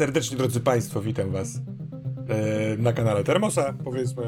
[0.00, 1.60] Serdecznie, drodzy Państwo, witam Was
[2.28, 4.22] e, na kanale Termosa, powiedzmy,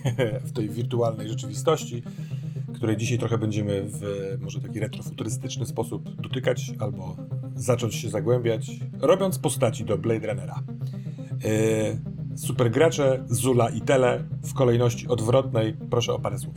[0.48, 2.02] w tej wirtualnej rzeczywistości,
[2.74, 4.02] której dzisiaj trochę będziemy w
[4.40, 7.16] może taki retrofuturystyczny sposób dotykać albo
[7.54, 10.62] zacząć się zagłębiać, robiąc postaci do Blade Runnera.
[11.44, 15.76] E, Supergracze, Zula i Tele w kolejności odwrotnej.
[15.90, 16.54] Proszę o parę słów.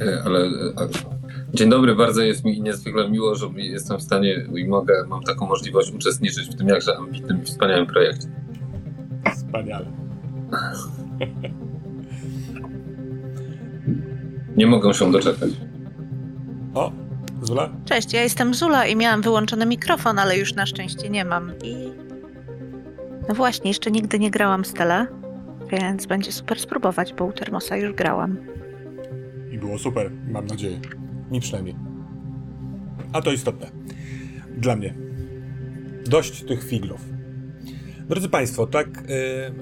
[0.00, 1.15] E, Ale e,
[1.56, 5.46] dzień dobry, bardzo jest mi niezwykle miło, że jestem w stanie i mogę, mam taką
[5.46, 8.28] możliwość uczestniczyć w tym jakże ambitnym i wspaniałym projekcie.
[9.34, 9.86] Wspaniale.
[14.56, 15.50] Nie mogę się doczekać.
[16.74, 16.92] O,
[17.42, 17.70] Zula?
[17.84, 21.52] Cześć, ja jestem Zula i miałam wyłączony mikrofon, ale już na szczęście nie mam.
[21.64, 21.74] I.
[23.28, 25.06] No właśnie, jeszcze nigdy nie grałam z tele,
[25.70, 28.36] więc będzie super spróbować, bo u Termosa już grałam.
[29.50, 30.80] I było super, mam nadzieję.
[31.30, 31.76] Mi przynajmniej.
[33.12, 33.70] A to istotne.
[34.56, 34.94] Dla mnie.
[36.06, 37.16] Dość tych figlów.
[38.08, 39.52] Drodzy Państwo, tak, e,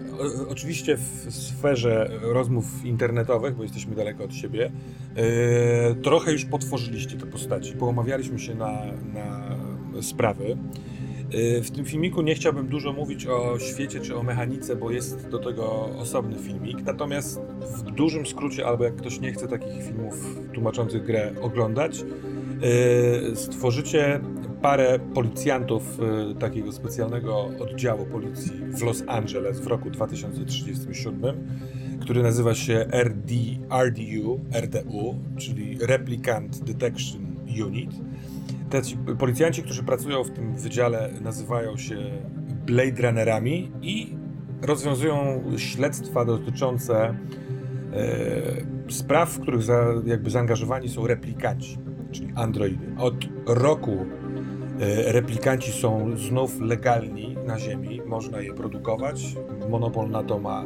[0.48, 4.70] oczywiście w sferze rozmów internetowych, bo jesteśmy daleko od siebie,
[5.16, 8.82] e, trochę już potworzyliście te postaci, poomawialiśmy się na,
[9.14, 9.56] na
[10.02, 10.56] sprawy.
[11.34, 15.28] E, w tym filmiku nie chciałbym dużo mówić o świecie czy o mechanice, bo jest
[15.28, 16.82] do tego osobny filmik.
[16.82, 22.04] Natomiast w dużym skrócie, albo jak ktoś nie chce takich filmów tłumaczących grę oglądać,
[23.32, 24.20] e, stworzycie
[24.62, 31.48] parę policjantów e, takiego specjalnego oddziału policji w Los Angeles w roku 2037,
[32.00, 33.32] który nazywa się RD,
[33.84, 37.26] RDU, RDU, czyli Replicant Detection
[37.66, 37.90] Unit.
[38.74, 41.96] Te ci policjanci, którzy pracują w tym wydziale, nazywają się
[42.66, 44.16] Blade Runnerami i
[44.62, 47.14] rozwiązują śledztwa dotyczące e,
[48.88, 51.78] spraw, w których za, jakby zaangażowani są replikanci,
[52.12, 52.86] czyli androidy.
[52.98, 53.14] Od
[53.46, 54.06] roku
[54.80, 59.36] e, replikanci są znów legalni na Ziemi, można je produkować.
[59.70, 60.64] Monopol na to ma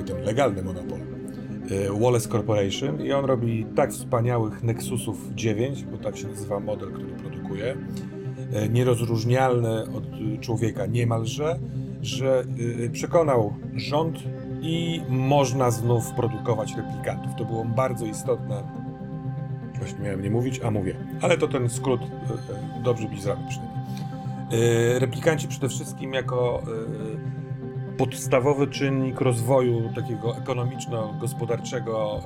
[0.00, 0.98] e, ten legalny monopol.
[1.70, 6.92] e, Wallace Corporation i on robi tak wspaniałych Nexusów 9, bo tak się nazywa model,
[6.92, 7.39] który produkuje,
[8.52, 10.04] e, nierozróżnialny od
[10.40, 11.58] człowieka niemalże,
[12.02, 12.44] że
[12.86, 14.18] e, przekonał rząd
[14.60, 17.34] i można znów produkować replikantów.
[17.38, 18.62] To było bardzo istotne.
[19.78, 20.96] Właśnie miałem nie mówić, a mówię.
[21.20, 23.80] Ale to ten skrót e, dobrze mi zrobił przynajmniej.
[24.98, 26.62] Replikanci przede wszystkim jako
[28.00, 32.20] podstawowy czynnik rozwoju takiego ekonomiczno-gospodarczego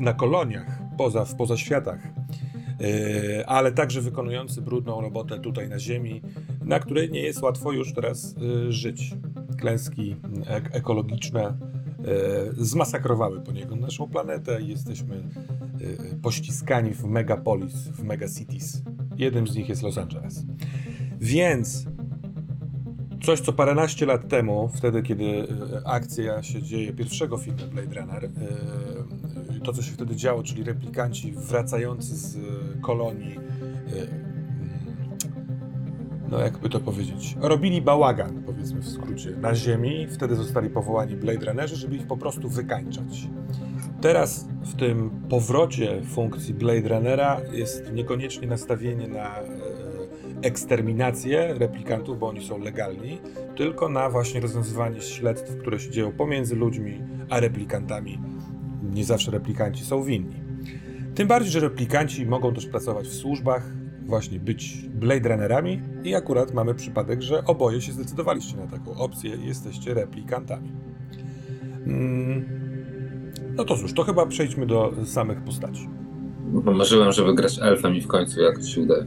[0.00, 2.10] na koloniach, poza, w pozaświatach, e,
[3.46, 6.22] ale także wykonujący brudną robotę tutaj na Ziemi,
[6.64, 8.34] na której nie jest łatwo już teraz
[8.68, 9.14] e, żyć.
[9.58, 10.16] Klęski
[10.46, 11.54] ek- ekologiczne e,
[12.56, 15.22] zmasakrowały poniekąd naszą planetę i jesteśmy e,
[16.22, 18.82] pościskani w megapolis, w megacities.
[19.16, 20.44] Jednym z nich jest Los Angeles.
[21.20, 21.86] Więc
[23.22, 25.46] coś, co paręnaście lat temu, wtedy, kiedy e,
[25.86, 28.30] akcja się dzieje pierwszego filmu Blade Runner, e,
[29.62, 32.40] to, co się wtedy działo, czyli replikanci wracający z e,
[32.80, 34.32] kolonii, e,
[36.30, 40.06] no jakby to powiedzieć, robili bałagan, powiedzmy w skrócie, na Ziemi.
[40.10, 43.28] Wtedy zostali powołani Blade Runnerzy, żeby ich po prostu wykańczać.
[44.00, 49.44] Teraz w tym powrocie funkcji Blade Runnera jest niekoniecznie nastawienie na e,
[50.42, 53.18] eksterminację replikantów, bo oni są legalni,
[53.56, 58.18] tylko na właśnie rozwiązywanie śledztw, które się dzieją pomiędzy ludźmi a replikantami.
[58.92, 60.34] Nie zawsze replikanci są winni.
[61.14, 63.72] Tym bardziej, że replikanci mogą też pracować w służbach,
[64.06, 69.36] właśnie być Blade Runnerami i akurat mamy przypadek, że oboje się zdecydowaliście na taką opcję
[69.36, 70.72] i jesteście replikantami.
[71.86, 72.44] Mm.
[73.56, 75.88] No to cóż, to chyba przejdźmy do samych postaci.
[76.64, 79.06] Marzyłem, żeby grać elfem i w końcu jakoś się udaje.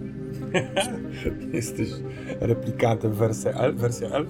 [1.54, 1.90] Jesteś
[2.40, 3.76] replikantem wersja elf?
[3.76, 4.30] Wersja elf?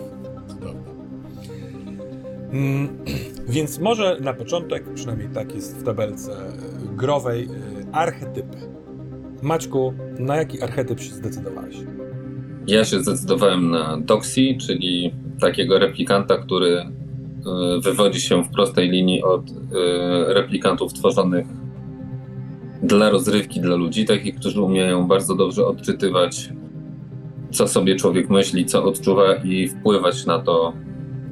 [2.56, 2.90] Mm,
[3.56, 6.52] więc może na początek, przynajmniej tak jest w tabelce e,
[6.96, 8.58] growej, e, archetypy.
[9.42, 11.76] Maćku, na jaki archetyp się zdecydowałeś?
[12.68, 16.90] Ja się zdecydowałem na Doxy, czyli takiego replikanta, który e,
[17.82, 19.42] wywodzi się w prostej linii od
[20.28, 21.48] replikantów tworzonych
[22.84, 26.50] dla rozrywki dla ludzi, takich, którzy umieją bardzo dobrze odczytywać,
[27.52, 30.74] co sobie człowiek myśli, co odczuwa i wpływać na to,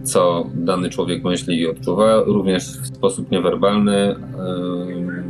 [0.03, 4.15] co dany człowiek myśli i odczuwa, również w sposób niewerbalny, e,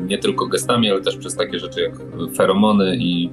[0.07, 1.93] nie tylko gestami, ale też przez takie rzeczy jak
[2.35, 3.29] feromony i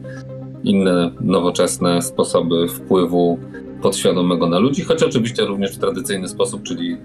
[0.65, 3.39] inne nowoczesne sposoby wpływu
[3.83, 6.97] podświadomego na ludzi, choć oczywiście również w tradycyjny sposób, czyli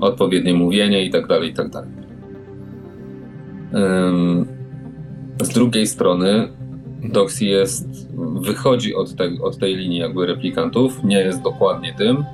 [0.00, 1.90] odpowiednie mówienie i tak dalej, i tak dalej.
[5.42, 6.48] Z drugiej strony
[7.04, 8.08] Doxy jest,
[8.40, 12.24] wychodzi od, te, od tej linii jakby replikantów, nie jest dokładnie tym,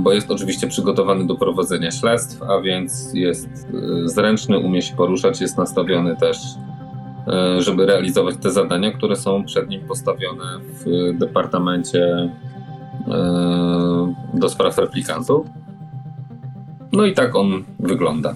[0.00, 5.40] bo jest oczywiście przygotowany do prowadzenia śledztw, a więc jest y, zręczny, umie się poruszać,
[5.40, 6.38] jest nastawiony też,
[7.58, 12.32] y, żeby realizować te zadania, które są przed nim postawione w Departamencie
[14.34, 15.46] do spraw replikantów.
[16.92, 18.34] No i tak on wygląda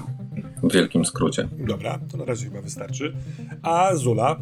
[0.63, 1.49] w wielkim skrócie.
[1.69, 3.13] Dobra, to na razie chyba wystarczy.
[3.63, 4.37] A Zula,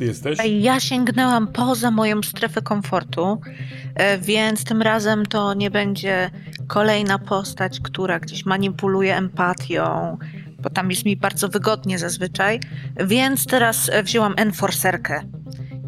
[0.00, 0.38] ty jesteś?
[0.60, 3.40] Ja sięgnęłam poza moją strefę komfortu,
[3.94, 6.30] e, więc tym razem to nie będzie
[6.66, 10.18] kolejna postać, która gdzieś manipuluje empatią,
[10.62, 12.60] bo tam jest mi bardzo wygodnie zazwyczaj.
[13.06, 15.22] Więc teraz e, wzięłam enforcerkę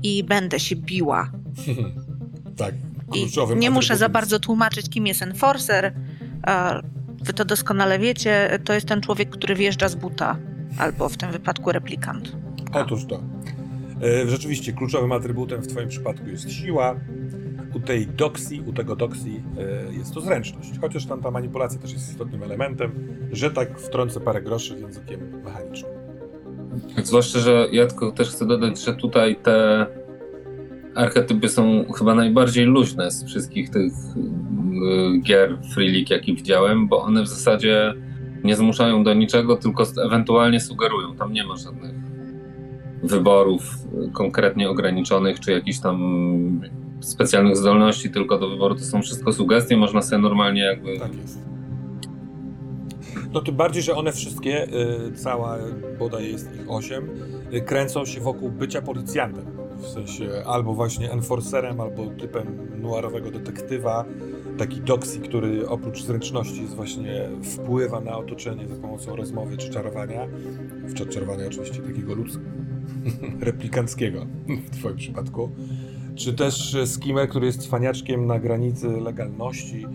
[0.03, 1.31] i będę się biła.
[2.57, 2.75] tak,
[3.15, 3.27] I
[3.57, 5.95] nie muszę za bardzo tłumaczyć, kim jest enforcer.
[6.43, 6.81] a
[7.25, 8.59] Wy to doskonale wiecie.
[8.65, 10.37] To jest ten człowiek, który wjeżdża z buta,
[10.79, 12.33] albo w tym wypadku replikant.
[12.73, 13.23] Otóż to.
[14.03, 16.95] E, Rzeczywiście kluczowym atrybutem w Twoim przypadku jest siła.
[17.75, 20.71] U tej doksji, u tego doksji e, jest to zręczność.
[20.81, 22.93] Chociaż tam ta manipulacja też jest istotnym elementem,
[23.33, 25.93] że tak wtrącę parę groszy językiem mechanicznym.
[27.03, 29.87] Zwłaszcza, że ja tylko też chcę dodać, że tutaj te
[30.95, 37.23] archetypy są chyba najbardziej luźne z wszystkich tych y, gier Free jakie widziałem, bo one
[37.23, 37.95] w zasadzie
[38.45, 41.17] nie zmuszają do niczego, tylko ewentualnie sugerują.
[41.17, 42.12] Tam nie ma żadnych
[43.03, 43.63] wyborów
[44.13, 46.01] konkretnie ograniczonych, czy jakichś tam
[47.01, 48.75] specjalnych zdolności tylko do wyboru.
[48.75, 50.99] To są wszystko sugestie, można sobie normalnie jakby...
[50.99, 51.39] Tak jest.
[53.33, 54.69] No tym bardziej, że one wszystkie,
[55.09, 55.59] y, cała
[55.99, 57.09] bodaj jest ich osiem,
[57.55, 59.45] y, kręcą się wokół bycia policjantem.
[59.77, 64.05] W sensie albo właśnie enforcerem, albo typem noirowego detektywa.
[64.59, 70.27] Taki doksy, który oprócz zręczności jest właśnie wpływa na otoczenie za pomocą rozmowy czy czarowania.
[70.85, 72.45] W czarowania oczywiście takiego ludzkiego,
[73.41, 75.51] replikanckiego w twoim przypadku.
[76.15, 79.87] Czy też e, skimmer, który jest cwaniaczkiem na granicy legalności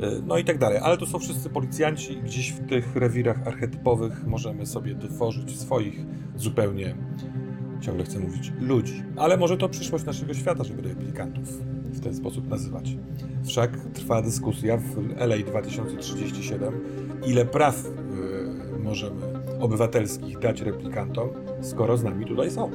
[0.00, 0.78] E, no i tak dalej.
[0.82, 6.00] Ale to są wszyscy policjanci i gdzieś w tych rewirach archetypowych możemy sobie tworzyć swoich
[6.36, 6.94] zupełnie,
[7.80, 9.02] ciągle chcę mówić, ludzi.
[9.16, 11.48] Ale może to przyszłość naszego świata, żeby replikantów
[11.84, 12.96] w ten sposób nazywać.
[13.44, 16.74] Wszak trwa dyskusja w LA 2037,
[17.26, 21.28] ile praw yy, możemy obywatelskich dać replikantom,
[21.60, 22.70] skoro z nami tutaj są.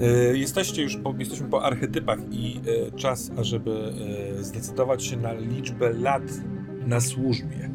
[0.00, 3.92] E, jesteście już po, jesteśmy po archetypach i e, czas, ażeby
[4.40, 6.22] e, zdecydować się na liczbę lat
[6.86, 7.70] na służbie.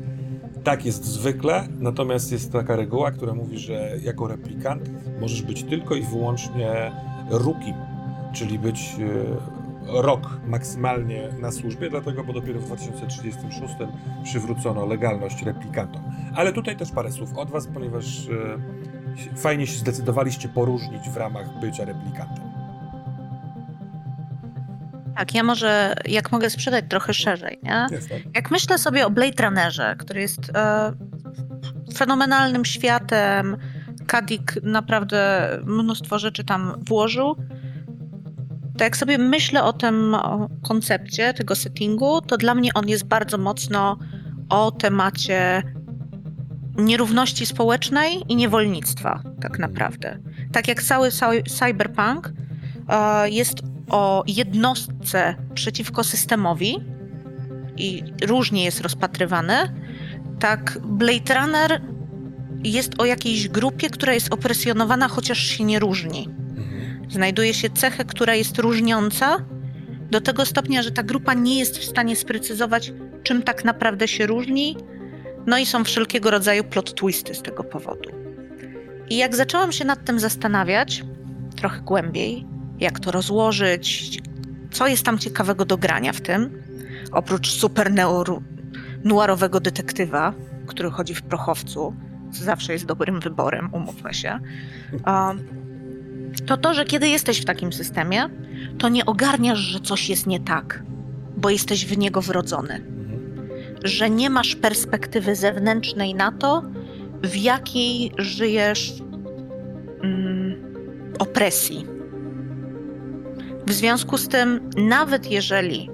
[0.64, 5.96] Tak jest zwykle, natomiast jest taka reguła, która mówi, że jako replikant możesz być tylko
[5.96, 6.92] i wyłącznie
[7.32, 7.74] rukim,
[8.34, 8.96] czyli być
[9.88, 13.74] rok maksymalnie na służbie, dlatego, bo dopiero w 2036
[14.24, 16.04] przywrócono legalność replikantom.
[16.36, 18.28] Ale tutaj też parę słów od Was, ponieważ
[19.36, 22.48] fajnie się zdecydowaliście poróżnić w ramach bycia replikantem.
[25.16, 27.88] Tak, ja może, jak mogę sprzedać trochę szerzej, nie?
[27.92, 28.16] Jasne.
[28.36, 30.94] Jak myślę sobie o Blade Runnerze, który jest e,
[31.94, 33.58] fenomenalnym światem,
[34.08, 37.36] Kadik naprawdę mnóstwo rzeczy tam włożył,
[38.78, 43.04] to jak sobie myślę o tym o koncepcie, tego settingu, to dla mnie on jest
[43.04, 43.98] bardzo mocno
[44.50, 45.64] o temacie
[46.78, 50.20] nierówności społecznej i niewolnictwa, tak naprawdę.
[50.52, 51.10] Tak jak cały
[51.60, 52.34] cyberpunk
[52.90, 53.58] e, jest
[53.90, 56.76] o jednostce przeciwko systemowi
[57.78, 59.54] i różnie jest rozpatrywany,
[60.40, 61.82] tak Blade Runner
[62.64, 66.37] jest o jakiejś grupie, która jest opresjonowana, chociaż się nie różni.
[67.10, 69.38] Znajduje się cechę, która jest różniąca
[70.12, 74.28] do tego stopnia, że ta grupa nie jest w stanie sprecyzować, czym tak naprawdę się
[74.28, 74.78] różni,
[75.46, 78.10] no i są wszelkiego rodzaju plot twisty z tego powodu.
[79.10, 81.04] I jak zaczęłam się nad tym zastanawiać
[81.56, 82.46] trochę głębiej,
[82.80, 84.20] jak to rozłożyć,
[84.72, 86.64] co jest tam ciekawego do grania w tym,
[87.12, 87.92] oprócz super
[89.04, 90.34] noirowego detektywa,
[90.68, 91.96] który chodzi w prochowcu,
[92.32, 94.40] co zawsze jest dobrym wyborem, umówmy się,
[96.46, 98.30] to to, że kiedy jesteś w takim systemie,
[98.78, 100.84] to nie ogarniasz, że coś jest nie tak,
[101.38, 102.98] bo jesteś w niego wrodzony
[103.84, 106.64] że nie masz perspektywy zewnętrznej na to,
[107.24, 108.94] w jakiej żyjesz
[110.04, 110.56] mm,
[111.20, 111.86] opresji.
[113.68, 115.90] W związku z tym, nawet jeżeli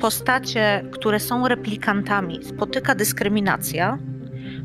[0.00, 3.98] postacie, które są replikantami, spotyka dyskryminacja,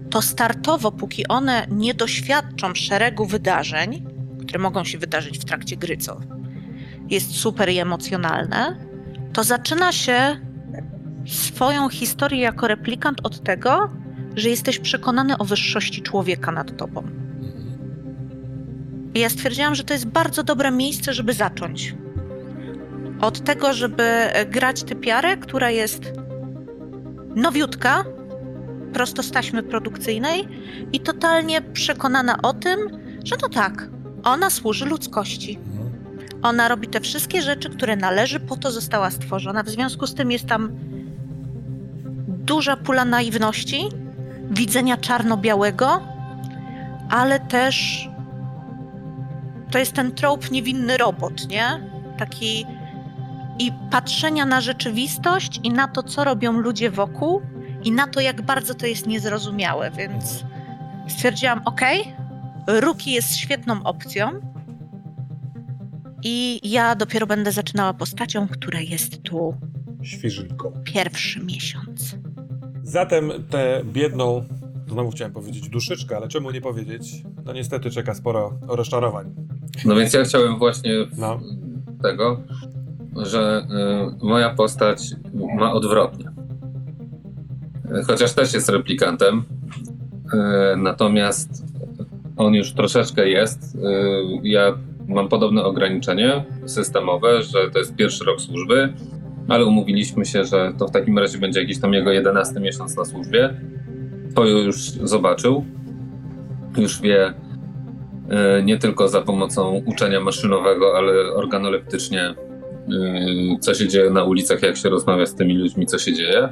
[0.10, 4.06] to startowo, póki one nie doświadczą szeregu wydarzeń,
[4.48, 6.20] które mogą się wydarzyć w trakcie gry, co
[7.10, 8.78] jest super i emocjonalne,
[9.34, 10.40] to zaczyna się
[11.26, 13.90] swoją historię jako replikant od tego,
[14.36, 17.04] że jesteś przekonany o wyższości człowieka nad tobą.
[19.14, 21.96] I ja stwierdziłam, że to jest bardzo dobre miejsce, żeby zacząć.
[23.22, 24.04] Od tego, żeby
[24.52, 26.14] grać typiarę, która jest
[27.36, 28.04] nowiutka,
[28.94, 30.48] prosto z taśmy produkcyjnej
[30.94, 32.80] i totalnie przekonana o tym,
[33.24, 33.90] że no tak,
[34.24, 35.60] ona służy ludzkości.
[35.66, 35.88] Mhm.
[36.42, 39.64] Ona robi te wszystkie rzeczy, które należy, po to została stworzona.
[39.64, 40.72] W związku z tym jest tam
[42.28, 43.90] duża pula naiwności,
[44.52, 46.02] widzenia czarno-białego,
[47.10, 48.08] ale też
[49.72, 51.90] to jest ten trop niewinny robot, nie?
[52.18, 52.66] Taki
[53.60, 57.42] i patrzenia na rzeczywistość i na to, co robią ludzie wokół
[57.84, 60.44] i na to, jak bardzo to jest niezrozumiałe, więc
[61.08, 61.82] stwierdziłam, ok,
[62.68, 64.28] Ruki jest świetną opcją
[66.24, 69.54] i ja dopiero będę zaczynała postacią, która jest tu
[70.02, 70.74] Świeżynką.
[70.84, 72.16] pierwszy miesiąc.
[72.84, 74.44] Zatem tę biedną,
[74.88, 77.24] znowu chciałem powiedzieć duszyczkę, ale czemu nie powiedzieć?
[77.46, 79.36] No niestety czeka sporo rozczarowań.
[79.86, 81.40] No więc ja chciałem właśnie No.
[82.02, 82.42] tego,
[83.16, 83.68] że
[84.22, 85.02] y, moja postać
[85.58, 86.26] ma odwrotnie.
[88.08, 89.44] Chociaż też jest replikantem,
[90.34, 90.38] y,
[90.78, 91.67] natomiast
[92.38, 93.76] on już troszeczkę jest.
[93.76, 93.80] Y,
[94.44, 94.78] ja
[95.08, 98.94] mam podobne ograniczenie systemowe, że to jest pierwszy rok służby,
[99.48, 103.06] ale umówiliśmy się, że to w takim razie będzie jakiś tam jego 11 miesiąc na
[103.06, 103.62] służbie.
[104.32, 105.66] Swoją już zobaczył,
[106.78, 107.34] już wie,
[108.30, 112.36] E, nie tylko za pomocą uczenia maszynowego, ale organoleptycznie, e,
[113.60, 116.50] co się dzieje na ulicach, jak się rozmawia z tymi ludźmi, co się dzieje.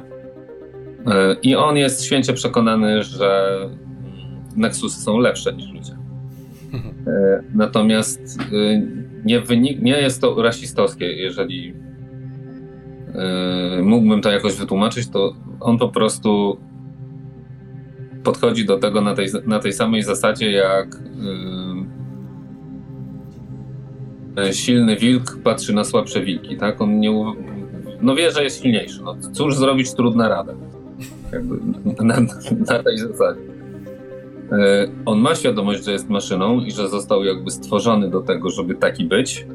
[1.42, 3.58] I on jest święcie przekonany, że
[4.56, 5.92] Nexusy są lepsze niż ludzie.
[7.06, 8.82] E, Natomiast e,
[9.24, 11.74] nie, wynik- nie jest to rasistowskie, jeżeli
[13.14, 16.56] e, mógłbym to jakoś wytłumaczyć, to on po prostu
[18.24, 20.98] podchodzi do tego na tej, na tej samej zasadzie, jak
[24.52, 26.80] silny wilk patrzy na słabsze wilki, tak?
[26.80, 27.34] On nie,
[28.02, 29.02] no wie, że jest silniejszy.
[29.02, 30.52] No, cóż zrobić, trudna rada.
[31.32, 31.58] Jakby
[32.04, 32.20] na,
[32.68, 33.40] na tej zasadzie.
[34.52, 34.58] Yy,
[35.06, 39.04] on ma świadomość, że jest maszyną i że został jakby stworzony do tego, żeby taki
[39.04, 39.46] być,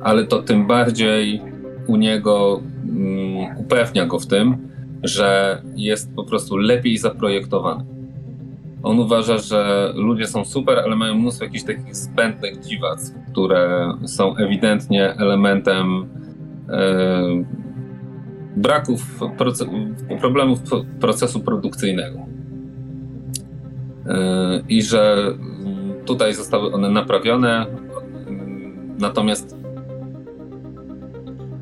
[0.00, 1.42] ale to tym bardziej
[1.86, 4.68] u niego mm, upewnia go w tym,
[5.02, 7.84] że jest po prostu lepiej zaprojektowany.
[8.82, 14.36] On uważa, że ludzie są super, ale mają mnóstwo jakichś takich zbędnych dziwactw, które są
[14.36, 16.08] ewidentnie elementem
[16.68, 17.44] e,
[18.56, 19.20] braków,
[20.20, 22.33] problemów pro- procesu produkcyjnego.
[24.68, 25.32] I że
[26.04, 27.66] tutaj zostały one naprawione,
[28.98, 29.56] natomiast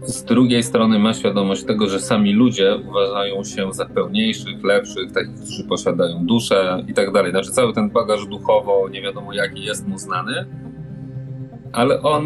[0.05, 5.35] z drugiej strony ma świadomość tego, że sami ludzie uważają się za pełniejszych, lepszych, takich,
[5.35, 7.31] którzy posiadają duszę i tak dalej.
[7.31, 10.47] Znaczy cały ten bagaż duchowo, nie wiadomo jaki jest mu znany,
[11.73, 12.25] ale on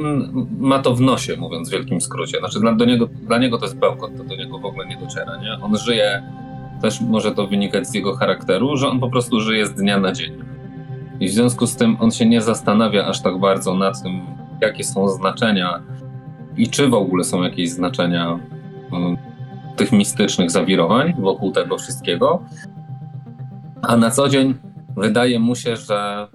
[0.59, 2.39] ma to w nosie, mówiąc w wielkim skrócie.
[2.39, 4.97] Znaczy dla, do niego, dla niego to jest bełkot, to do niego w ogóle nie
[4.97, 5.37] dociera.
[5.37, 5.65] Nie?
[5.65, 6.23] On żyje,
[6.83, 10.13] też może to wynikać z jego charakteru, że on po prostu żyje z dnia na
[10.13, 10.33] dzień.
[11.21, 14.21] I w związku z tym on się nie zastanawia aż tak bardzo nad tym,
[14.63, 15.83] jakie są znaczenia
[16.57, 18.39] i czy w ogóle są jakieś znaczenia
[18.93, 19.17] mm,
[19.77, 22.43] tych mistycznych zawirowań wokół tego wszystkiego.
[23.83, 24.55] A na co dzień
[24.97, 26.29] wydaje mu się, że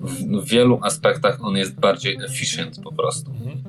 [0.00, 3.62] w, w wielu aspektach on jest bardziej efficient po prostu Mhm.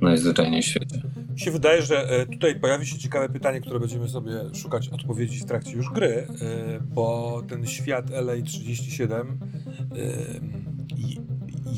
[0.00, 1.02] najzwyczajniej w świecie.
[1.34, 5.38] Mi się wydaje, że e, tutaj pojawi się ciekawe pytanie, które będziemy sobie szukać odpowiedzi
[5.38, 6.26] w trakcie już gry, e,
[6.80, 9.26] bo ten świat LA37 e,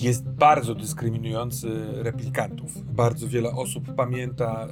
[0.02, 2.94] jest bardzo dyskryminujący replikantów.
[2.94, 4.68] Bardzo wiele osób pamięta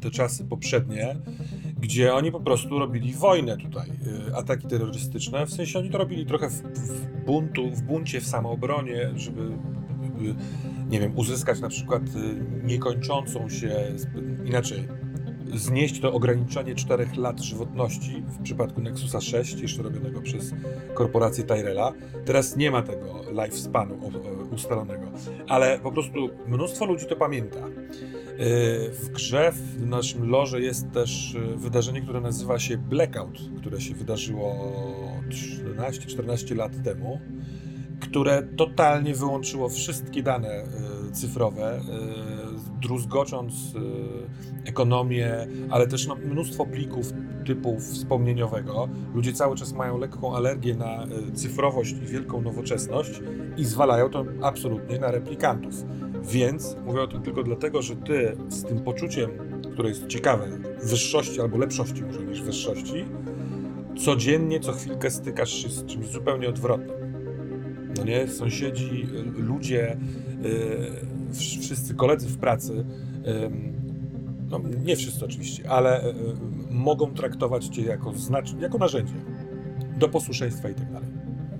[0.00, 1.16] te czasy poprzednie,
[1.80, 3.92] gdzie oni po prostu robili wojnę tutaj,
[4.34, 5.46] ataki terrorystyczne.
[5.46, 9.50] W sensie oni to robili trochę w, w buntu, w buncie, w samoobronie, żeby
[10.30, 10.34] e,
[10.90, 13.76] nie wiem, uzyskać na przykład y, niekończącą się,
[14.44, 14.88] inaczej,
[15.54, 20.54] znieść to ograniczenie 4 lat żywotności w przypadku Nexusa 6, jeszcze robionego przez
[20.94, 21.92] korporację Tyrella.
[22.24, 23.98] Teraz nie ma tego lifespanu
[24.52, 25.06] ustalonego,
[25.48, 27.58] ale po prostu mnóstwo ludzi to pamięta.
[27.58, 33.80] Y, W grze, w naszym lorze jest też y, wydarzenie, które nazywa się Blackout, które
[33.80, 34.72] się wydarzyło
[35.28, 37.20] 13-14 lat temu
[38.02, 40.66] które totalnie wyłączyło wszystkie dane e,
[41.12, 41.80] cyfrowe, e,
[42.82, 47.12] druzgocząc e, ekonomię, ale też no, mnóstwo plików
[47.46, 48.88] typu wspomnieniowego.
[49.14, 53.20] Ludzie cały czas mają lekką alergię na cyfrowość i wielką nowoczesność
[53.56, 55.74] i zwalają to absolutnie na replikantów.
[56.22, 59.30] Więc mówię o tym tylko dlatego, że ty z tym poczuciem,
[59.72, 60.48] które jest ciekawe,
[60.82, 63.04] wyższości albo lepszości może niż wyższości,
[63.98, 67.01] codziennie, co chwilkę stykasz się z czymś zupełnie odwrotnym.
[67.98, 68.28] No nie?
[68.28, 69.06] Sąsiedzi,
[69.38, 69.96] y, ludzie,
[70.44, 72.84] y, wszyscy koledzy w pracy,
[74.50, 76.14] no nie wszyscy oczywiście, ale y,
[76.70, 79.14] mogą traktować cię jako, znacz, jako narzędzie
[79.98, 81.08] do posłuszeństwa i tak dalej.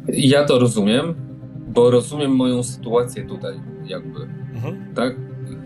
[0.09, 1.15] Ja to rozumiem,
[1.69, 3.55] bo rozumiem moją sytuację tutaj,
[3.87, 4.21] jakby,
[4.55, 4.95] mhm.
[4.95, 5.17] tak?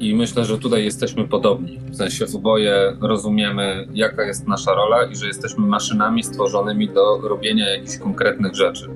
[0.00, 1.78] I myślę, że tutaj jesteśmy podobni.
[1.90, 7.68] W sensie oboje rozumiemy, jaka jest nasza rola i że jesteśmy maszynami stworzonymi do robienia
[7.68, 8.88] jakichś konkretnych rzeczy.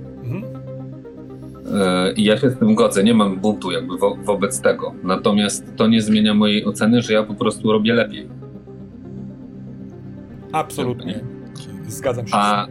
[1.75, 4.95] E, I ja się z tym godzę, nie mam buntu jakby wo wobec tego.
[5.03, 8.29] Natomiast to nie zmienia mojej oceny, że ja po prostu robię lepiej.
[10.53, 11.21] Absolutnie.
[11.87, 12.35] Zgadzam się.
[12.37, 12.67] A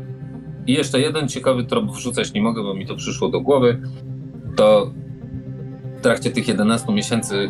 [0.67, 3.81] i jeszcze jeden ciekawy trop wrzucać nie mogę, bo mi to przyszło do głowy.
[4.55, 4.93] To
[5.97, 7.49] w trakcie tych 11 miesięcy y,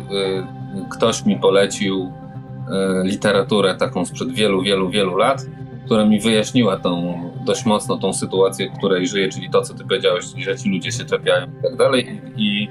[0.90, 5.46] ktoś mi polecił y, literaturę taką sprzed wielu, wielu, wielu lat,
[5.90, 9.84] która mi wyjaśniła tą dość mocno tą sytuację, w której żyję, czyli to, co ty
[9.84, 12.20] powiedziałeś, że ci ludzie się czepiają i tak dalej.
[12.36, 12.68] I,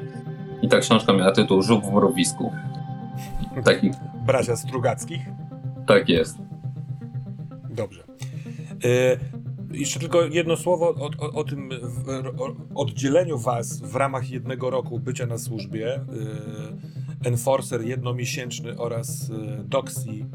[0.61, 2.51] i ta książka miała tytuł Żuk w mrowisku.
[3.63, 3.91] Taki...
[4.25, 5.21] Bracia Strugackich?
[5.87, 6.37] Tak jest.
[7.69, 8.03] Dobrze.
[8.85, 9.19] Y
[9.71, 11.69] jeszcze tylko jedno słowo o, o, o tym
[12.37, 15.95] o, oddzieleniu was w ramach jednego roku bycia na służbie.
[15.95, 20.25] Y, enforcer jednomiesięczny oraz y, Doxy,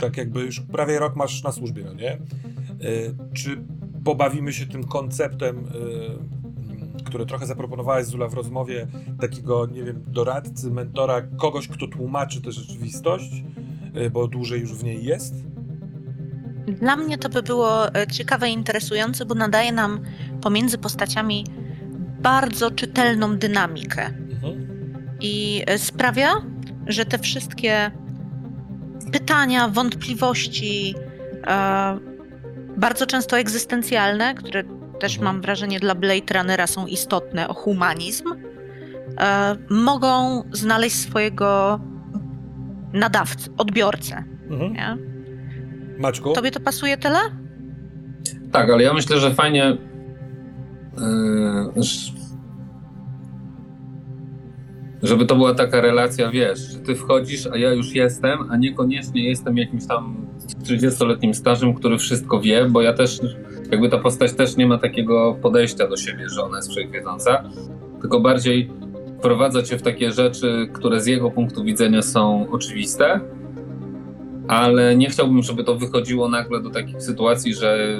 [0.00, 2.12] tak jakby już prawie rok masz na służbie, no nie?
[2.14, 3.64] Y, czy
[4.04, 8.86] pobawimy się tym konceptem, y, który trochę zaproponowałeś Zula w rozmowie,
[9.20, 13.44] takiego, nie wiem, doradcy, mentora, kogoś, kto tłumaczy tę rzeczywistość,
[14.12, 15.34] bo dłużej już w niej jest?
[16.66, 20.00] Dla mnie to by było e, ciekawe i interesujące, bo nadaje nam
[20.40, 21.44] pomiędzy postaciami
[22.22, 24.06] bardzo czytelną dynamikę.
[24.06, 24.66] Mhm.
[25.20, 26.28] I e, sprawia,
[26.86, 27.90] że te wszystkie
[29.12, 30.94] pytania, wątpliwości,
[31.46, 31.98] e,
[32.76, 34.64] bardzo często egzystencjalne, które
[35.00, 38.24] też mam wrażenie dla Blade Runnera są istotne, o humanizm,
[39.20, 41.80] e, mogą znaleźć swojego
[42.92, 44.24] nadawcę, odbiorcę.
[44.50, 44.72] Mhm.
[44.72, 44.96] Nie?
[45.98, 46.32] Maćku?
[46.32, 47.18] Tobie to pasuje tyle?
[48.52, 49.76] Tak, ale ja myślę, że fajnie.
[55.02, 59.28] Żeby to była taka relacja, wiesz, że ty wchodzisz, a ja już jestem, a niekoniecznie
[59.28, 60.26] jestem jakimś tam
[60.64, 63.20] 30-letnim stażem, który wszystko wie, bo ja też,
[63.70, 67.44] jakby ta postać też nie ma takiego podejścia do siebie, że ona jest wszechwiedząca,
[68.00, 68.70] tylko bardziej
[69.18, 73.20] wprowadza cię w takie rzeczy, które z jego punktu widzenia są oczywiste,
[74.48, 77.96] ale nie chciałbym, żeby to wychodziło nagle do takich sytuacji, że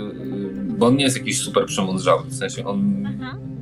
[0.78, 3.59] bo on nie jest jakiś super przemądrzały, w sensie on mhm.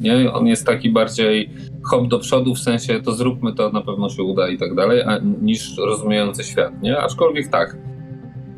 [0.00, 1.50] Nie, on jest taki bardziej
[1.84, 5.02] hop do przodu, w sensie to zróbmy to, na pewno się uda i tak dalej,
[5.02, 6.98] a, niż rozumiejący świat, nie?
[6.98, 7.76] Aczkolwiek tak.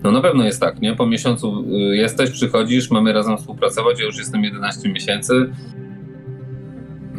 [0.02, 0.96] No na pewno jest tak, nie?
[0.96, 5.50] Po miesiącu y, jesteś, przychodzisz, mamy razem współpracować, ja już jestem 11 miesięcy,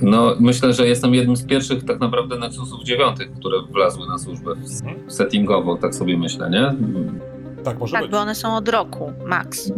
[0.02, 4.52] no, myślę, że jestem jednym z pierwszych tak naprawdę Nexusów dziewiątych, które wlazły na służbę
[4.52, 5.12] mhm.
[5.12, 6.76] settingowo, tak sobie myślę, nie?
[7.64, 8.12] Tak, może tak, być.
[8.12, 9.74] bo one są od roku, max.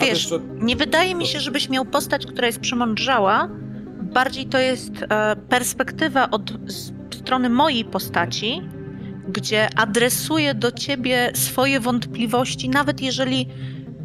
[0.00, 0.40] Wiesz, to...
[0.60, 3.48] nie wydaje mi się, żebyś miał postać, która jest przemądrzała.
[4.02, 6.52] Bardziej to jest e, perspektywa od
[7.14, 8.62] strony mojej postaci,
[9.28, 13.48] gdzie adresuje do ciebie swoje wątpliwości, nawet jeżeli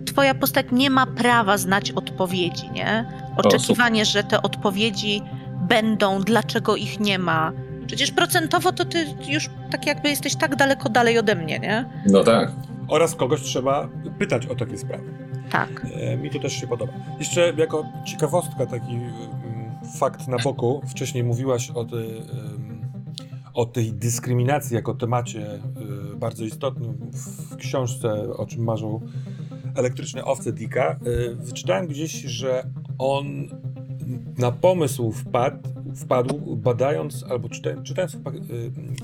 [0.06, 3.06] twoja postać nie ma prawa znać odpowiedzi, nie?
[3.38, 5.22] Oczekiwanie, o, że te odpowiedzi
[5.70, 7.52] będą, dlaczego ich nie ma.
[7.88, 11.86] Przecież procentowo to ty już tak jakby jesteś tak daleko dalej ode mnie, nie?
[12.06, 12.52] No tak.
[12.88, 15.25] Oraz kogoś trzeba pytać o takie sprawy.
[15.56, 15.86] Tak.
[15.94, 16.94] E, mi to też się podoba.
[17.20, 19.12] Jeszcze jako ciekawostka, taki mm,
[20.00, 20.82] fakt na boku.
[20.88, 22.22] Wcześniej mówiłaś o, ty,
[23.54, 25.60] o tej dyskryminacji jako temacie e,
[26.16, 29.02] bardzo istotnym w książce, o czym marzą
[29.76, 31.00] elektryczne owce Dicka.
[31.32, 32.64] E, wyczytałem gdzieś, że
[32.98, 33.26] on
[34.38, 38.18] na pomysł wpadł, wpadł badając albo czytając, czytając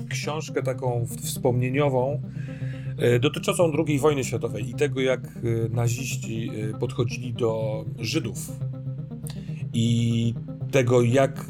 [0.08, 2.71] książkę taką wspomnieniową E,
[3.20, 5.30] dotyczącą II wojny światowej i tego, jak e,
[5.68, 8.38] naziści e, podchodzili do Żydów
[9.72, 10.34] i
[10.70, 11.46] tego, jak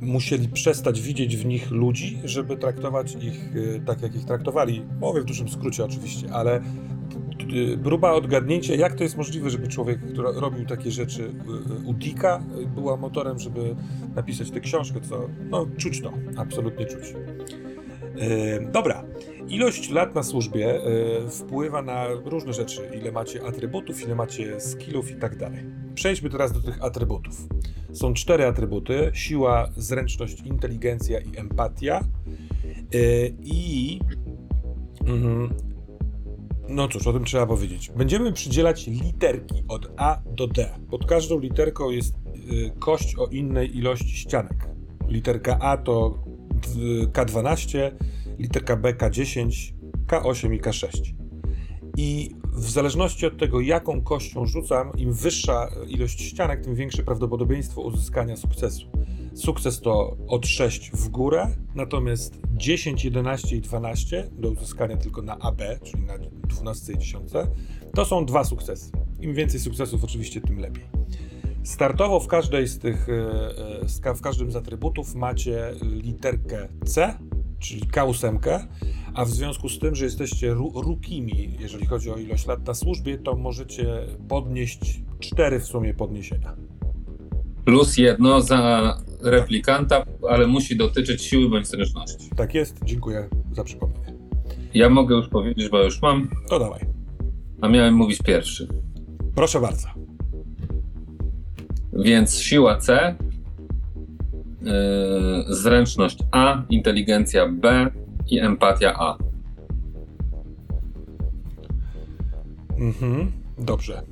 [0.00, 3.52] musieli przestać widzieć w nich ludzi, żeby traktować ich
[3.86, 4.82] tak, jak ich traktowali.
[5.00, 6.60] Mówię w dużym skrócie oczywiście, ale
[7.84, 11.30] próba odgadnięcia, jak to jest możliwe, żeby człowiek, który robił takie rzeczy
[11.84, 12.42] u Dicka,
[12.74, 13.76] była motorem, żeby
[14.14, 17.14] napisać tę książkę, co no, czuć to, absolutnie czuć.
[18.72, 19.04] Dobra,
[19.48, 20.86] Ilość lat na służbie
[21.26, 22.90] y, wpływa na różne rzeczy.
[23.00, 25.64] Ile macie atrybutów, ile macie skillów i tak dalej.
[25.94, 27.48] Przejdźmy teraz do tych atrybutów.
[27.92, 32.04] Są cztery atrybuty: siła, zręczność, inteligencja i empatia.
[32.94, 34.00] Y, I.
[35.06, 35.54] Mm,
[36.68, 37.90] no cóż, o tym trzeba powiedzieć.
[37.96, 40.68] Będziemy przydzielać literki od A do D.
[40.90, 44.68] Pod każdą literką jest y, kość o innej ilości ścianek.
[45.08, 46.18] Literka A to
[46.50, 47.90] d- K12,
[48.38, 49.72] literka B K10,
[50.06, 51.14] K8 i K6.
[51.96, 57.80] I w zależności od tego, jaką kością rzucam, im wyższa ilość ścianek, tym większe prawdopodobieństwo
[57.80, 58.86] uzyskania sukcesu.
[59.34, 65.38] Sukces to od 6 w górę, natomiast 10, 11 i 12 do uzyskania tylko na
[65.38, 67.30] AB, czyli na 12 i 10,
[67.94, 68.90] to są dwa sukcesy.
[69.20, 70.84] Im więcej sukcesów, oczywiście, tym lepiej.
[71.62, 77.18] Startowo w każdej z tych, e, e, w każdym z atrybutów macie literkę C,
[77.58, 78.38] czyli K8,
[79.14, 82.74] a w związku z tym, że jesteście ru- rukimi, jeżeli chodzi o ilość lat na
[82.74, 86.56] służbie, to możecie podnieść cztery w sumie podniesienia.
[87.64, 92.30] Plus jedno za replikanta, ale musi dotyczyć siły bądź zręczności.
[92.36, 94.16] Tak jest, dziękuję za przypomnienie.
[94.74, 96.80] Ja mogę już powiedzieć, bo już mam, To dawaj.
[97.60, 98.68] a miałem mówić pierwszy.
[99.34, 99.88] Proszę bardzo.
[101.92, 103.16] Więc siła C,
[105.48, 107.90] zręczność A, inteligencja B
[108.30, 109.16] i empatia A.
[112.78, 114.02] Mhm, dobrze.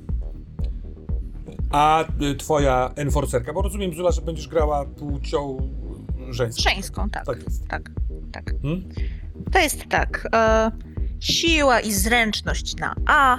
[1.71, 5.57] A y, twoja enforcerka, bo rozumiem, Zula, że będziesz grała płcią
[6.29, 6.69] żeńską.
[6.69, 7.25] Żeńską, tak.
[7.25, 7.67] Tak jest.
[7.67, 7.91] Tak,
[8.31, 8.53] tak.
[8.61, 8.89] Hmm?
[9.51, 10.27] To jest tak.
[10.35, 10.71] E,
[11.19, 13.37] siła i zręczność na A.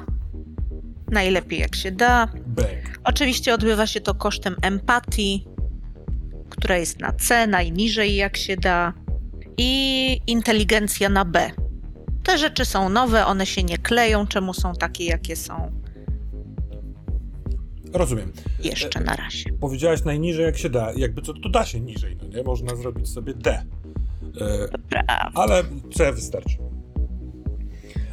[1.11, 2.29] Najlepiej jak się da.
[2.47, 2.69] Bang.
[3.05, 5.47] Oczywiście odbywa się to kosztem empatii,
[6.51, 8.93] która jest na C, najniżej jak się da.
[9.59, 11.51] I inteligencja na B.
[12.23, 15.73] Te rzeczy są nowe, one się nie kleją, czemu są takie, jakie są
[17.93, 18.33] Rozumiem.
[18.65, 19.53] jeszcze na razie.
[19.61, 20.93] Powiedziałaś najniżej jak się da.
[20.97, 22.43] Jakby co, to da się niżej, no nie?
[22.43, 23.51] Można zrobić sobie D.
[24.41, 25.31] E, Dobra.
[25.35, 25.63] ale
[25.95, 26.57] C wystarczy.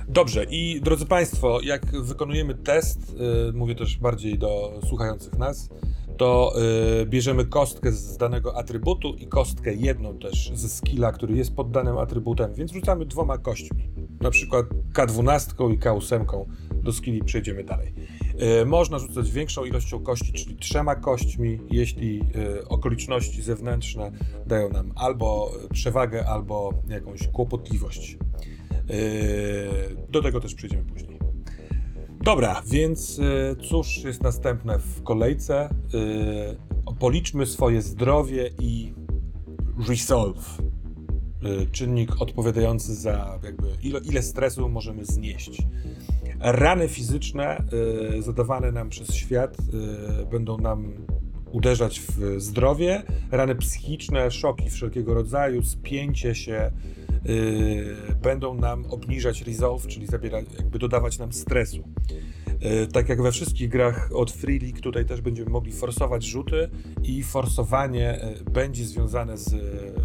[0.08, 3.16] Dobrze, i drodzy Państwo, jak wykonujemy test,
[3.54, 5.70] mówię też bardziej do słuchających nas,
[6.18, 6.54] to
[7.02, 11.72] y, bierzemy kostkę z danego atrybutu i kostkę jedną też ze skilla, który jest pod
[11.72, 13.90] danym atrybutem, więc rzucamy dwoma kośćmi.
[14.22, 16.46] Na przykład K12 i K8
[16.84, 17.94] do skilli przejdziemy dalej.
[18.62, 24.12] Y, Można rzucać większą ilością kości, czyli trzema kośćmi, jeśli y, okoliczności zewnętrzne
[24.46, 28.18] dają nam albo przewagę, albo jakąś kłopotliwość.
[28.90, 28.96] Yy,
[30.10, 31.13] Do tego też przejdziemy później.
[32.24, 35.70] Dobra, więc yy, cóż jest następne w kolejce?
[35.94, 38.94] Yy, Policzmy swoje zdrowie i
[39.90, 40.58] resolve.
[41.42, 45.62] Yy, Czynnik odpowiadający za jakby ile, ile stresu możemy znieść.
[46.40, 47.64] Rany fizyczne
[48.20, 49.58] zadawane nam przez świat
[50.32, 50.94] będą nam
[51.52, 53.04] uderzać w zdrowie.
[53.32, 56.72] Rany psychiczne, szoki wszelkiego rodzaju, spięcie się,
[58.22, 61.84] będą nam obniżać resolve, czyli zabierać, jakby dodawać nam stresu.
[62.64, 66.70] Yy, tak jak we wszystkich grach od Free League, tutaj też będziemy mogli forsować rzuty
[67.04, 69.56] i forsowanie yy, będzie związane z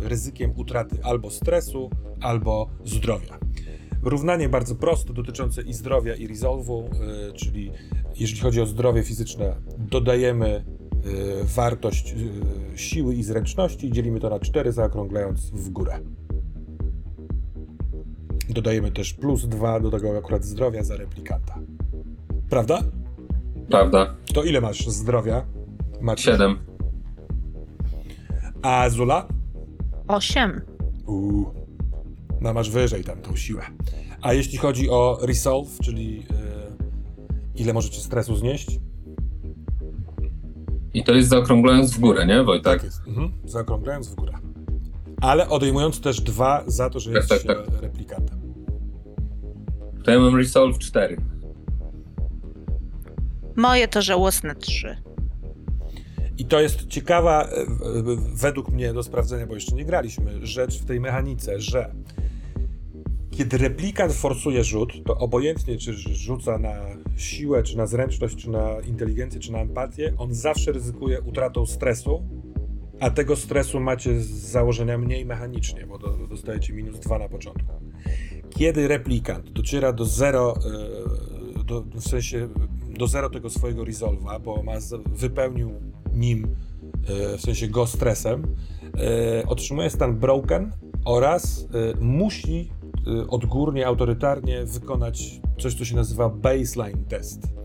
[0.02, 3.38] ryzykiem utraty albo stresu, albo zdrowia.
[4.02, 6.84] Równanie bardzo proste, dotyczące i zdrowia, i resolve'u,
[7.34, 7.70] czyli
[8.16, 10.64] jeżeli chodzi o zdrowie fizyczne, dodajemy
[11.42, 12.14] wartość
[12.76, 16.00] siły i zręczności i dzielimy to na 4, zaokrąglając w górę.
[18.48, 21.58] Dodajemy też plus 2 do tego akurat zdrowia za replikanta.
[22.50, 22.82] Prawda?
[23.70, 24.14] Prawda?
[24.34, 25.46] To ile masz zdrowia?
[26.00, 26.22] Macie.
[26.32, 26.58] 7.
[28.62, 29.28] A Zula?
[30.08, 30.60] Osiem.
[31.06, 31.54] Uuu.
[32.40, 33.62] No masz wyżej tam tą siłę.
[34.22, 36.24] A jeśli chodzi o resolve, czyli yy,
[37.54, 38.80] ile możecie stresu znieść?
[40.94, 42.84] I to jest zaokrąglając w górę, nie Wojtek?
[42.84, 43.00] jest.
[43.08, 43.32] Mhm.
[43.44, 44.32] Zaokrąglając w górę.
[45.20, 48.38] Ale odejmując też dwa za to, że Tak, jest tak, się replikantem.
[50.04, 51.16] To ja mam Resolve 4.
[53.56, 54.96] Moje to żałosne trzy.
[56.38, 57.48] I to jest ciekawa, e,
[58.34, 61.94] według mnie do sprawdzenia, bo jeszcze nie graliśmy, rzecz w tej mechanice, że
[63.30, 66.74] kiedy replikant forsuje rzut, to obojętnie czy rzuca na
[67.16, 72.22] siłę, czy na zręczność, czy na inteligencję, czy na empatię, on zawsze ryzykuje utratą stresu,
[73.00, 77.72] a tego stresu macie z założenia mniej mechanicznie, bo do, dostajecie minus dwa na początku.
[78.50, 80.54] Kiedy replikant dociera do zero,
[81.60, 82.48] e, do, w sensie
[82.98, 85.72] do zero tego swojego resolve'a, bo ma z, wypełnił
[86.14, 86.56] nim,
[87.08, 88.42] e, w sensie go stresem,
[89.42, 90.72] e, otrzymuje stan broken
[91.04, 91.68] oraz
[92.00, 92.70] musi
[93.28, 97.57] odgórnie, autorytarnie wykonać coś, co się nazywa baseline test.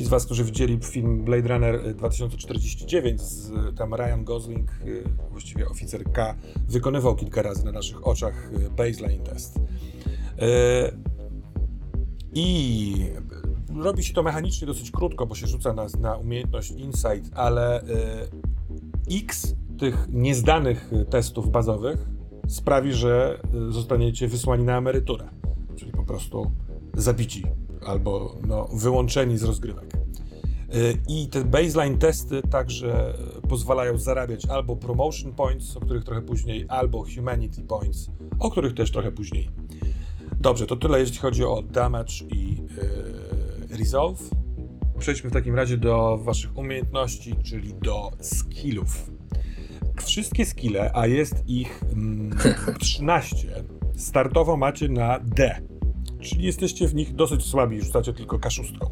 [0.00, 5.30] Ci z Was, którzy widzieli film Blade Runner e, 2049, z, tam Ryan Gosling, e,
[5.30, 6.34] właściwie oficer K,
[6.68, 9.60] wykonywał kilka razy na naszych oczach baseline test.
[12.32, 12.94] I
[13.76, 17.86] robi się to mechanicznie dosyć krótko, bo się rzuca na, na umiejętność Insight, ale y,
[19.10, 22.06] X tych niezdanych testów bazowych
[22.48, 25.28] sprawi, że y, zostaniecie wysłani na emeryturę,
[25.76, 26.50] czyli po prostu
[26.94, 27.44] zabici
[27.86, 29.94] albo no, wyłączeni z rozgrywek.
[30.74, 33.14] Y, I te baseline testy także
[33.48, 38.90] pozwalają zarabiać albo promotion points, o których trochę później, albo humanity points, o których też
[38.92, 39.50] trochę później.
[40.40, 42.56] Dobrze, to tyle jeśli chodzi o damage i
[43.70, 44.30] yy, resolve.
[44.98, 49.10] Przejdźmy w takim razie do waszych umiejętności, czyli do skillów.
[50.02, 52.38] Wszystkie skille, a jest ich mm,
[52.80, 53.64] 13,
[53.96, 55.60] startowo macie na D,
[56.20, 58.90] czyli jesteście w nich dosyć słabi rzucacie tylko kaszustką.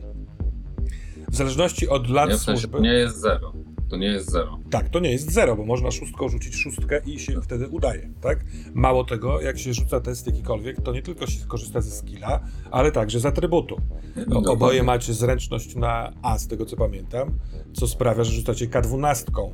[1.28, 2.76] W zależności od lat sensie, służby...
[2.76, 3.52] to nie jest zero.
[3.88, 4.58] To nie jest zero.
[4.70, 8.44] Tak, to nie jest zero, bo można szóstką rzucić szóstkę i się wtedy udaje, tak?
[8.74, 12.92] Mało tego, jak się rzuca test jakikolwiek, to nie tylko się korzysta ze skilla, ale
[12.92, 13.74] także z atrybutu.
[13.74, 13.80] O,
[14.16, 14.50] Dokładnie.
[14.50, 17.38] oboje macie zręczność na A, z tego co pamiętam,
[17.72, 19.50] co sprawia, że rzucacie K12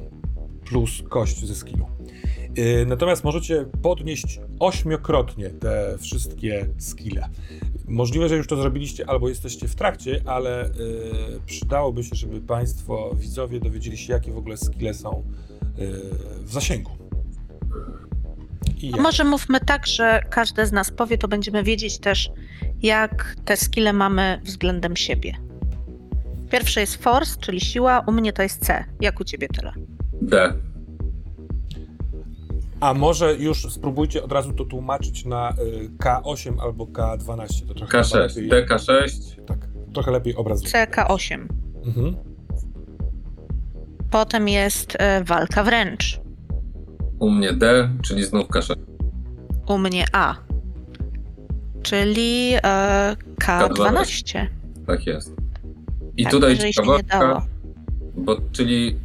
[0.64, 1.86] plus kość ze skillu.
[2.56, 7.28] Yy, Natomiast możecie podnieść ośmiokrotnie te wszystkie skille.
[7.88, 10.70] Możliwe, że już to zrobiliście albo jesteście w trakcie, ale
[11.32, 15.22] yy, przydałoby się, żeby Państwo, widzowie, dowiedzieli się, jakie w ogóle skille są
[15.78, 16.00] yy,
[16.44, 16.90] w zasięgu.
[18.82, 22.30] I A jak- może mówmy tak, że każdy z nas powie, to będziemy wiedzieć też,
[22.82, 25.32] jak te skille mamy względem siebie.
[26.50, 28.84] Pierwszy jest force, czyli siła, u mnie to jest C.
[29.00, 29.72] Jak u ciebie tyle?
[30.22, 30.54] D.
[32.80, 37.68] A może już spróbujcie od razu to tłumaczyć na y, K8 albo K12.
[37.68, 38.36] To trochę chyba K6.
[38.36, 39.44] lepiej, DK6.
[39.46, 39.58] tak,
[39.94, 40.70] trochę lepiej obrazuje.
[40.70, 41.46] CK8.
[41.86, 42.16] Mhm.
[44.10, 46.20] Potem jest e, walka wręcz.
[47.18, 48.74] U mnie D, czyli znów K6.
[49.68, 50.34] U mnie A.
[51.82, 54.46] Czyli e, K12.
[54.86, 55.34] Tak jest.
[56.16, 57.46] I Tak, tutaj ciekawostka,
[58.16, 58.98] bo czyli,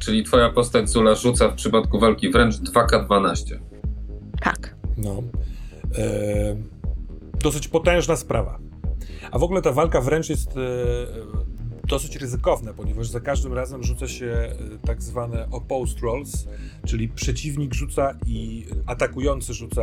[0.00, 3.58] czyli twoja postać Zula rzuca w przypadku walki wręcz 2K12.
[4.40, 4.74] Tak.
[4.96, 5.22] No.
[5.98, 6.56] E,
[7.40, 8.58] dosyć potężna sprawa.
[9.30, 10.60] A w ogóle ta walka wręcz jest e,
[11.86, 14.54] dosyć ryzykowna, ponieważ za każdym razem rzuca się e,
[14.86, 16.46] tak zwane opposed rolls,
[16.86, 19.82] czyli przeciwnik rzuca i atakujący rzuca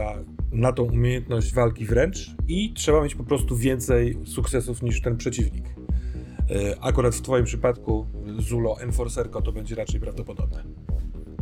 [0.52, 5.66] na tą umiejętność walki wręcz i trzeba mieć po prostu więcej sukcesów niż ten przeciwnik.
[6.50, 8.06] E, Akurat w twoim przypadku
[8.40, 10.64] Zulo Enforcerko to będzie raczej prawdopodobne.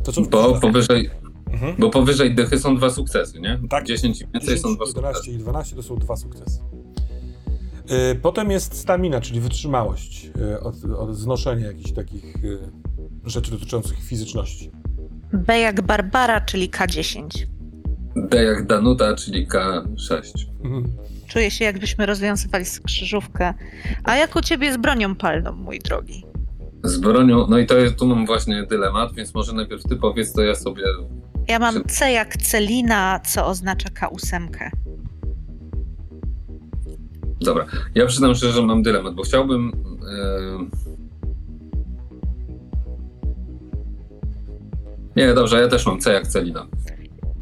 [0.03, 1.09] To co Bo powyżej,
[1.51, 1.75] Mhm.
[1.79, 3.59] bo powyżej dychy są dwa sukcesy, nie?
[3.69, 3.85] Tak.
[3.85, 5.37] 10 i więcej 10, są dwa 11 sukcesy.
[5.37, 6.59] i 12 to są dwa sukcesy.
[7.89, 12.35] Yy, Potem jest stamina, czyli wytrzymałość yy, od, od znoszenia jakichś takich
[13.25, 14.71] rzeczy dotyczących fizyczności.
[15.33, 17.27] B jak Barbara, czyli K10.
[18.15, 20.21] D jak Danuta, czyli K6.
[20.63, 20.83] Mhm.
[21.35, 23.53] Czuję się, jakbyśmy rozwiązywali skrzyżówkę.
[24.03, 26.25] A jak u ciebie z bronią palną, mój drogi?
[26.83, 30.33] Z bronią, no i to jest, tu mam właśnie dylemat, więc może najpierw ty powiedz,
[30.33, 30.83] to ja sobie
[31.47, 34.47] Ja mam C jak Celina, co oznacza K8.
[37.41, 39.71] Dobra, ja przyznam szczerze, że mam dylemat, bo chciałbym.
[40.01, 40.85] yy,
[45.15, 46.67] Nie, dobrze, ja też mam C jak Celina.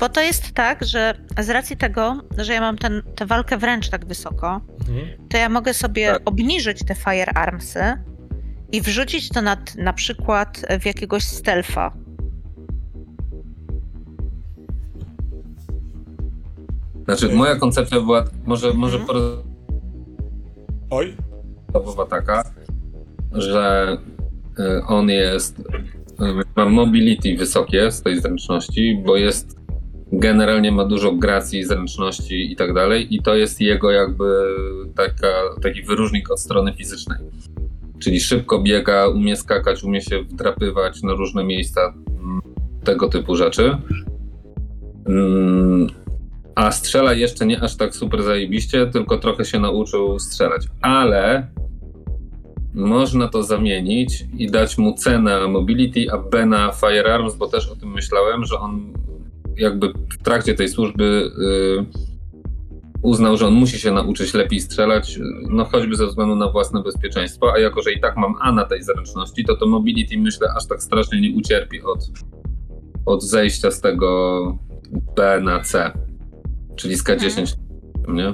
[0.04, 3.90] Bo to jest tak, że z racji tego, że ja mam ten, tę walkę wręcz
[3.90, 5.08] tak wysoko, Mhm.
[5.30, 6.22] to ja mogę sobie Tak.
[6.26, 7.80] obniżyć te firearmsy
[8.72, 11.94] i wrzucić to na, na przykład w jakiegoś stealtha.
[17.06, 17.38] Znaczy, Okej.
[17.38, 19.20] moja koncepcja była może, może Mhm.
[20.90, 21.16] Oj,
[21.66, 22.44] podstawowa taka,
[23.32, 23.98] że
[24.60, 25.60] y, on jest.
[25.60, 25.64] y,
[26.56, 29.63] Ma mobility wysokie z tej zręczności, bo jest.
[30.16, 34.26] Generalnie ma dużo gracji, zręczności i tak dalej, i to jest jego jakby
[34.96, 37.18] taka, taki wyróżnik od strony fizycznej.
[38.00, 42.42] Czyli szybko biega, umie skakać, umie się wdrapywać na różne miejsca, mm,
[42.84, 43.78] tego typu rzeczy.
[45.06, 45.88] Mm,
[46.56, 50.68] A strzela jeszcze nie aż tak super zajebiście, tylko trochę się nauczył strzelać.
[50.82, 51.48] Ale
[52.74, 57.70] można to zamienić i dać mu C na mobility, a B na firearms, bo też
[57.70, 58.94] o tym myślałem, że on
[59.58, 62.14] jakby w trakcie tej służby y,
[63.02, 67.54] uznał, że on musi się nauczyć lepiej strzelać, no choćby ze względu na własne bezpieczeństwo,
[67.54, 70.68] a jako, że i tak mam A na tej zręczności, to to mobility myślę aż
[70.68, 72.12] tak strasznie nie ucierpi od,
[73.06, 74.58] od zejścia z tego
[75.16, 75.92] B na C,
[76.76, 77.56] czyli z K10,
[78.08, 78.34] nie?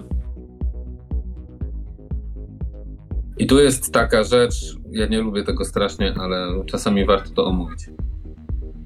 [3.37, 7.89] I tu jest taka rzecz, ja nie lubię tego strasznie, ale czasami warto to omówić.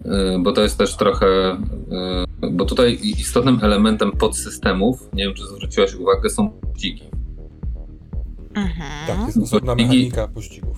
[0.05, 1.25] Yy, Bo to jest też trochę.
[2.41, 7.03] yy, Bo tutaj istotnym elementem podsystemów, nie wiem czy zwróciłaś uwagę, są dziki.
[8.55, 9.07] Mhm.
[9.07, 10.77] Tak, jest osobna Pościgi- mechanika pościgów.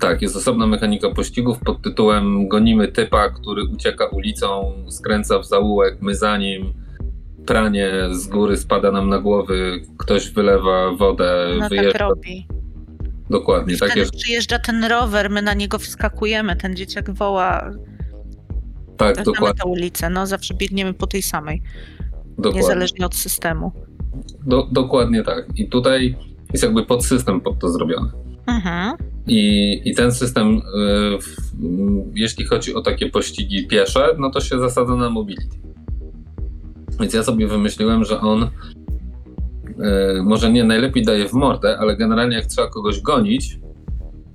[0.00, 5.96] Tak, jest osobna mechanika pościgów pod tytułem Gonimy typa, który ucieka ulicą, skręca w zaułek,
[6.00, 6.72] my za nim,
[7.46, 11.98] pranie z góry spada nam na głowy, ktoś wylewa wodę, No tak wyjeżdża.
[11.98, 12.46] robi.
[13.30, 17.70] Dokładnie, Wtedy takie, przyjeżdża ten rower, my na niego wskakujemy, ten dzieciak woła,
[18.96, 21.62] tak, znamy dokładnie, tę ulicę, no zawsze biegniemy po tej samej,
[22.28, 23.72] dokładnie, niezależnie od systemu.
[24.46, 25.46] do, dokładnie tak.
[25.56, 26.16] I tutaj
[26.52, 28.10] jest jakby podsystem pod to zrobiony.
[28.46, 28.96] Mhm.
[29.26, 30.60] I, I ten system, y,
[31.18, 31.36] w,
[32.14, 35.56] jeśli chodzi o takie pościgi piesze, no to się zasadza na mobility.
[37.00, 38.48] Więc ja sobie wymyśliłem, że on y,
[40.22, 43.58] może nie najlepiej daje w mordę, ale generalnie jak trzeba kogoś gonić,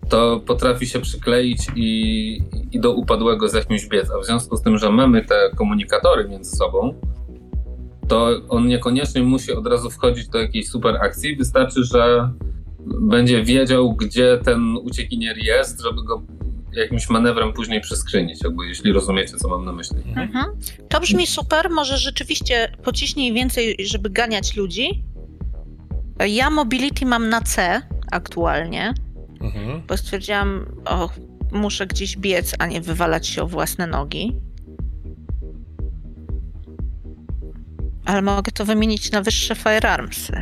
[0.09, 2.41] to potrafi się przykleić i,
[2.71, 4.11] i do upadłego z jakimś biec.
[4.11, 6.93] A w związku z tym, że mamy te komunikatory między sobą,
[8.07, 11.35] to on niekoniecznie musi od razu wchodzić do jakiejś super akcji.
[11.35, 12.29] Wystarczy, że
[13.01, 16.23] będzie wiedział, gdzie ten uciekinier jest, żeby go
[16.73, 19.97] jakimś manewrem później przeskrzynić, jakby jeśli rozumiecie, co mam na myśli.
[19.97, 20.27] Mhm.
[20.27, 20.45] Mhm.
[20.89, 25.03] To brzmi super, może rzeczywiście pociśnij więcej, żeby ganiać ludzi.
[26.27, 28.93] Ja mobility mam na C aktualnie,
[29.41, 29.81] Mhm.
[29.87, 31.09] bo stwierdziłam, o,
[31.51, 34.35] muszę gdzieś biec, a nie wywalać się o własne nogi.
[38.05, 40.33] Ale mogę to wymienić na wyższe firearmsy.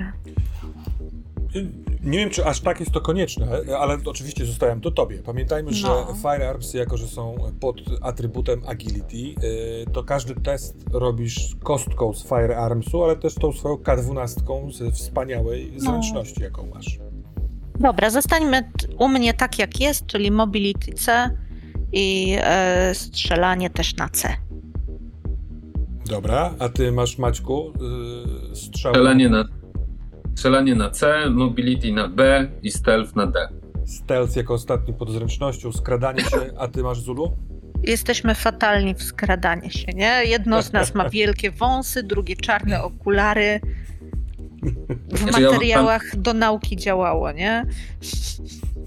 [2.04, 3.48] Nie wiem, czy aż tak jest to konieczne,
[3.80, 5.18] ale oczywiście zostawiam to tobie.
[5.18, 6.14] Pamiętajmy, że No.
[6.16, 9.36] firearmsy, jako że są pod atrybutem agility, yy,
[9.94, 15.80] to każdy test robisz kostką z firearmsu, ale też tą swoją K12 ze wspaniałej No.
[15.80, 17.00] zręczności, jaką masz.
[17.80, 21.30] Dobra, zostańmy u mnie tak jak jest, czyli mobility C
[21.92, 24.36] i e, strzelanie też na C.
[26.10, 27.74] Dobra, a ty masz, Maćku,
[28.50, 28.94] yy, strzał...
[28.94, 29.46] Strzelanie na,
[30.36, 33.48] strzelanie na C, mobility na B i stealth na D.
[33.86, 37.38] Stealth jako ostatni pod zręcznością, skradanie się, a ty masz Zulu?
[37.84, 40.22] Jesteśmy fatalni w skradanie się, nie?
[40.26, 43.60] Jedno z nas ma wielkie wąsy, drugie czarne okulary.
[45.12, 47.66] W Znaczy ja materiałach do nauki działało, nie?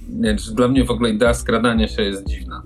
[0.08, 2.62] Nie, dla mnie w ogóle idea skradania się jest dziwna.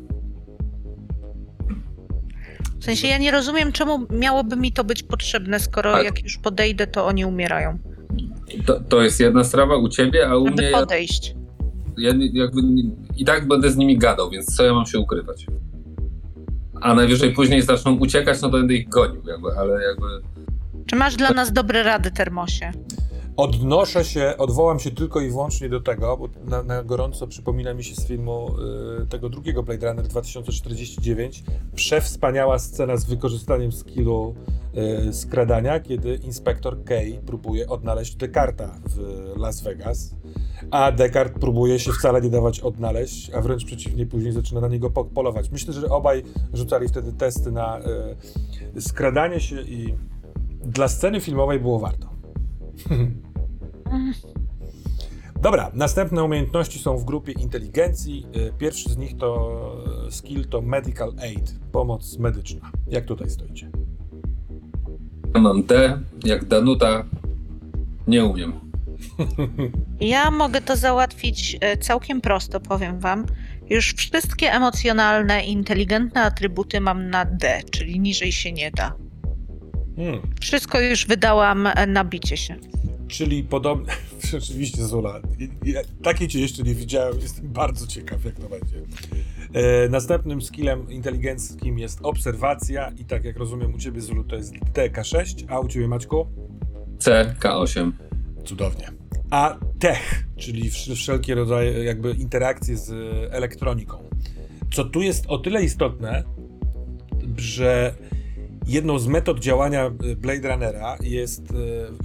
[2.81, 6.87] W sensie ja nie rozumiem, czemu miałoby mi to być potrzebne, skoro jak już podejdę,
[6.87, 7.79] to oni umierają.
[8.67, 11.35] To, to jest jedna sprawa u ciebie, a u mnie Żeby ja, podejść.
[11.99, 12.61] ja nie- jakby
[13.17, 15.47] i tak będę z nimi gadał, więc co ja mam się ukrywać?
[16.81, 20.07] A najwyżej później zaczną uciekać, no to będę ich gonił, jakby, ale jakby.
[20.87, 22.73] Czy masz dla nas dobre rady, Termosie?
[23.37, 27.85] Odnoszę się, odwołam się tylko i wyłącznie do tego, bo na, na gorąco przypomina mi
[27.85, 28.51] się z filmu
[29.03, 31.43] y, tego drugiego Blade Runner 2049
[31.75, 34.35] przewspaniała scena z wykorzystaniem skillu
[35.09, 38.99] y, skradania, kiedy inspektor Kay próbuje odnaleźć Descarta w
[39.37, 40.15] Las Vegas,
[40.71, 44.91] a Descartes próbuje się wcale nie dawać odnaleźć, a wręcz przeciwnie, później zaczyna na niego
[44.91, 45.51] po- polować.
[45.51, 46.23] Myślę, że obaj
[46.55, 47.79] rzucali wtedy testy na
[48.77, 49.95] y, skradanie się i
[50.65, 52.13] dla sceny filmowej było warto.
[55.43, 58.27] Dobra, następne umiejętności są w grupie inteligencji.
[58.37, 59.51] Y, Pierwszy z nich to
[60.09, 62.71] y, skill to medical aid, pomoc medyczna.
[62.89, 63.71] Jak tutaj stoicie?
[65.35, 67.05] Ja mam D, jak Danuta,
[68.07, 68.53] nie umiem.
[70.01, 73.27] Ja mogę to załatwić e, całkiem prosto, powiem wam.
[73.71, 78.95] Już wszystkie emocjonalne i inteligentne atrybuty mam na D, czyli niżej się nie da.
[79.97, 82.57] Hmm, Wszystko już wydałam na bicie się.
[83.09, 83.93] czyli podobnie.
[84.33, 85.21] Rzeczywiście, Zula.
[85.65, 87.19] Ja, takiej cię jeszcze nie widziałem.
[87.21, 88.77] Jestem bardzo ciekaw, jak to będzie.
[89.53, 94.55] E, następnym skillem inteligenckim jest obserwacja, i tak jak rozumiem, u ciebie, Zulu, to jest
[94.75, 96.27] TK6, a u ciebie, Maćku?
[96.99, 97.93] C, K8.
[98.45, 98.89] Cudownie.
[99.31, 102.91] A tech, czyli wsz- wszelkie rodzaje jakby interakcje z
[103.33, 103.99] elektroniką.
[104.73, 106.25] Co tu jest o tyle istotne,
[107.37, 107.95] że
[108.67, 111.55] jedną z metod działania e, Blade Runnera jest, e,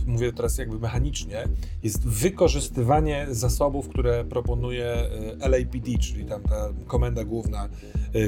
[0.08, 1.44] mówię teraz jakby mechanicznie,
[1.84, 7.70] jest wykorzystywanie zasobów, które proponuje e, LAPD, czyli tam ta komenda główna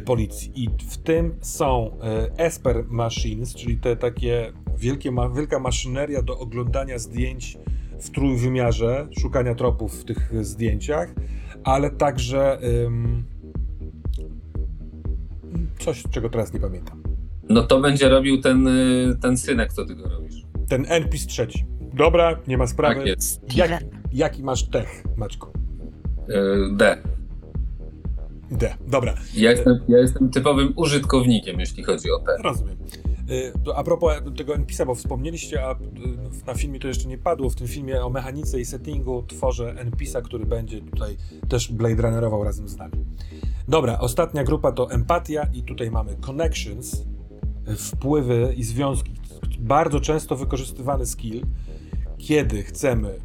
[0.05, 0.51] policji.
[0.55, 1.97] I w tym są
[2.37, 7.57] Esper Machines, czyli te takie wielkie, wielka maszyneria do oglądania zdjęć
[7.99, 11.13] w trójwymiarze, szukania tropów w tych zdjęciach,
[11.63, 13.23] ale także ym,
[15.79, 16.98] coś, czego teraz nie pamiętam.
[17.49, 20.35] No to będzie robił ten, y, ten synek, co ty go robisz.
[20.69, 21.65] Ten NPC trzeci.
[21.93, 22.95] Dobra, nie ma sprawy.
[22.95, 23.55] Tak jest.
[23.57, 23.83] Jak,
[24.13, 25.47] jaki masz tech, Maćku?
[26.29, 26.33] Y,
[26.75, 26.97] D.
[28.51, 28.75] D.
[28.87, 32.37] Dobra, Ja jestem, ja jestem typowym użytkownikiem, jeśli chodzi o T.
[32.43, 32.77] rozumiem.
[33.29, 35.75] Y, A propos tego NPC-a, bo wspomnieliście, a
[36.47, 40.21] na filmie to jeszcze nie padło, w tym filmie o mechanice i settingu tworzę NPC-a,
[40.21, 41.17] który będzie tutaj
[41.49, 43.05] też Blade Runnerował razem z nami.
[43.67, 47.05] Dobra, ostatnia grupa to empatia i tutaj mamy connections,
[47.75, 49.13] wpływy i związki.
[49.59, 51.41] Bardzo często wykorzystywany skill,
[52.17, 53.19] kiedy chcemy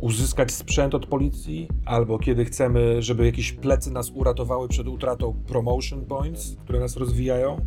[0.00, 6.04] uzyskać sprzęt od policji, albo kiedy chcemy, żeby jakieś plecy nas uratowały przed utratą promotion
[6.04, 7.60] points, które nas rozwijają.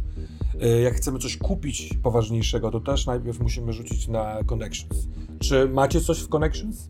[0.63, 5.07] Y, Jak chcemy coś kupić poważniejszego, to też najpierw musimy rzucić na connections.
[5.39, 6.87] Czy macie coś w connections?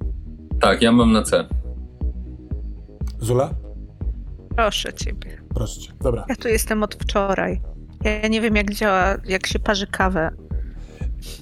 [0.59, 1.47] Tak, ja mam na C.
[3.19, 3.53] Zula?
[4.55, 5.41] Proszę ciebie.
[5.55, 5.91] Proszę cię.
[6.01, 6.25] Dobra.
[6.29, 7.61] Ja tu jestem od wczoraj.
[8.03, 10.31] Ja nie wiem, jak działa, jak się parzy kawę.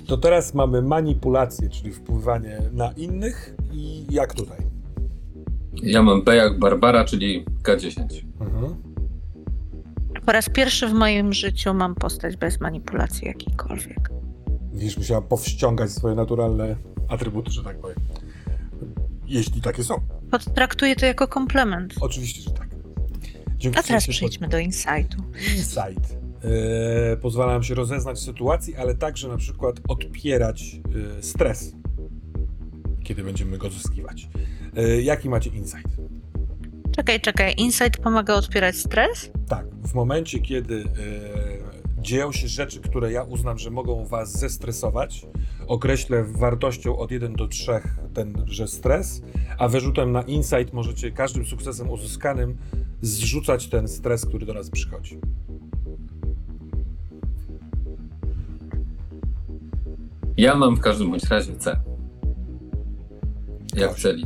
[0.08, 4.58] To teraz mamy manipulację, czyli wpływanie na innych i jak tutaj.
[5.84, 8.26] Ja mam B jak Barbara, czyli K10.
[8.40, 8.76] Mhm.
[10.26, 14.10] Po raz pierwszy w moim życiu mam postać bez manipulacji jakiejkolwiek.
[14.74, 16.76] Widzisz, musiała powściągać swoje naturalne
[17.10, 17.98] atrybuty, że tak powiem.
[19.26, 19.96] Jeśli takie są.
[20.32, 21.94] Potraktuję to jako komplement.
[22.02, 22.68] Oczywiście, że tak.
[23.58, 25.24] Dziękuję A teraz przejdźmy do insightu.
[25.58, 26.18] Insight.
[26.48, 30.80] E, pozwala nam się rozeznać sytuacji, ale także na przykład odpierać
[31.20, 31.76] e, stres,
[33.04, 34.30] kiedy będziemy go zyskiwać.
[34.78, 35.88] E, jaki macie insight?
[36.96, 37.54] Czekaj, czekaj.
[37.58, 39.32] Insight pomaga odpierać stres?
[39.48, 40.84] Tak, w momencie, kiedy
[42.00, 45.26] dzieją się rzeczy, które ja uznam, że mogą was zestresować,
[45.68, 47.72] określę wartością od 1 do 3
[48.14, 49.22] tenże stres,
[49.58, 52.58] a wyrzutem na insight możecie każdym sukcesem uzyskanym
[53.02, 55.20] zrzucać ten stres, który do nas przychodzi.
[60.38, 61.80] Ja mam w każdym bądź razie C.
[63.76, 64.02] Jak Kaś.
[64.02, 64.26] celi.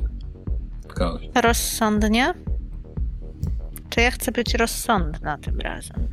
[1.44, 2.34] Rozsądnie?
[3.90, 6.08] Czy ja chcę być rozsądna tym razem?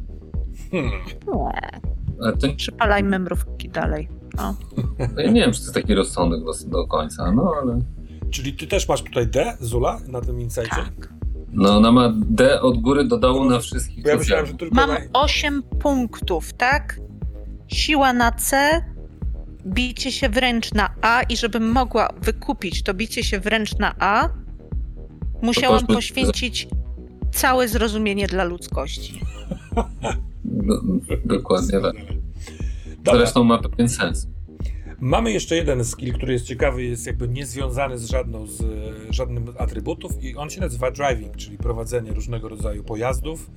[0.71, 0.91] Hmm.
[1.27, 1.81] Nie.
[2.23, 4.09] Ale to Przypalajmy mrówki dalej.
[4.39, 4.55] O.
[5.17, 7.79] no ja nie wiem, czy to jest taki rozsądek do, do końca, no ale.
[8.31, 10.77] Czyli ty też masz tutaj D, Zula, na tym insightie?
[10.77, 11.13] Tak.
[11.53, 14.05] No ona ma D od góry do dołu na wszystkich.
[14.05, 14.97] Ja myślałem, że tylko Mam na...
[15.13, 17.01] 8 punktów, tak?
[17.69, 18.81] Siła na C,
[19.67, 24.29] bicie się wręcz na A i żebym mogła wykupić to bicie się wręcz na A,
[25.43, 26.69] musiałam poświęcić
[27.33, 29.21] całe zrozumienie dla ludzkości.
[30.45, 30.81] Do,
[31.25, 31.97] dokładnie tak.
[33.13, 34.29] Zresztą ma pewien sens.
[35.01, 38.65] Mamy jeszcze jeden skill, który jest ciekawy, jest jakby niezwiązany z żadną z e,
[39.11, 43.51] żadnym atrybutów i on się nazywa driving, czyli prowadzenie różnego rodzaju pojazdów,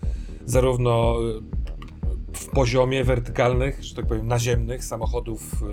[0.45, 1.60] zarówno e,
[2.33, 5.63] w poziomie wertykalnych, że tak powiem naziemnych, samochodów,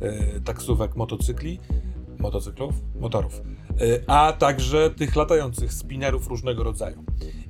[0.00, 1.60] e, e, taksówek, motocykli,
[2.18, 3.42] motocyklów, motorów,
[3.80, 7.04] e, a także tych latających spinnerów różnego rodzaju.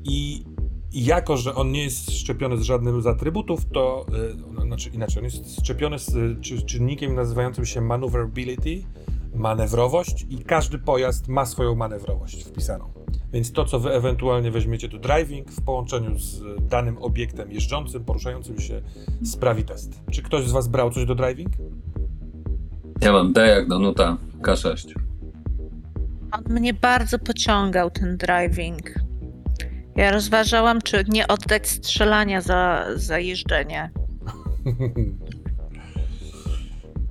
[0.05, 0.45] I
[0.93, 4.07] jako, że on nie jest szczepiony z żadnym z atrybutów, to
[4.67, 8.83] znaczy inaczej, on jest szczepiony z czy, czynnikiem nazywającym się maneuverability,
[9.35, 12.98] manewrowość i każdy pojazd ma swoją manewrowość wpisaną.
[13.33, 18.61] Więc to, co wy ewentualnie weźmiecie do driving w połączeniu z danym obiektem jeżdżącym, poruszającym
[18.61, 18.83] się,
[19.25, 20.03] sprawi test.
[20.11, 21.51] Czy ktoś z was brał coś do driving?
[23.01, 24.93] Ja mam D jak Danuta, K6.
[26.33, 28.95] On mnie bardzo pociągał, ten driving.
[29.97, 33.91] Ja rozważałam, czy nie oddać strzelania za, za jeżdżenie,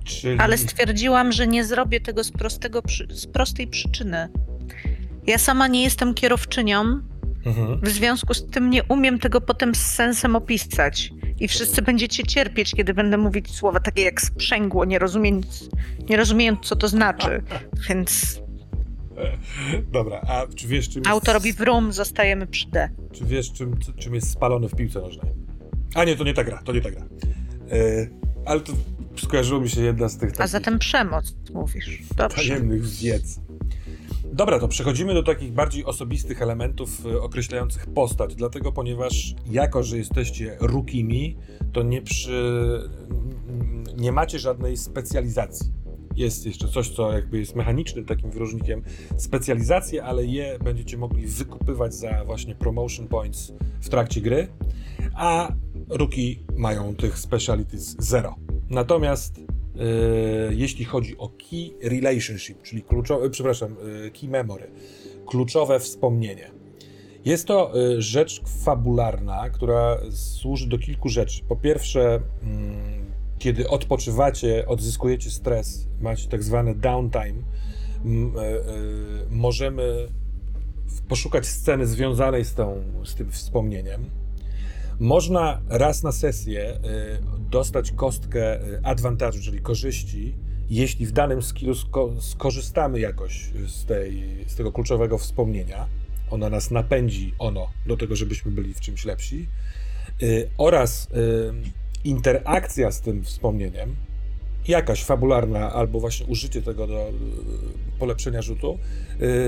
[0.03, 0.39] Czyli...
[0.39, 4.29] ale stwierdziłam, że nie zrobię tego z, prostego, z prostej przyczyny.
[5.27, 6.99] Ja sama nie jestem kierowczynią,
[7.45, 7.79] Mhm.
[7.81, 11.11] w związku z tym nie umiem tego potem z sensem opisać.
[11.39, 15.69] I wszyscy będziecie cierpieć, kiedy będę mówić słowa takie jak sprzęgło, nie rozumiejąc,
[16.09, 17.43] nie rozumiejąc co to znaczy.
[17.89, 18.41] Więc
[19.91, 21.07] Dobra, a czy wiesz, czym jest...
[21.11, 22.89] auto robi wrum, zostajemy przy D.
[23.11, 25.31] Czy wiesz, czym, czym jest spalony w piłce nożnej?
[25.95, 27.01] A nie, to nie ta gra, to nie ta gra.
[27.01, 28.07] E,
[28.45, 28.73] ale to
[29.17, 32.01] skojarzyło mi się jedna z tych A takich zatem przemoc, mówisz.
[32.17, 32.35] Dobrze.
[32.37, 33.39] tajemnych wiedz.
[34.33, 39.97] Dobra, to przechodzimy do takich bardziej osobistych elementów e, określających postać, dlatego ponieważ jako, że
[39.97, 41.37] jesteście rukimi,
[41.73, 42.81] to nie przy...
[43.97, 45.71] nie macie żadnej specjalizacji.
[46.15, 48.81] Jest jeszcze coś, co jakby jest mechanicznym takim wyróżnikiem
[49.17, 54.47] specjalizacje, ale je będziecie mogli wykupywać za właśnie promotion points w trakcie gry,
[55.15, 55.51] a
[55.89, 58.35] ruki mają tych specialities zero.
[58.69, 59.39] Natomiast
[60.49, 63.75] jeśli chodzi o key relationship, czyli kluczowe, przepraszam,
[64.05, 64.71] e, key memory,
[65.25, 66.51] kluczowe wspomnienie.
[67.27, 71.43] Jest to e, rzecz fabularna, która służy do kilku rzeczy.
[71.43, 73.05] Po pierwsze, mm,
[73.39, 78.63] kiedy odpoczywacie, odzyskujecie stres, macie tak zwane downtime, e, e,
[79.29, 80.07] możemy
[81.07, 84.09] poszukać sceny związanej z, tą, z tym wspomnieniem.
[84.99, 86.79] Można raz na sesję y,
[87.49, 90.35] dostać kostkę y, advantage'u, czyli korzyści,
[90.69, 95.87] jeśli w danym skillu sko skorzystamy jakoś z, tej, z tego kluczowego wspomnienia.
[96.31, 99.47] Ona nas napędzi, ono, do tego, żebyśmy byli w czymś lepsi.
[100.23, 101.07] Y, oraz
[102.03, 103.95] interakcja z tym wspomnieniem,
[104.67, 107.11] jakaś fabularna albo właśnie użycie tego do
[107.99, 108.79] polepszenia rzutu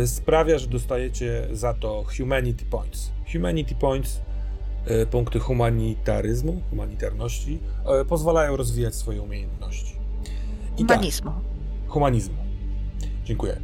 [0.06, 3.12] sprawia, że dostajecie za to humanity points.
[3.34, 4.29] Humanity points E,
[5.12, 7.60] punkty humanitaryzmu, humanitarności,
[8.02, 9.96] e, pozwalają rozwijać swoje umiejętności.
[10.78, 11.32] I humanizmu.
[11.32, 12.36] Tak, humanizmu.
[13.26, 13.54] Dziękuję.
[13.54, 13.60] E,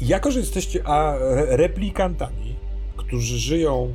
[0.00, 1.14] jako, że jesteście a
[1.48, 2.56] replikantami,
[2.96, 3.94] którzy żyją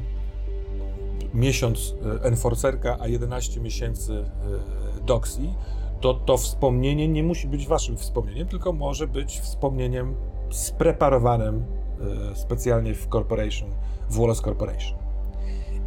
[1.33, 4.25] miesiąc enforcerka, a 11 miesięcy
[5.05, 5.53] doxi,
[6.01, 10.15] to to wspomnienie nie musi być waszym wspomnieniem, tylko może być wspomnieniem
[10.51, 11.65] spreparowanym
[12.33, 13.69] specjalnie w Corporation,
[14.09, 15.08] w Wallace Corporation.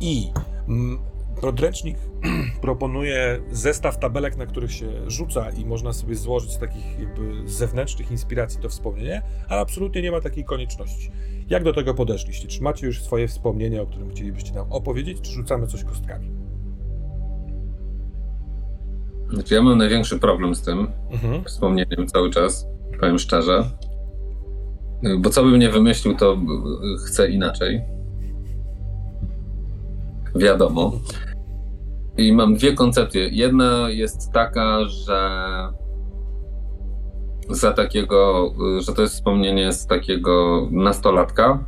[0.03, 0.31] I
[0.69, 0.99] mm,
[1.41, 1.97] podręcznik
[2.61, 8.11] proponuje zestaw tabelek, na których się rzuca i można sobie złożyć z takich jakby zewnętrznych
[8.11, 11.11] inspiracji to wspomnienie, ale absolutnie nie ma takiej konieczności.
[11.49, 12.49] Jak do tego podeszliście?
[12.49, 16.31] Czy macie już swoje wspomnienie, o którym chcielibyście nam opowiedzieć, czy rzucamy coś kostkami?
[19.33, 21.45] Znaczy ja mam największy problem z tym mhm.
[21.45, 22.67] wspomnieniem cały czas,
[23.01, 23.71] powiem szczerze.
[25.19, 26.39] Bo co bym nie wymyślił, to
[27.07, 27.83] chcę inaczej
[30.35, 30.93] wiadomo.
[32.17, 33.29] I mam dwie koncepcje.
[33.29, 35.31] Jedna jest taka, że
[37.49, 41.65] za takiego, że to jest wspomnienie z takiego nastolatka,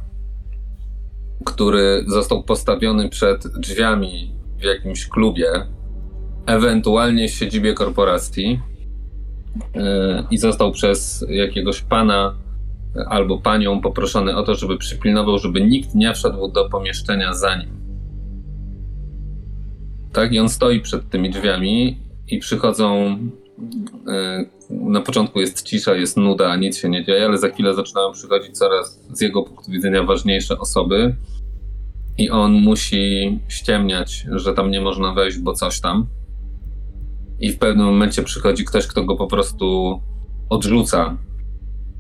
[1.45, 5.47] który został postawiony przed drzwiami w jakimś klubie,
[6.47, 8.61] ewentualnie siedzibie korporacji
[9.75, 9.83] yy,
[10.31, 12.35] i został przez jakiegoś pana
[13.09, 17.84] albo panią poproszony o to, żeby przypilnował, żeby nikt nie wszedł do pomieszczenia za nim
[20.15, 20.33] tak?
[20.33, 21.99] I on stoi przed tymi drzwiami
[22.29, 23.19] i przychodzą.
[24.09, 28.13] E, na początku jest cisza, jest nuda, nic się nie dzieje, ale za chwilę zaczynają
[28.13, 31.17] przychodzić coraz z jego punktu widzenia ważniejsze osoby.
[32.19, 36.07] I on musi ściemniać, że tam nie można wejść, bo coś tam.
[37.41, 40.01] I w pewnym momencie przychodzi ktoś, kto go po prostu
[40.51, 41.17] odrzuca.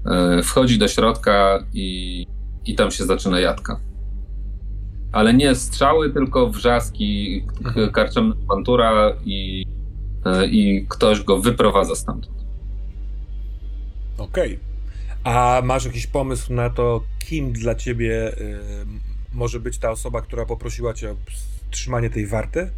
[0.06, 2.26] E, wchodzi do środka i,
[2.66, 3.80] i tam się zaczyna jadka
[5.14, 7.92] ale nie strzały, tylko wrzaski, mhm.
[7.92, 9.64] karczemna awantura i,
[10.24, 12.34] e, i ktoś go wyprowadza stamtąd.
[14.18, 14.58] Okej.
[15.22, 15.34] Okay.
[15.34, 18.58] A masz jakiś pomysł na to, kim dla ciebie y,
[19.34, 21.16] może być ta osoba, która poprosiła cię o
[21.70, 22.70] trzymanie tej warty?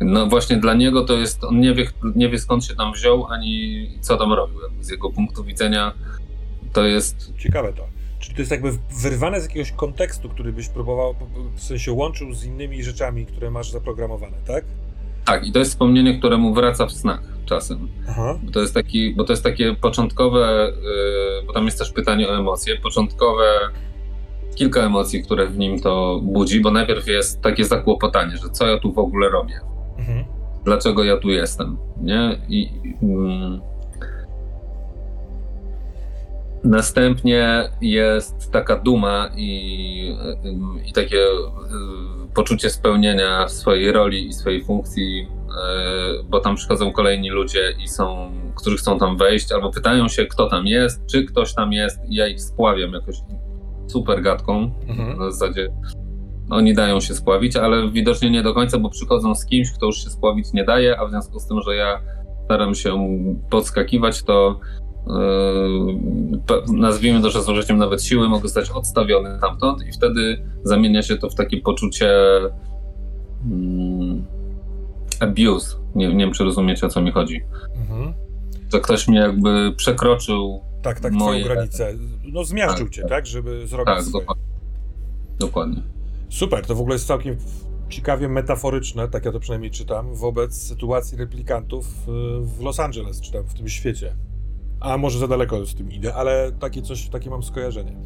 [0.00, 3.26] No właśnie dla niego to jest, on nie wie, nie wie skąd się tam wziął,
[3.26, 4.58] ani co tam robił.
[4.80, 5.94] Z jego punktu widzenia
[6.72, 7.32] to jest...
[7.38, 7.97] Ciekawe to.
[8.18, 8.70] Czyli to jest jakby
[9.02, 11.14] wyrwane z jakiegoś kontekstu, który byś próbował,
[11.54, 14.64] w sensie łączył z innymi rzeczami, które masz zaprogramowane, tak?
[15.24, 17.88] Tak, i to jest wspomnienie, które mu wraca w snach czasem.
[18.08, 18.38] Aha.
[18.42, 22.28] Bo to jest taki, bo to jest takie początkowe, yy, bo tam jest też pytanie
[22.28, 23.44] o emocje, początkowe
[24.54, 28.78] kilka emocji, które w nim to budzi, bo najpierw jest takie zakłopotanie, że co ja
[28.78, 29.60] tu w ogóle robię?
[29.98, 30.24] Mhm.
[30.64, 31.78] Dlaczego ja tu jestem?
[32.00, 32.38] Nie?
[32.48, 32.62] I,
[33.02, 33.60] yy,
[36.68, 40.16] Następnie jest taka duma i,
[40.86, 41.28] i takie e,
[42.34, 47.88] poczucie spełnienia w swojej roli i swojej funkcji, e, bo tam przychodzą kolejni ludzie i
[47.88, 52.00] są, którzy chcą tam wejść, albo pytają się, kto tam jest, czy ktoś tam jest,
[52.08, 53.16] i ja ich spławiam jakoś
[53.86, 54.70] super gadką.
[54.88, 55.30] Mhm.
[55.30, 55.68] W zasadzie
[56.50, 60.04] oni dają się spławić, ale widocznie nie do końca, bo przychodzą z kimś, kto już
[60.04, 62.00] się spławić nie daje, a w związku z tym, że ja
[62.44, 63.08] staram się
[63.50, 64.60] podskakiwać, to
[66.72, 71.16] nazwijmy to, że z użyciem nawet siły mogę zostać odstawiony tamtąd i wtedy zamienia się
[71.16, 72.10] to w takie poczucie
[73.50, 74.24] um,
[75.20, 75.76] abuse.
[75.94, 77.42] Nie, nie wiem, czy rozumiecie, o co mi chodzi.
[77.76, 78.12] Mhm.
[78.72, 81.40] Że ktoś mnie jakby przekroczył Tak, tak, moje...
[81.40, 81.94] twoją granicę.
[82.32, 84.24] No zmiażdżył tak, cię, tak, żeby zrobić Tak, swoje.
[84.24, 84.44] dokładnie.
[85.38, 85.82] dokładnie.
[86.28, 87.36] Super, to w ogóle jest całkiem
[87.88, 91.86] ciekawie metaforyczne, tak ja to przynajmniej czytam, wobec sytuacji replikantów
[92.42, 94.16] w Los Angeles, czy tam w tym świecie.
[94.80, 97.96] A może za daleko z tym idę, ale takie coś, takie mam skojarzenie.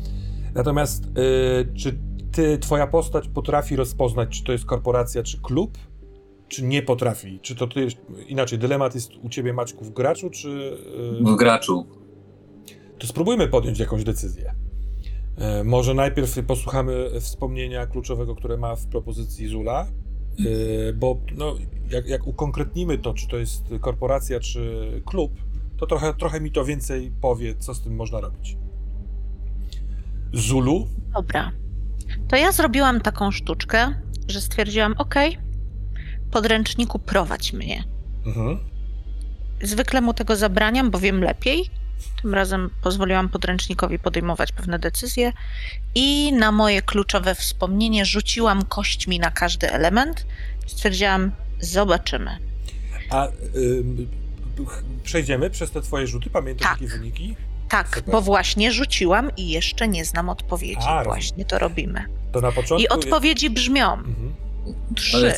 [0.55, 1.99] Natomiast yy, czy
[2.33, 5.79] ty, twoja postać potrafi rozpoznać, czy to jest korporacja, czy klub,
[6.49, 7.41] czy nie potrafi?
[7.43, 7.87] Czy to ty,
[8.29, 10.49] inaczej, dylemat jest u ciebie, Maćku, w graczu, czy...
[11.21, 11.33] Yy...
[11.33, 11.87] W graczu.
[12.99, 14.55] To spróbujmy podjąć jakąś decyzję.
[15.39, 19.87] Yy, może najpierw posłuchamy wspomnienia kluczowego, które ma w propozycji Zula,
[20.39, 21.55] yy, bo no,
[21.91, 25.33] jak, jak ukonkretnimy to, czy to jest korporacja, czy klub,
[25.83, 28.57] to trochę, trochę mi to więcej powie, co z tym można robić.
[30.33, 30.89] Zulu?
[31.13, 31.53] Dobra.
[32.29, 33.95] To ja zrobiłam taką sztuczkę,
[34.29, 35.15] że stwierdziłam, ok,
[36.31, 37.85] podręczniku prowadź mnie.
[38.27, 38.59] Mhm.
[39.63, 41.71] Zwykle mu tego zabraniam, bo wiem lepiej.
[42.23, 45.33] Tym razem pozwoliłam podręcznikowi podejmować pewne decyzje
[45.95, 50.27] i na moje kluczowe wspomnienie rzuciłam kośćmi na każdy element.
[50.67, 52.39] Stwierdziłam, zobaczymy.
[53.11, 53.33] A ch-
[55.03, 56.81] przejdziemy przez te twoje rzuty, pamiętasz Tak.
[56.81, 57.37] jakie wyniki?
[57.69, 58.13] Tak, Super.
[58.13, 60.87] bo właśnie rzuciłam i jeszcze nie znam odpowiedzi.
[60.89, 62.05] A, właśnie to robimy.
[62.33, 62.85] To na początku...
[62.85, 64.35] I odpowiedzi brzmią Mhm.
[64.97, 65.35] trzy.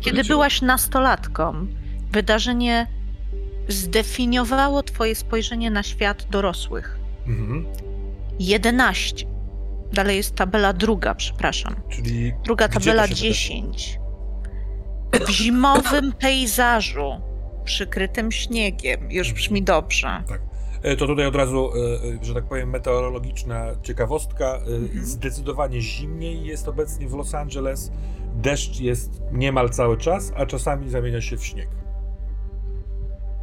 [0.00, 1.66] Kiedy byłaś nastolatką,
[2.10, 2.86] wydarzenie
[3.68, 6.98] zdefiniowało twoje spojrzenie na świat dorosłych.
[7.26, 7.66] Mhm.
[8.40, 9.26] 11.
[9.92, 11.74] Dalej jest tabela druga, przepraszam.
[11.88, 13.98] Czyli Druga tabela się 10.
[15.26, 17.20] W zimowym pejzażu
[17.64, 19.12] przykrytym śniegiem.
[19.12, 20.22] Już brzmi dobrze.
[20.82, 21.78] E, To tutaj od razu, e,
[22.20, 24.54] e, że tak powiem, meteorologiczna ciekawostka.
[24.56, 25.04] Mhm.
[25.04, 27.92] Zdecydowanie zimniej jest obecnie w Los Angeles.
[28.34, 31.68] Deszcz jest niemal cały czas, a czasami zamienia się w śnieg.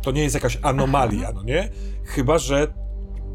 [0.01, 1.69] To nie jest jakaś anomalia, no nie?
[2.05, 2.67] Chyba, że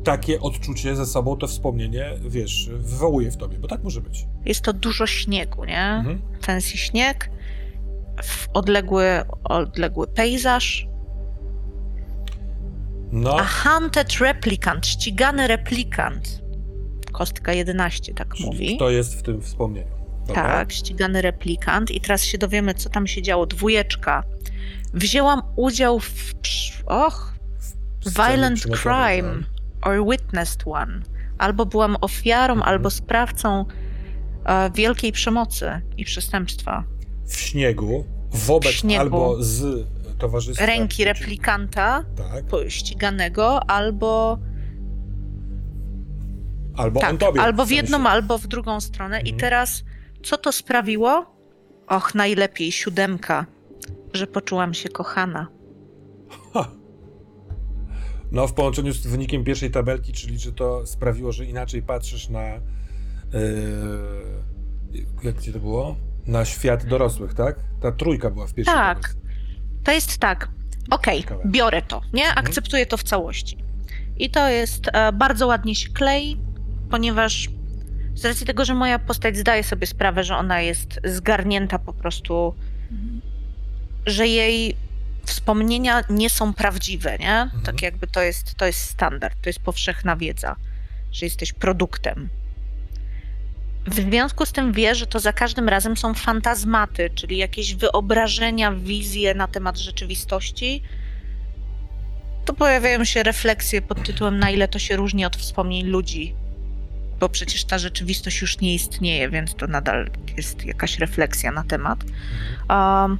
[0.05, 4.27] takie odczucie ze sobą, to wspomnienie, wiesz, wywołuje w tobie, bo tak może być.
[4.45, 5.83] Jest to dużo śniegu, nie?
[5.83, 6.23] Mhm.
[6.43, 7.31] Fancy śnieg,
[8.23, 9.07] w odległy,
[9.45, 10.87] odległy pejzaż,
[13.13, 16.43] No, a hunted replicant, ścigany replikant.
[17.13, 18.77] Kostka 11, tak mówi.
[18.77, 19.95] kto jest w tym wspomnieniu.
[20.27, 20.43] Dobra?
[20.43, 21.91] Tak, ścigany replikant.
[21.91, 23.47] I teraz się dowiemy, co tam się działo.
[23.47, 24.23] Dwójeczka.
[24.95, 26.35] Wzięłam udział w.
[26.87, 27.35] Och,
[28.07, 29.35] violent crime
[29.81, 29.89] tak.
[29.89, 31.01] or witnessed one.
[31.39, 32.69] Albo byłam ofiarą, Mhm.
[32.75, 33.65] albo sprawcą
[34.47, 36.85] e, wielkiej przemocy i przestępstwa.
[37.27, 39.01] W śniegu, wobec W śniegu.
[39.01, 39.87] albo z
[40.19, 40.67] towarzystwem.
[40.67, 42.45] Ręki replikanta Tak.
[42.69, 44.39] ściganego, albo.
[46.77, 47.41] Albo on tak, tobie.
[47.41, 47.83] albo w sensie.
[47.83, 49.17] jedną, albo w drugą stronę.
[49.21, 49.41] I Mhm.
[49.41, 49.85] teraz,
[50.23, 51.27] co to sprawiło?
[51.87, 53.47] Och, najlepiej, siódemka,
[54.13, 55.47] że poczułam się kochana.
[56.55, 56.71] Ha.
[58.33, 62.41] No, w połączeniu z wynikiem pierwszej tabelki, czyli że to sprawiło, że inaczej patrzysz na.
[62.43, 62.61] Yy,
[65.25, 65.97] jak ci to było?
[66.27, 67.57] Na świat dorosłych, tak?
[67.81, 69.15] Ta trójka była w pierwszej Tak.
[69.85, 70.49] To jest tak.
[70.91, 71.43] Okej, Ciekawe.
[71.47, 72.35] biorę to, nie?
[72.35, 73.59] Akceptuję to w całości.
[74.17, 76.37] I to jest e, bardzo ładnie się klei,
[76.91, 77.49] ponieważ
[78.15, 82.55] z racji tego, że moja postać zdaje sobie sprawę, że ona jest zgarnięta po prostu,
[84.07, 84.77] że jej
[85.25, 87.51] wspomnienia nie są prawdziwe, nie?
[87.65, 90.57] Tak jakby to jest, to jest standard, to jest powszechna wiedza,
[91.13, 92.29] że jesteś produktem.
[93.87, 98.73] W związku z tym wie, że to za każdym razem są fantazmaty, czyli jakieś wyobrażenia,
[98.73, 100.83] wizje na temat rzeczywistości.
[102.45, 106.35] To pojawiają się refleksje pod tytułem, na ile to się różni od wspomnień ludzi.
[107.21, 112.05] Bo przecież ta rzeczywistość już nie istnieje, więc to nadal jest jakaś refleksja na temat.
[112.71, 113.19] Um,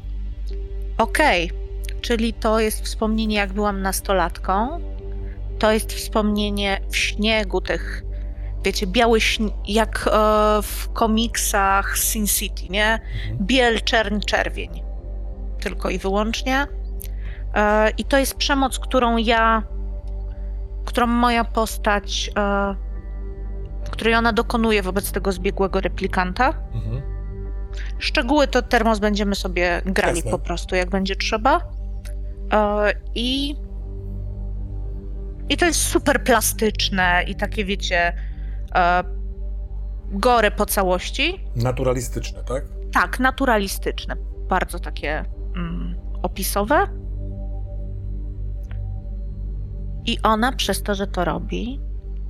[0.99, 1.51] Okej,
[2.01, 4.81] czyli to jest wspomnienie, jak byłam nastolatką.
[5.59, 8.05] To jest wspomnienie w śniegu tych
[8.65, 9.19] wiecie, biały
[9.67, 10.11] jak e,
[10.63, 13.01] w komiksach Sin City, nie?
[13.31, 13.47] Mhm.
[13.47, 14.83] Biel, czerń, czerwień.
[15.61, 16.67] Tylko i wyłącznie.
[17.55, 19.63] E, I to jest przemoc, którą ja,
[20.85, 22.75] którą moja postać, e,
[23.91, 26.49] której ona dokonuje wobec tego zbiegłego replikanta.
[26.75, 27.03] Mhm.
[27.99, 30.31] Szczegóły to termos będziemy sobie grali Jasne.
[30.31, 31.61] po prostu, jak będzie trzeba.
[32.53, 33.57] E, I.
[35.49, 38.13] I to jest super plastyczne i takie, wiecie,
[38.77, 39.05] e,
[40.13, 41.41] gore po całości.
[41.57, 42.65] Naturalistyczne, tak?
[42.93, 44.17] Tak, naturalistyczne.
[44.49, 45.25] Bardzo takie
[45.57, 46.87] mm, opisowe.
[50.07, 51.81] I ona przez to, że to robi,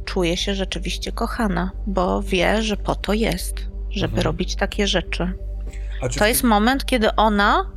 [0.04, 3.54] czuje się rzeczywiście kochana, bo wie, że po to jest,
[3.90, 4.24] żeby Mhm.
[4.24, 5.32] robić takie rzeczy.
[6.10, 7.70] Czy To jest moment, kiedy ona.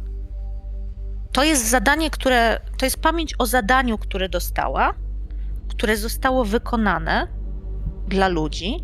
[1.32, 2.60] To jest zadanie, które.
[2.78, 4.94] To jest pamięć o zadaniu, które dostała,
[5.70, 7.28] które zostało wykonane
[8.08, 8.84] dla ludzi.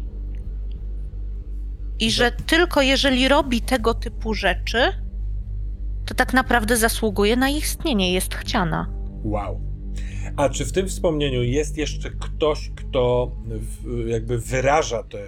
[2.00, 4.78] I że tylko jeżeli robi tego typu rzeczy,
[6.06, 8.90] to tak naprawdę zasługuje na istnienie, jest chciana.
[9.24, 9.62] Wow.
[10.38, 13.32] A czy w tym wspomnieniu jest jeszcze ktoś, kto
[14.08, 15.20] jakby wyraża tę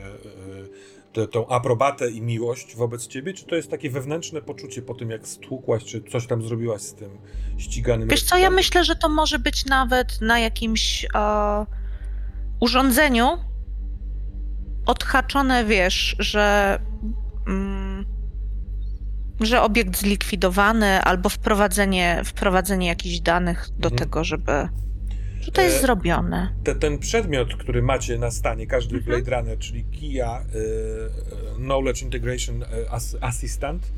[1.15, 3.33] te, aprobatę i miłość wobec ciebie?
[3.33, 6.93] Czy to jest takie wewnętrzne poczucie po tym, jak stłukłaś, czy coś tam zrobiłaś z
[6.93, 7.09] tym
[7.57, 8.09] ściganym?
[8.09, 11.65] Wiesz co, ja myślę, że to może być nawet na jakimś e,
[12.59, 13.27] urządzeniu
[14.85, 16.79] odhaczone, wiesz, że,
[17.47, 18.05] mm,
[19.41, 23.99] że obiekt zlikwidowany albo wprowadzenie, wprowadzenie jakichś danych do Mhm.
[23.99, 24.67] tego, żeby.
[25.41, 26.49] że to jest E, zrobione.
[26.63, 29.23] Te, ten przedmiot, który macie na stanie, każdy Mhm.
[29.23, 33.91] Blade Runner, czyli KIA y, y, Knowledge Integration As- Assistant,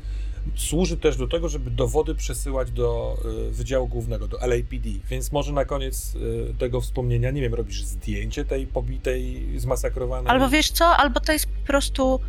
[0.56, 3.18] służy też do tego, żeby dowody przesyłać do
[3.48, 7.84] y, Wydziału Głównego, do LAPD, więc może na koniec y, tego wspomnienia, nie wiem, robisz
[7.84, 10.30] zdjęcie tej pobitej, zmasakrowanej...
[10.30, 12.20] Albo wiesz co, albo to jest po prostu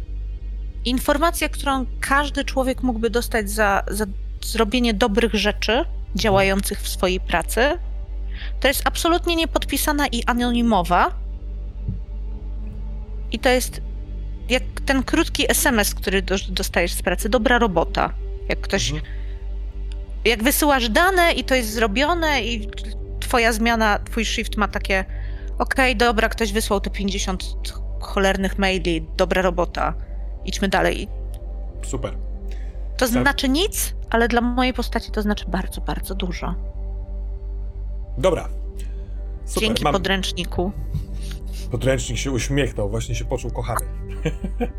[0.85, 4.05] informacja, którą każdy człowiek mógłby dostać za, za
[4.41, 5.85] zrobienie dobrych rzeczy
[6.15, 7.61] działających w swojej pracy.
[8.59, 11.11] To jest absolutnie niepodpisana i anonimowa.
[13.31, 13.81] I to jest
[14.49, 17.29] jak ten krótki SMS, który do, dostajesz z pracy.
[17.29, 18.13] Dobra robota.
[18.49, 18.91] Jak ktoś.
[18.91, 19.11] Mhm.
[20.25, 22.69] Jak wysyłasz dane i to jest zrobione, i
[23.19, 25.05] twoja zmiana, twój shift ma takie.
[25.59, 27.43] Okej, dobra, ktoś wysłał te 50
[27.99, 29.93] cholernych maili, dobra robota.
[30.45, 31.07] Idźmy dalej.
[31.83, 32.13] Super.
[32.97, 33.09] To Tak.
[33.09, 36.55] znaczy nic, ale dla mojej postaci to znaczy bardzo, bardzo dużo.
[38.17, 38.49] Dobra.
[39.45, 39.63] Super.
[39.63, 39.93] Dzięki Mam...
[39.93, 40.71] podręczniku.
[41.71, 43.85] Podręcznik się uśmiechnął, właśnie się poczuł kochany.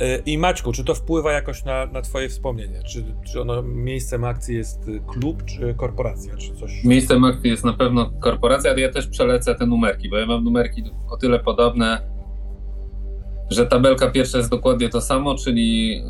[0.00, 2.82] E, I Maćku, czy to wpływa jakoś na, na twoje wspomnienie?
[2.82, 6.84] Czy, czy ono miejscem akcji jest y, klub, czy korporacja, czy coś?
[6.84, 10.44] Miejscem akcji jest na pewno korporacja, ale ja też przelecę te numerki, bo ja mam
[10.44, 12.10] numerki o tyle podobne,
[13.50, 16.00] że tabelka pierwsza jest dokładnie to samo, czyli.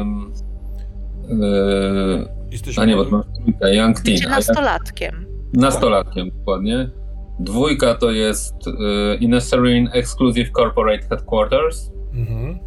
[0.00, 0.32] Ym,
[1.28, 4.30] yy, Jesteś a nie, bo to trójkę, Young Teen.
[4.30, 5.26] Nastolatkiem.
[5.54, 6.90] Nastolatkiem, dokładnie.
[7.40, 11.92] Dwójka to jest y, Exclusive Corporate Headquarters.
[12.12, 12.50] Mhm.
[12.54, 12.58] Y,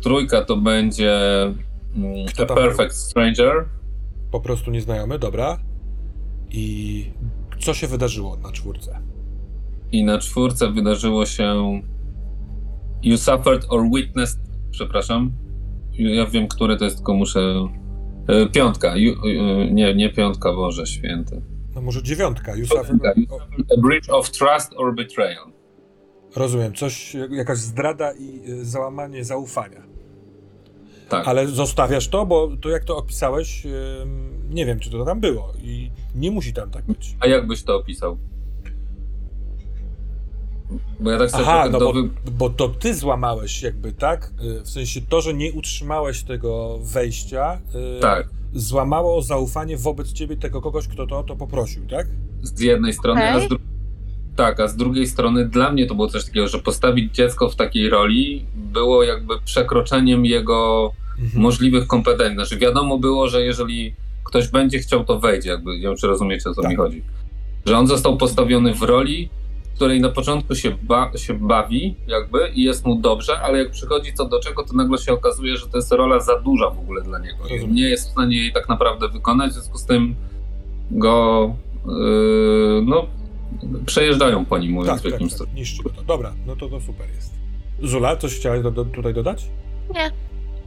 [0.00, 1.20] trójka to będzie
[2.28, 3.64] Kto A Perfect Stranger.
[4.30, 5.58] Po prostu nieznajomy, dobra.
[6.50, 7.04] I
[7.58, 9.00] co się wydarzyło na czwórce?
[9.92, 11.80] I na czwórce wydarzyło się
[13.02, 15.32] You suffered or witnessed, przepraszam.
[15.92, 17.40] Ja wiem, który to jest, tylko muszę...
[18.30, 21.42] y, Piątka, you, y, nie, nie piątka, Boże Święty.
[21.80, 22.52] No może dziewiątka.
[22.52, 25.52] A breach of trust or betrayal.
[26.36, 29.82] rozumiem, coś, jakaś zdrada i y, załamanie zaufania.
[31.08, 31.28] Tak.
[31.28, 33.66] Ale zostawiasz to, bo to jak to opisałeś,
[34.50, 37.16] nie wiem, czy to tam było i nie musi tam tak być.
[37.20, 38.18] A jak byś to opisał?
[41.00, 42.08] Bo ja tak sobie Aha, no bo, wy-
[42.38, 44.32] bo to ty złamałeś jakby, tak?
[44.60, 47.60] Y, W sensie to, że nie utrzymałeś tego wejścia,
[47.98, 52.06] y, Tak, złamało zaufanie wobec ciebie tego kogoś, kto to, to poprosił, tak?
[52.42, 53.48] z jednej strony, a z
[54.36, 57.56] tak, a z drugiej strony dla mnie to było coś takiego, że postawić dziecko w
[57.56, 61.42] takiej roli było jakby przekroczeniem jego Mhm.
[61.42, 62.34] możliwych kompetencji.
[62.34, 63.94] Znaczy wiadomo było, że jeżeli
[64.24, 66.70] ktoś będzie chciał, to wejdzie, jakby, nie wiem, czy rozumiecie, o co Tak.
[66.70, 67.02] mi chodzi.
[67.66, 69.28] Że on został postawiony w roli,
[69.80, 74.12] której na początku się, ba- się bawi jakby i jest mu dobrze, ale jak przychodzi
[74.14, 77.02] co do czego, to nagle się okazuje, że to jest rola za duża w ogóle
[77.02, 77.46] dla niego.
[77.46, 80.14] I nie jest w stanie jej tak naprawdę wykonać, w związku z tym
[80.90, 81.54] go
[81.86, 83.06] yy, no,
[83.86, 86.02] przejeżdżają po nim, mówiąc Tak, w tak, jakimś tak, niszczy go to.
[86.02, 87.34] Dobra, no to to super jest.
[87.82, 89.50] Zula, coś chciałeś do, do, tutaj dodać?
[89.94, 90.10] Nie.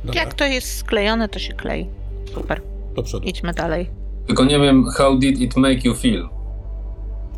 [0.03, 1.87] Dobra, Jak to jest sklejone, to się klei.
[2.33, 2.61] Super.
[2.95, 3.27] do przodu.
[3.27, 3.89] Idźmy dalej.
[4.27, 6.29] Tylko nie wiem, how did it make you feel?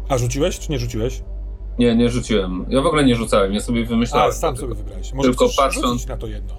[0.09, 1.21] A rzuciłeś, czy nie rzuciłeś?
[1.79, 2.65] Nie, nie rzuciłem.
[2.69, 4.29] Ja w ogóle nie rzucałem, ja sobie wymyślałem.
[4.29, 5.13] A, sam tylko, sobie wybrałeś.
[5.13, 6.53] Może tylko patrząc- na to jedno.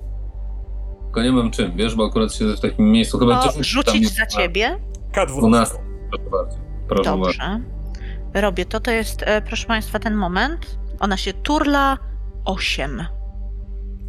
[1.05, 3.19] tylko nie mam czym, wiesz, bo akurat siedzę w takim miejscu.
[3.19, 4.79] Chyba też tam rzucić za ciebie?
[5.12, 5.39] K12.
[5.39, 5.79] 12.
[6.11, 6.57] Proszę bardzo.
[6.89, 7.25] Proszę bardzo.
[7.25, 7.61] Dobrze.
[8.35, 8.81] Robię to.
[8.81, 10.79] To jest, e, proszę Państwa, ten moment.
[11.01, 11.99] Ona się turla
[12.45, 13.03] 8.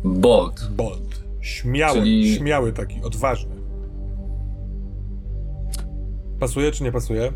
[0.04, 0.68] Bolt.
[0.72, 1.24] Bold.
[1.42, 3.56] Śmiały, Czyli- śmiały taki, odważny.
[6.40, 7.32] Pasuje czy nie pasuje?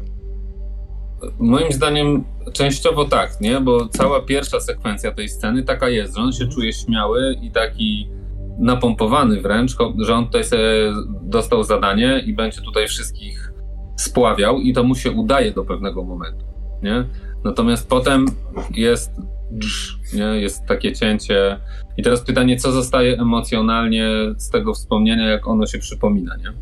[1.40, 3.62] Moim zdaniem częściowo tak, nie?
[3.62, 6.52] Bo cała pierwsza sekwencja tej sceny taka jest, że on się Mhm.
[6.52, 8.10] czuje śmiały i taki
[8.60, 13.52] napompowany wręcz, że on tutaj sobie dostał zadanie i będzie tutaj wszystkich
[13.98, 16.46] spławiał i to mu się udaje do pewnego momentu,
[16.84, 17.06] nie?
[17.44, 18.26] Natomiast potem
[18.76, 19.12] jest
[20.14, 20.24] nie?
[20.24, 21.60] Jest takie cięcie
[21.98, 26.54] i teraz pytanie, co zostaje emocjonalnie z tego wspomnienia, jak ono się przypomina, nie?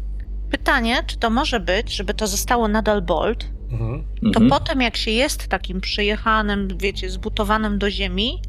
[0.52, 4.04] Pytanie, czy to może być, żeby to zostało nadal bold, Mhm.
[4.22, 4.50] to Mhm.
[4.50, 8.42] potem jak się jest takim przyjechanym, wiecie, zbutowanym do ziemi,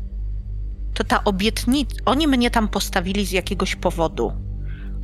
[0.94, 4.32] to ta obietnica, oni mnie tam postawili z jakiegoś powodu.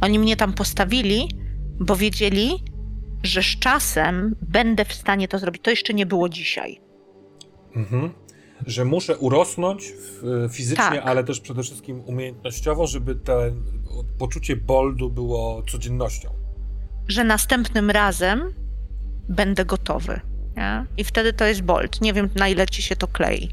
[0.00, 1.28] Oni mnie tam postawili,
[1.80, 2.50] bo wiedzieli,
[3.22, 5.62] że z czasem będę w stanie to zrobić.
[5.62, 6.80] To jeszcze nie było dzisiaj.
[7.76, 8.10] Mhm.
[8.66, 11.06] Że muszę urosnąć w, fizycznie, Tak.
[11.06, 13.38] ale też przede wszystkim umiejętnościowo, żeby to
[14.18, 16.30] poczucie boldu było codziennością.
[17.08, 18.52] Że następnym razem
[19.28, 20.20] będę gotowy.
[20.56, 20.84] Nie?
[20.96, 22.00] I wtedy to jest bold.
[22.00, 23.48] Nie wiem, na ile ci się to klei.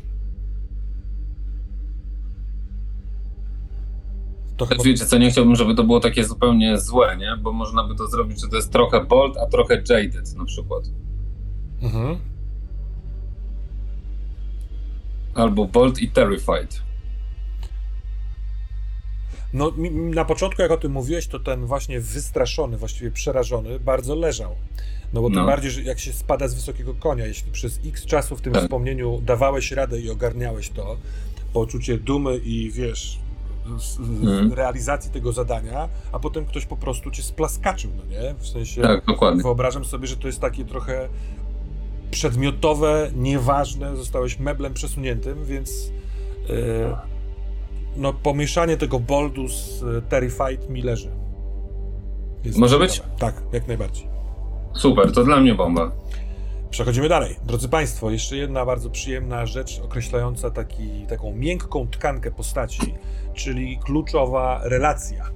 [4.58, 4.84] To chyba...
[4.84, 7.38] Wiecie co, nie chciałbym, żeby to było takie zupełnie złe, nie?
[7.42, 10.84] Bo można by to zrobić, że to jest trochę bold, a trochę jaded na przykład.
[11.82, 12.18] Mhm.
[15.36, 16.82] Albo bold i terrified.
[19.54, 24.16] No, mi- na początku, jak o tym mówiłeś, to ten właśnie wystraszony, właściwie przerażony, bardzo
[24.16, 24.56] leżał.
[25.14, 25.46] No bo tym No.
[25.46, 28.62] bardziej, że jak się spada z wysokiego konia, jeśli przez x czasu w tym Tak.
[28.64, 30.98] wspomnieniu dawałeś radę i ogarniałeś to,
[31.54, 33.20] poczucie dumy i wiesz,
[34.00, 34.54] Mhm.
[34.54, 38.36] realizacji tego zadania, a potem ktoś po prostu cię splaskaczył, no nie?
[38.40, 39.44] W sensie, Tak, dokładnie.
[39.44, 41.10] wyobrażam sobie, że to jest takie trochę
[42.12, 45.92] przedmiotowe, nieważne, zostałeś meblem przesuniętym, więc
[46.50, 46.56] yy,
[47.98, 51.10] no pomieszanie tego boldu z e, Terrified mi leży.
[52.44, 53.02] Jest Może być?
[53.20, 54.13] Tak, jak najbardziej.
[54.74, 55.92] Super, to dla mnie bomba.
[56.70, 57.36] Przechodzimy dalej.
[57.46, 62.94] Drodzy Państwo, jeszcze jedna bardzo przyjemna rzecz określająca taki, taką miękką tkankę postaci,
[63.34, 65.30] czyli kluczowa relacja.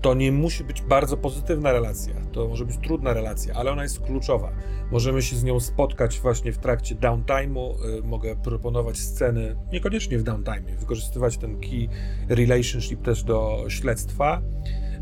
[0.00, 4.00] To nie musi być bardzo pozytywna relacja, to może być trudna relacja, ale ona jest
[4.00, 4.52] kluczowa.
[4.90, 7.74] Możemy się z nią spotkać właśnie w trakcie downtime'u.
[8.04, 11.88] Mogę proponować sceny, niekoniecznie w downtime, wykorzystywać ten key
[12.28, 14.42] relationship też do śledztwa.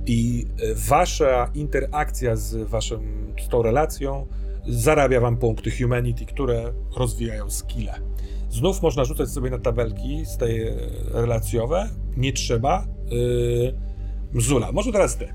[0.06, 4.26] I y, wasza interakcja z, waszym, z tą relacją
[4.68, 7.94] zarabia wam punkty humanity, które rozwijają skille.
[8.50, 10.74] Znów można rzucać sobie na tabelki z tej e,
[11.12, 11.88] relacjowe.
[12.16, 12.86] Nie trzeba.
[13.10, 13.74] Yy,
[14.32, 15.34] Mzula, może teraz ty.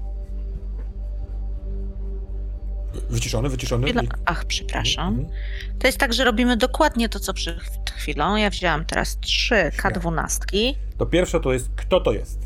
[3.10, 3.88] Wyciszony, wyciszony.
[4.26, 5.08] Ach, przepraszam.
[5.08, 5.38] Mhm.
[5.80, 8.36] To jest tak, że robimy dokładnie to, co przed chwilą.
[8.36, 12.40] Ja wzięłam teraz trzy K12, To pierwsze to jest, kto to jest?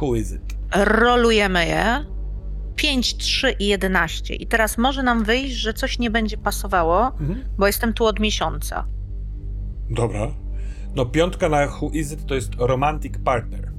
[0.00, 0.61] Who is it?
[0.74, 2.04] Rolujemy je.
[2.76, 4.34] 5, 3 i 11.
[4.34, 7.44] I teraz może nam wyjść, że coś nie będzie pasowało, Mhm.
[7.58, 8.86] bo jestem tu od miesiąca.
[9.90, 10.34] Dobra.
[10.94, 13.72] No piątka na who is it to jest romantic partner.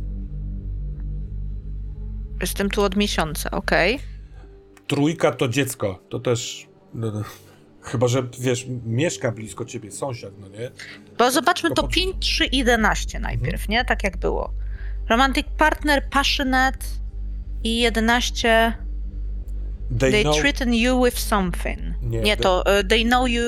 [2.41, 3.99] Jestem tu od miesiąca, okej.
[4.87, 5.99] Trójka to dziecko.
[6.09, 6.67] To też...
[6.93, 7.23] No, no,
[7.81, 10.71] chyba, że wiesz, mieszka blisko ciebie, sąsiad, no nie?
[11.17, 13.85] Bo zobaczmy To to po- 5, 3 i 11 najpierw, nie?
[13.85, 14.53] Tak jak było.
[15.09, 16.77] Romantic partner, passionate
[17.63, 18.73] i 11
[19.99, 21.79] They, they know threaten you with something.
[22.01, 23.43] Nie, Nie, they- to uh, they know you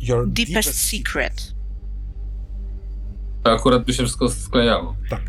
[0.00, 1.52] your deepest secret.
[3.42, 4.96] To akurat by się wszystko sklejało.
[5.10, 5.20] Tak.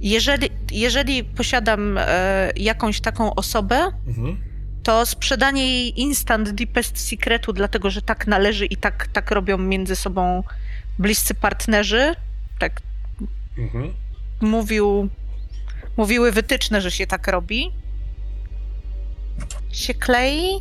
[0.00, 4.36] Jeżeli, jeżeli posiadam e, jakąś taką osobę, Mhm.
[4.82, 9.96] to sprzedanie jej instant deepest secretu, dlatego że tak należy i tak, tak robią między
[9.96, 10.42] sobą
[10.98, 12.14] bliscy partnerzy,
[12.58, 12.82] tak
[13.58, 13.94] Mhm.
[14.40, 15.08] Mówił,
[15.96, 17.70] mówiły wytyczne, że się tak robi,
[19.72, 20.60] się klei.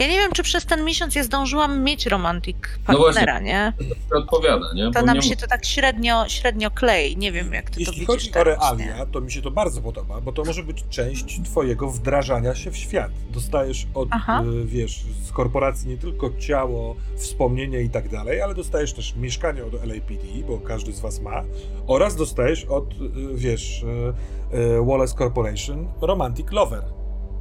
[0.00, 2.56] Ja nie wiem, czy przez ten miesiąc ja zdążyłam mieć romantic
[2.88, 3.72] No partnera, nie?
[4.10, 4.84] To odpowiada, nie?
[4.84, 7.16] To Bo nam nie się to tak średnio, średnio klei.
[7.16, 8.86] Nie wiem, jak ty to Jeśli widzisz chodzi o teraz, nie?
[8.86, 12.70] realia, to mi się to bardzo podoba, bo to może być część twojego wdrażania się
[12.70, 13.10] w świat.
[13.30, 14.42] Dostajesz od, Aha.
[14.62, 19.64] y, wiesz, z korporacji nie tylko ciało, wspomnienia i tak dalej, ale dostajesz też mieszkanie
[19.64, 21.42] od LAPD, bo każdy z was ma,
[21.86, 22.96] oraz dostajesz od, y,
[23.34, 26.99] wiesz, y, Wallace Corporation Romantic Lover.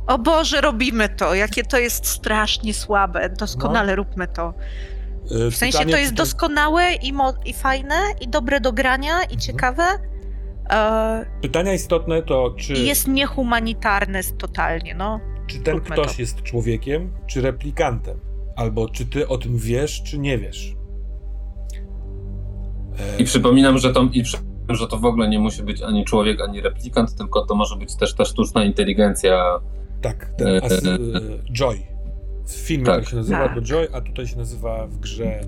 [0.10, 1.36] O Boże, robimy to!
[1.36, 3.30] Jakie to jest strasznie słabe.
[3.30, 4.54] Doskonale róbmy to.
[5.48, 8.74] Y, W sensie pytanie, to czy jest doskonałe i, mo- i fajne, i dobre do
[8.74, 9.32] grania, Mhm.
[9.32, 9.84] i ciekawe.
[10.70, 15.20] E, Pytania istotne to, czy, I jest niehumanitarne totalnie, no.
[15.48, 16.22] czy ten róbmy ktoś to.
[16.22, 18.20] jest człowiekiem, czy replikantem?
[18.56, 20.76] Albo czy ty o tym wiesz, czy nie wiesz?
[23.00, 26.06] E, I przypominam, że to, i przypominam, że to w ogóle nie musi być ani
[26.06, 29.60] człowiek, ani replikant, tylko to może być też ta sztuczna inteligencja.
[30.02, 31.00] Tak, ten E, as, e, e,
[31.54, 31.80] Joy.
[32.46, 33.00] W filmie Tak.
[33.00, 33.56] tak się nazywa Tak.
[33.56, 35.42] to Joy, a tutaj się nazywa w grze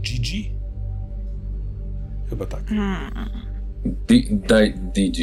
[0.00, 0.52] Gigi?
[2.30, 2.62] Chyba tak.
[3.84, 4.14] D-
[4.48, 5.18] D- DG.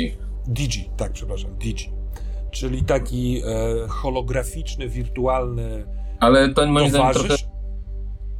[0.47, 1.89] Digi, tak, przepraszam, Digi.
[2.51, 5.85] Czyli taki e, holograficzny, wirtualny
[6.19, 7.27] Ale to moim zdaniem trochę.
[7.27, 7.45] towarzysz,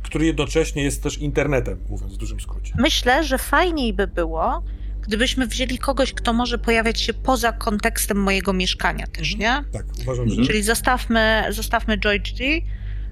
[0.04, 2.74] który jednocześnie jest też internetem, mówiąc w dużym skrócie.
[2.78, 4.64] Myślę, że fajniej by było,
[5.08, 9.64] gdybyśmy wzięli kogoś, kto może pojawiać się poza kontekstem mojego mieszkania też, nie?
[9.74, 10.46] Tak, uważam, że.
[10.46, 12.62] Czyli zostawmy, zostawmy Joy G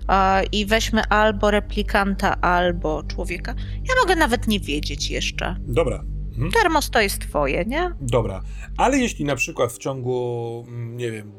[0.10, 3.56] e, i weźmy albo replikanta, albo człowieka.
[3.90, 5.56] Ja mogę nawet nie wiedzieć jeszcze.
[5.60, 6.04] Dobra.
[6.42, 6.52] Mhm.
[6.64, 7.92] Termos to jest twoje, nie?
[8.02, 8.42] Dobra,
[8.78, 11.32] ale jeśli na przykład w ciągu, mm, nie wiem,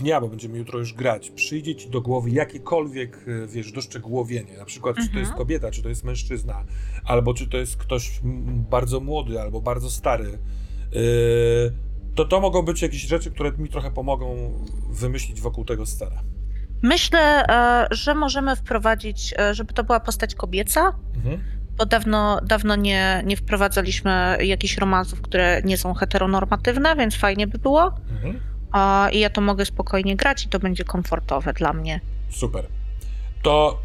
[0.00, 4.64] dnia, bo będziemy jutro już grać, przyjdzie ci do głowy jakiekolwiek, e, wiesz, doszczegółowienie, na
[4.64, 5.24] przykład czy to Mhm.
[5.24, 6.64] jest kobieta, czy to jest mężczyzna,
[7.04, 8.20] albo czy to jest ktoś
[8.70, 10.38] bardzo młody, albo bardzo stary,
[10.92, 11.00] yy,
[12.14, 14.52] to to mogą być jakieś rzeczy, które mi trochę pomogą
[14.90, 16.22] wymyślić wokół tego scena.
[16.82, 21.40] Myślę, e, że możemy wprowadzić, żeby to była postać kobieca, Mhm.
[21.80, 27.58] Bo dawno, dawno nie, nie wprowadzaliśmy jakichś romansów, które nie są heteronormatywne, więc fajnie by
[27.58, 27.92] było.
[28.10, 28.40] Mhm.
[28.72, 32.00] A, I ja to mogę spokojnie grać i to będzie komfortowe dla mnie.
[32.30, 32.66] Super.
[33.42, 33.78] To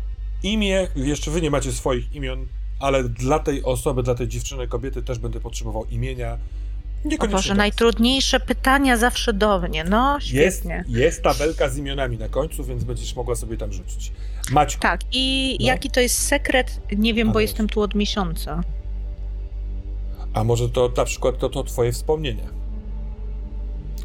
[0.44, 2.46] imię, jeszcze wy nie macie swoich imion,
[2.80, 6.34] ale dla tej osoby, dla tej dziewczyny, kobiety też będę potrzebował imienia.
[6.34, 7.58] O Niekoniecznie Boże, teraz.
[7.58, 9.84] najtrudniejsze pytania zawsze do mnie.
[9.84, 10.84] No, Jest, świetnie.
[10.88, 14.12] jest tabelka z imionami na końcu, więc będziesz mogła sobie tam rzucić.
[14.52, 15.66] Maćku, Tak, i No.
[15.66, 16.82] jaki to jest sekret?
[16.98, 18.62] Nie wiem, A, bo jestem tu od miesiąca.
[20.34, 22.44] a może to na przykład to, to twoje wspomnienie,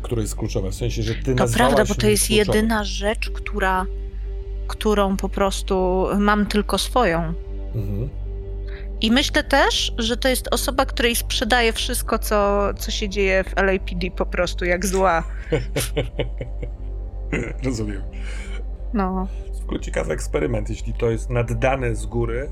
[0.02, 2.56] które jest kluczowe, w sensie, że ty To prawda, bo to jest kluczowe.
[2.56, 3.86] jedyna rzecz, która,
[4.68, 7.18] którą po prostu mam tylko swoją.
[7.74, 8.08] Mhm.
[9.00, 13.56] I myślę też, że to jest osoba, której sprzedaje wszystko, co, co się dzieje w
[13.62, 15.22] LAPD po prostu, jak zła.
[17.64, 18.02] Rozumiem.
[18.94, 19.26] No,
[19.70, 22.50] ogóle ciekawy eksperyment, jeśli to jest naddane z góry,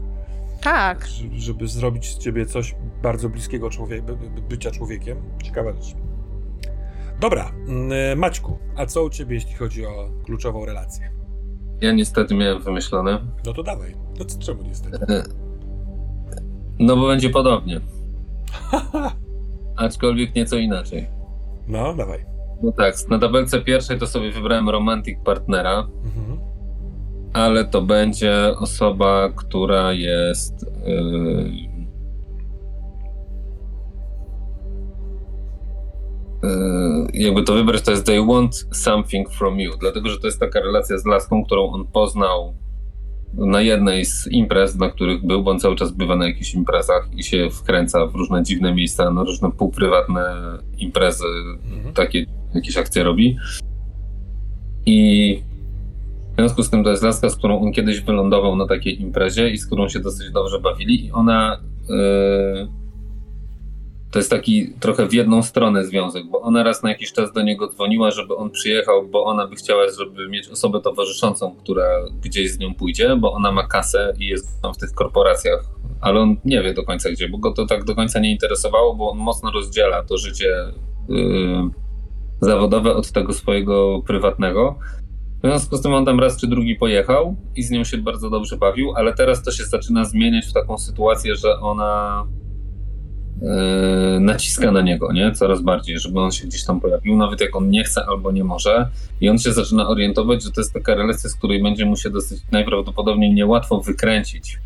[0.62, 1.09] tak.
[1.33, 5.19] żeby zrobić z ciebie coś bardzo bliskiego człowiek, by, by, bycia człowiekiem.
[5.43, 5.95] Ciekawa rzecz.
[7.21, 11.11] Dobra, mm, Maćku, a co u ciebie, jeśli chodzi o kluczową relację?
[11.81, 13.21] Ja niestety miałem wymyślone.
[13.47, 13.95] No to dawaj.
[14.19, 14.99] No co, czemu niestety?
[16.79, 17.81] No bo będzie podobnie.
[19.77, 21.07] Aczkolwiek nieco inaczej.
[21.69, 22.27] No, dawaj.
[22.62, 26.47] No tak, na tabelce pierwszej to sobie wybrałem romantic partnera, Mhm.
[27.33, 30.66] Ale to będzie osoba, która jest.
[30.87, 31.51] Yy,
[36.43, 40.41] yy, jakby to wybrać, to jest they want something from you, dlatego że to jest
[40.41, 42.55] taka relacja z laską, którą on poznał
[43.35, 47.09] na jednej z imprez, na których był, bo on cały czas bywa na jakichś imprezach
[47.16, 50.35] i się wkręca w różne dziwne miejsca, na różne półprywatne
[50.79, 51.24] imprezy,
[51.64, 51.95] Mhm.
[51.95, 53.37] takie jakieś akcje robi.
[54.87, 55.43] I
[56.39, 59.51] w związku z tym to jest laska, z którą on kiedyś wylądował na takiej imprezie
[59.51, 62.68] i z którą się dosyć dobrze bawili i ona yy,
[64.11, 67.43] to jest taki trochę w jedną stronę związek, bo ona raz na jakiś czas do
[67.43, 71.84] niego dzwoniła, żeby on przyjechał, bo ona by chciała, żeby mieć osobę towarzyszącą, która
[72.22, 75.64] gdzieś z nią pójdzie, bo ona ma kasę i jest tam w tych korporacjach,
[76.01, 78.95] ale on nie wie do końca gdzie, bo go to tak do końca nie interesowało,
[78.95, 80.55] bo on mocno rozdziela to życie
[81.09, 81.70] yy,
[82.41, 84.78] zawodowe od tego swojego prywatnego.
[85.39, 88.30] W związku z tym on tam raz czy drugi pojechał i z nią się bardzo
[88.30, 92.24] dobrze bawił, ale teraz to się zaczyna zmieniać w taką sytuację, że ona
[93.43, 95.32] yy, naciska na niego, nie?
[95.32, 98.45] Coraz bardziej, żeby on się gdzieś tam pojawił, nawet jak on nie chce albo nie
[98.45, 98.89] może.
[99.20, 102.11] I on się zaczyna orientować, że to jest taka relacja, z której będzie mu się
[102.11, 104.59] dosyć najprawdopodobniej niełatwo wykręcić.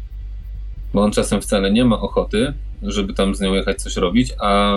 [0.95, 4.77] Bo on czasem wcale nie ma ochoty, żeby tam z nią jechać coś robić, a,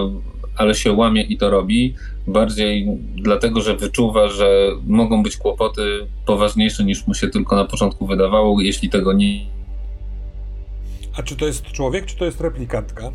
[0.56, 1.96] ale się łamie i to robi.
[2.28, 8.08] Bardziej dlatego, że wyczuwa, że mogą być kłopoty poważniejsze niż mu się tylko na początku
[8.08, 9.40] wydawało, jeśli tego nie.
[11.18, 13.12] A czy to jest człowiek, czy to jest replikantka?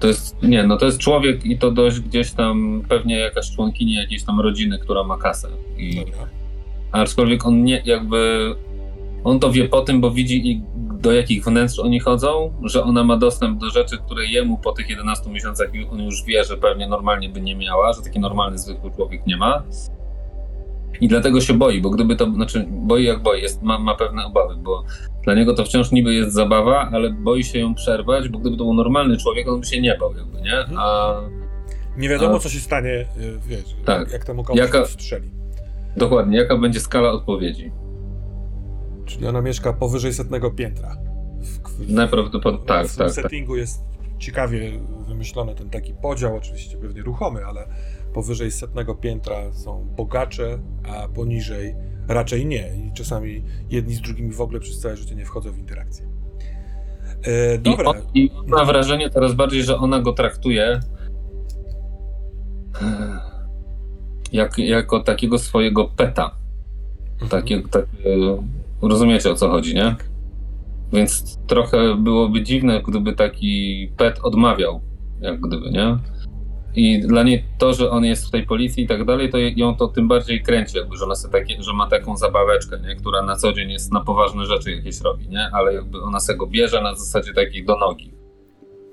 [0.00, 3.94] To jest, nie, no to jest człowiek i to dość gdzieś tam, pewnie jakaś członkini
[3.94, 5.48] jakiejś tam rodziny, która ma kasę.
[5.76, 6.28] I, Dobra.
[6.92, 8.54] aczkolwiek on nie, jakby,
[9.24, 10.62] on to wie po tym, bo widzi i
[11.00, 14.90] do jakich wnętrz oni chodzą, że ona ma dostęp do rzeczy, które jemu po tych
[14.90, 18.90] 11 miesiącach on już wie, że pewnie normalnie by nie miała, że taki normalny, zwykły
[18.90, 19.62] człowiek nie ma.
[21.00, 24.24] I dlatego się boi, bo gdyby to, znaczy boi jak boi, jest, ma, ma pewne
[24.26, 24.84] obawy, bo
[25.24, 28.64] dla niego to wciąż niby jest zabawa, ale boi się ją przerwać, bo gdyby to
[28.64, 30.78] był normalny człowiek, on by się nie bał jakby, nie?
[30.78, 31.14] A
[31.96, 34.12] Nie wiadomo, A- co się stanie, y, wiesz, Tak.
[34.12, 35.30] jak temu komuś Jaka- strzeli.
[35.96, 37.72] dokładnie, jaka będzie skala odpowiedzi?
[39.04, 40.96] Czyli ona mieszka powyżej setnego piętra.
[41.40, 43.24] W, w, Najprawdopodobniej, tak, w tak, tym tak.
[43.24, 43.82] settingu jest
[44.18, 47.68] ciekawie wymyślony ten taki podział, oczywiście pewnie ruchomy, ale
[48.12, 51.74] powyżej setnego piętra są bogacze, a poniżej
[52.08, 52.76] raczej nie.
[52.76, 56.06] I czasami jedni z drugimi w ogóle przez całe życie nie wchodzą w interakcję.
[57.26, 60.80] E, I, dobra, on, I ma wrażenie coraz bardziej, że ona go traktuje
[64.32, 66.36] jak, jako takiego swojego peta.
[67.12, 67.30] Mhm.
[67.30, 67.86] Takie, takie,
[68.88, 69.96] rozumiecie o co chodzi, nie?
[70.92, 74.80] Więc trochę byłoby dziwne, gdyby taki pet odmawiał,
[75.20, 75.98] jak gdyby, nie?
[76.76, 79.76] I dla niej to, że on jest w tej policji i tak dalej, to ją
[79.76, 82.96] to tym bardziej kręci, jakby, że, ona takie, że ma taką zabaweczkę, nie?
[82.96, 85.48] która na co dzień jest na poważne rzeczy jakieś robi, nie?
[85.52, 88.14] Ale jakby ona se go bierze na zasadzie takiej do nogi.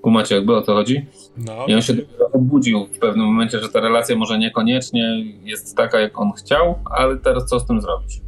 [0.02, 1.06] Kumacie jakby o co chodzi?
[1.38, 5.78] no, I on się dopiero obudził w pewnym momencie, że ta relacja może niekoniecznie jest
[5.78, 8.22] taka, jak on chciał, ale teraz co z tym zrobić?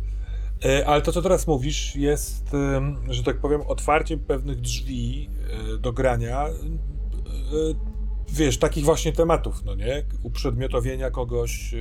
[0.66, 2.52] E, Ale to, co teraz mówisz, jest,
[3.10, 5.30] że tak powiem, otwarciem pewnych drzwi
[5.74, 6.48] e, do grania.
[6.48, 7.94] e,
[8.32, 10.04] Wiesz, takich właśnie tematów, no nie?
[10.24, 11.76] Uprzedmiotowienia kogoś,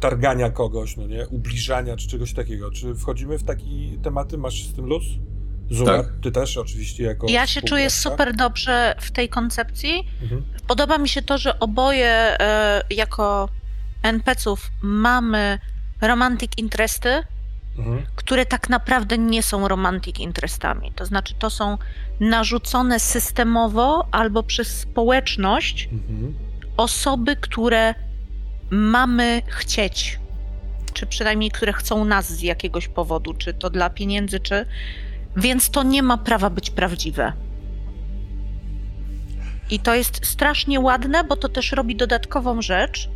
[0.00, 1.28] targania kogoś, no nie?
[1.28, 2.70] Ubliżania czy czegoś takiego.
[2.70, 3.64] Czy wchodzimy w takie
[4.02, 4.38] tematy?
[4.38, 5.04] Masz z tym luz?
[5.70, 6.06] Zuma, Tak.
[6.22, 10.08] ty też oczywiście jako Ja się czuję super dobrze w tej koncepcji.
[10.22, 10.42] Mhm.
[10.66, 12.36] Podoba mi się to, że oboje
[12.90, 13.48] jako
[14.02, 15.58] NPC-ów mamy
[16.00, 17.22] romantic interesty
[17.78, 18.06] Mhm.
[18.16, 20.92] które tak naprawdę nie są romantic interestami.
[20.92, 21.78] To znaczy, to są
[22.20, 26.34] narzucone systemowo albo przez społeczność Mhm.
[26.76, 27.94] osoby, które
[28.70, 30.18] mamy chcieć,
[30.92, 34.66] czy przynajmniej które chcą nas z jakiegoś powodu, czy to dla pieniędzy, czy.
[35.36, 37.32] Więc to nie ma prawa być prawdziwe.
[39.70, 43.08] I to jest strasznie ładne, bo to też robi dodatkową rzecz.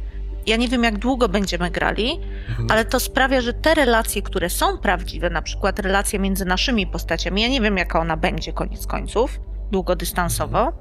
[0.46, 2.70] Ja nie wiem, jak długo będziemy grali, Mhm.
[2.70, 7.42] ale to sprawia, że te relacje, które są prawdziwe, na przykład relacja między naszymi postaciami,
[7.42, 9.40] ja nie wiem, jaka ona będzie koniec końców,
[9.70, 10.72] długodystansowo,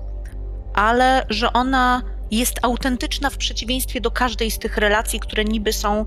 [0.73, 2.01] ale że ona
[2.31, 6.05] jest autentyczna w przeciwieństwie do każdej z tych relacji, które niby są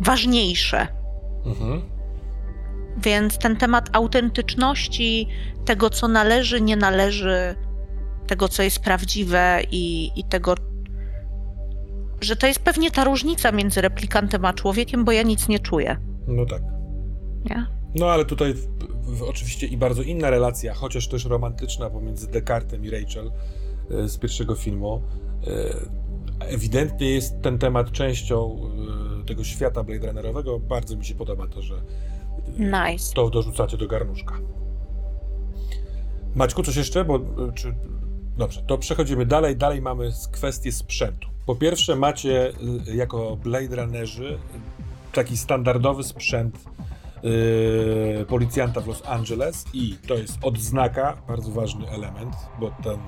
[0.00, 0.86] ważniejsze.
[1.46, 1.82] Mhm.
[2.96, 5.28] Więc ten temat autentyczności,
[5.64, 7.54] tego, co należy, nie należy,
[8.26, 10.54] tego, co jest prawdziwe i, i tego,
[12.24, 15.96] że to jest pewnie ta różnica między replikantem a człowiekiem, bo ja nic nie czuję.
[16.26, 16.62] No tak.
[17.50, 17.66] Nie?
[17.94, 18.66] No ale tutaj w,
[19.02, 23.32] w, oczywiście i bardzo inna relacja, chociaż też romantyczna pomiędzy Descartesem i Rachel
[23.90, 25.02] e, z pierwszego filmu.
[26.40, 28.60] E, ewidentnie jest ten temat częścią
[29.22, 30.58] e, tego świata Blade Runnerowego.
[30.60, 31.74] Bardzo mi się podoba to, że
[32.58, 33.14] Nice.
[33.14, 34.34] to dorzucacie do garnuszka.
[36.34, 37.04] Maćku, coś jeszcze?
[37.04, 37.20] Bo,
[37.54, 37.74] czy...
[38.36, 39.56] Dobrze, to przechodzimy dalej.
[39.56, 41.28] Dalej mamy kwestię sprzętu.
[41.46, 42.52] Po pierwsze macie
[42.88, 44.38] e, jako Blade Runnerzy
[45.12, 46.64] taki standardowy sprzęt
[47.22, 52.98] yy, policjanta w Los Angeles i to jest odznaka, bardzo ważny element, bo ten,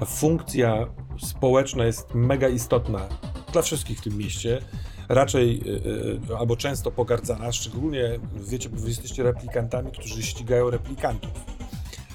[0.00, 0.86] ta funkcja
[1.18, 3.08] społeczna jest mega istotna
[3.52, 4.62] dla wszystkich w tym mieście.
[5.08, 5.62] Raczej
[6.28, 11.32] yy, albo często pogardzana, szczególnie wiecie, bo wy jesteście replikantami, którzy ścigają replikantów.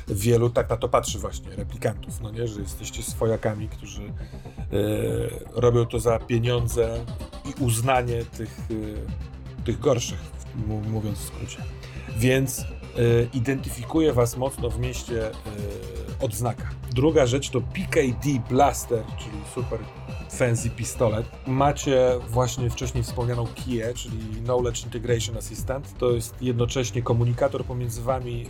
[0.07, 4.13] Wielu tak na to patrzy właśnie, replikantów, no nie, że jesteście swojakami, którzy
[5.53, 7.05] robią to za pieniądze
[7.45, 8.95] i uznanie tych, yy,
[9.65, 10.19] tych gorszych,
[10.91, 11.57] mówiąc w skrócie.
[12.17, 15.31] Więc y, identyfikuje was mocno w mieście
[16.21, 16.69] odznaka.
[16.95, 19.79] Druga rzecz to PKD Blaster, czyli super
[20.31, 21.25] fancy pistolet.
[21.47, 25.97] Macie właśnie wcześniej wspomnianą KIE, czyli Knowledge Integration Assistant.
[25.97, 28.45] To jest jednocześnie komunikator pomiędzy wami,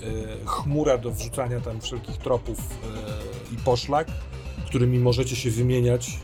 [0.45, 2.59] chmura do wrzucania tam wszelkich tropów
[3.51, 4.07] i poszlak,
[4.73, 6.19] którymi możecie się wymieniać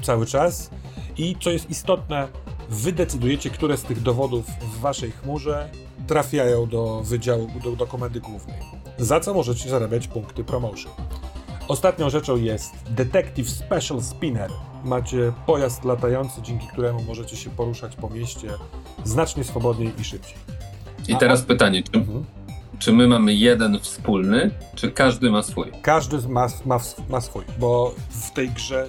[0.00, 0.70] y, cały czas.
[1.18, 2.28] I co jest istotne,
[2.70, 5.68] wy decydujecie, które z tych dowodów w waszej chmurze
[6.06, 8.56] trafiają do wydziału, do, do komendy głównej.
[8.98, 10.92] Za co możecie zarabiać punkty promotion.
[11.68, 14.50] Ostatnią rzeczą jest Detective Special Spinner.
[14.84, 18.48] Macie pojazd latający, dzięki któremu możecie się poruszać po mieście
[19.04, 20.36] znacznie swobodniej i szybciej.
[21.08, 22.24] I teraz pytanie, czy, Mhm.
[22.82, 25.72] Czy my mamy jeden wspólny, czy każdy ma swój?
[25.82, 28.88] Każdy ma, ma, ma swój, bo w tej grze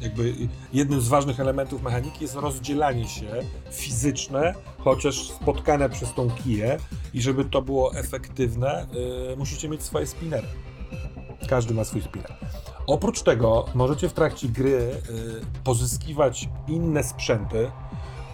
[0.00, 0.34] jakby
[0.72, 3.26] jednym z ważnych elementów mechaniki jest rozdzielanie się
[3.70, 6.78] fizyczne, chociaż spotkane przez tą kiję
[7.14, 8.86] i żeby to było efektywne,
[9.32, 10.46] y, musicie mieć swoje spinery.
[11.48, 12.34] Każdy ma swój spinner.
[12.86, 15.00] Oprócz tego możecie w trakcie gry y,
[15.64, 17.70] pozyskiwać inne sprzęty,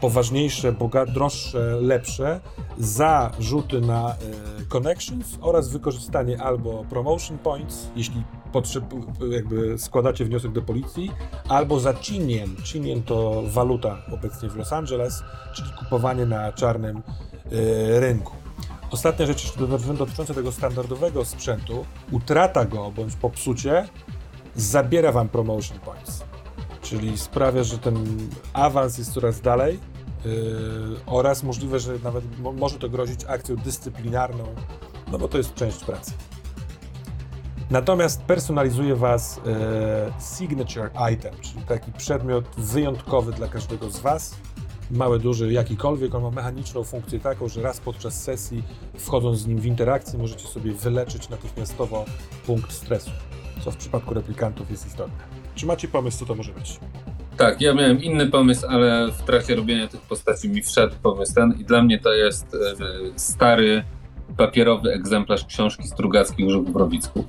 [0.03, 2.41] poważniejsze, boga, droższe, lepsze,
[2.79, 4.15] za rzuty na
[4.62, 8.23] y, connections oraz wykorzystanie albo promotion points, jeśli
[8.53, 8.85] potrzeb,
[9.31, 11.11] jakby składacie wniosek do policji,
[11.49, 12.57] albo za chinien.
[12.65, 15.23] Chinien to waluta obecnie w Los Angeles,
[15.55, 16.97] czyli kupowanie na czarnym
[17.53, 18.33] y, rynku.
[18.91, 19.59] Ostatnia rzecz
[19.99, 23.89] dotycząca tego standardowego sprzętu, utrata go bądź popsucie
[24.55, 26.24] zabiera wam promotion points,
[26.83, 28.07] czyli sprawia, że ten
[28.53, 29.79] awans jest coraz dalej
[30.25, 30.33] yy,
[31.07, 34.45] oraz możliwe, że nawet mo- może to grozić akcją dyscyplinarną,
[35.13, 36.13] no bo to jest część pracy.
[37.71, 44.35] Natomiast personalizuje Was e, signature item, czyli taki przedmiot wyjątkowy dla każdego z Was.
[44.91, 46.15] Mały, duży, jakikolwiek.
[46.15, 48.63] On ma mechaniczną funkcję taką, że raz podczas sesji,
[48.99, 52.05] wchodząc z nim w interakcję, możecie sobie wyleczyć natychmiastowo
[52.47, 53.11] punkt stresu,
[53.65, 55.41] co w przypadku replikantów jest istotne.
[55.63, 56.81] Czy macie pomysł, co to może być?
[57.37, 61.55] Tak, ja miałem inny pomysł, ale w trakcie robienia tych postaci mi wszedł pomysł ten
[61.61, 62.59] i dla mnie to jest e,
[63.17, 63.85] stary,
[64.37, 67.25] papierowy egzemplarz książki Strugackich Żuk w Browicku.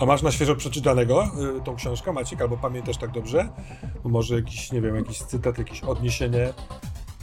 [0.00, 3.48] A masz na świeżo przeczytanego y, tą książkę, Maciek, albo pamiętasz tak dobrze?
[4.02, 6.52] Bo może jakiś, nie wiem, jakiś cytat, jakieś odniesienie.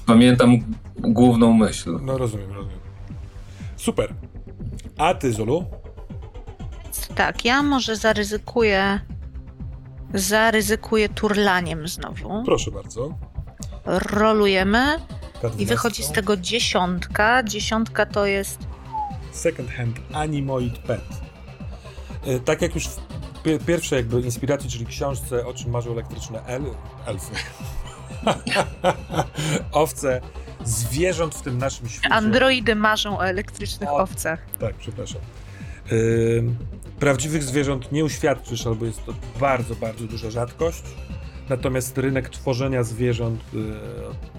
[0.05, 0.57] Pamiętam
[0.95, 1.99] główną myśl.
[2.01, 2.79] No rozumiem, rozumiem.
[3.75, 4.13] Super.
[4.97, 5.65] A ty, Zulu?
[7.15, 8.99] Tak, ja może zaryzykuję.
[10.13, 12.43] Zaryzykuję turlaniem znowu.
[12.45, 13.13] Proszę bardzo.
[13.85, 14.97] Rolujemy
[15.41, 15.61] K12.
[15.61, 17.43] i wychodzi z tego dziesiątka.
[17.43, 18.57] Dziesiątka to jest.
[19.31, 21.01] Second Hand Animoid Pet.
[22.25, 22.97] E, Tak jak już w
[23.43, 26.63] pie- pierwszej jakby inspiracji, czyli książce O czym marzą elektryczne el
[27.05, 27.35] elfy.
[29.71, 30.21] Owce
[30.65, 32.13] zwierząt w tym naszym świecie.
[32.15, 33.97] Androidy marzą o elektrycznych O.
[33.97, 34.39] owcach.
[34.59, 35.21] Tak, przepraszam.
[35.91, 36.55] Ym,
[36.99, 40.83] prawdziwych zwierząt nie uświadczysz, albo jest to bardzo, bardzo duża rzadkość.
[41.49, 43.41] Natomiast rynek tworzenia zwierząt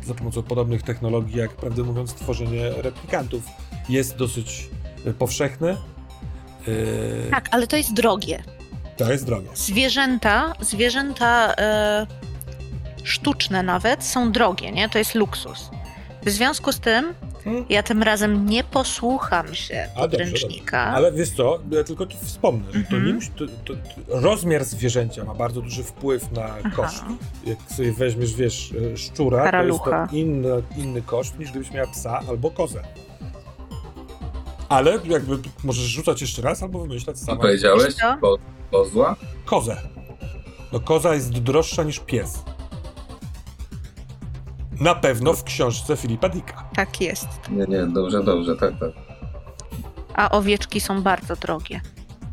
[0.02, 3.42] y, za pomocą podobnych technologii, jak prawdę mówiąc, tworzenie replikantów,
[3.88, 4.68] jest dosyć
[5.06, 5.76] y, powszechny.
[6.68, 8.42] Y, Tak, ale to jest drogie.
[8.96, 9.48] To jest drogie.
[9.54, 12.06] Zwierzęta, zwierzęta e,
[13.04, 14.88] sztuczne nawet są drogie, nie?
[14.88, 15.70] To jest luksus.
[16.24, 17.14] W związku z tym
[17.44, 17.64] Hmm.
[17.68, 20.78] ja tym razem nie posłucham się A, dobrze, podręcznika.
[20.80, 24.64] Ale wiesz co, ja tylko ci wspomnę, że to nie musi, to, to, to, rozmiar
[24.64, 26.70] zwierzęcia ma bardzo duży wpływ na Aha.
[26.76, 27.04] koszt.
[27.46, 30.06] Jak sobie weźmiesz, wiesz, e, szczura, to jest Karalucha.
[30.10, 32.82] to inny, inny koszt niż gdybyś miała psa albo kozę.
[34.68, 37.94] Ale jakby możesz rzucać jeszcze raz albo wymyślać Co sama powiedziałeś?
[37.94, 38.16] Co?
[38.20, 38.38] Po,
[38.70, 39.16] kozła?
[39.44, 39.76] kozę.
[40.72, 42.42] No koza jest droższa niż pies.
[44.80, 46.64] Na pewno w książce Filipa Dicka.
[46.76, 47.28] Tak jest.
[47.50, 48.90] Nie, nie, dobrze, dobrze, tak, tak.
[50.14, 51.80] A owieczki są bardzo drogie.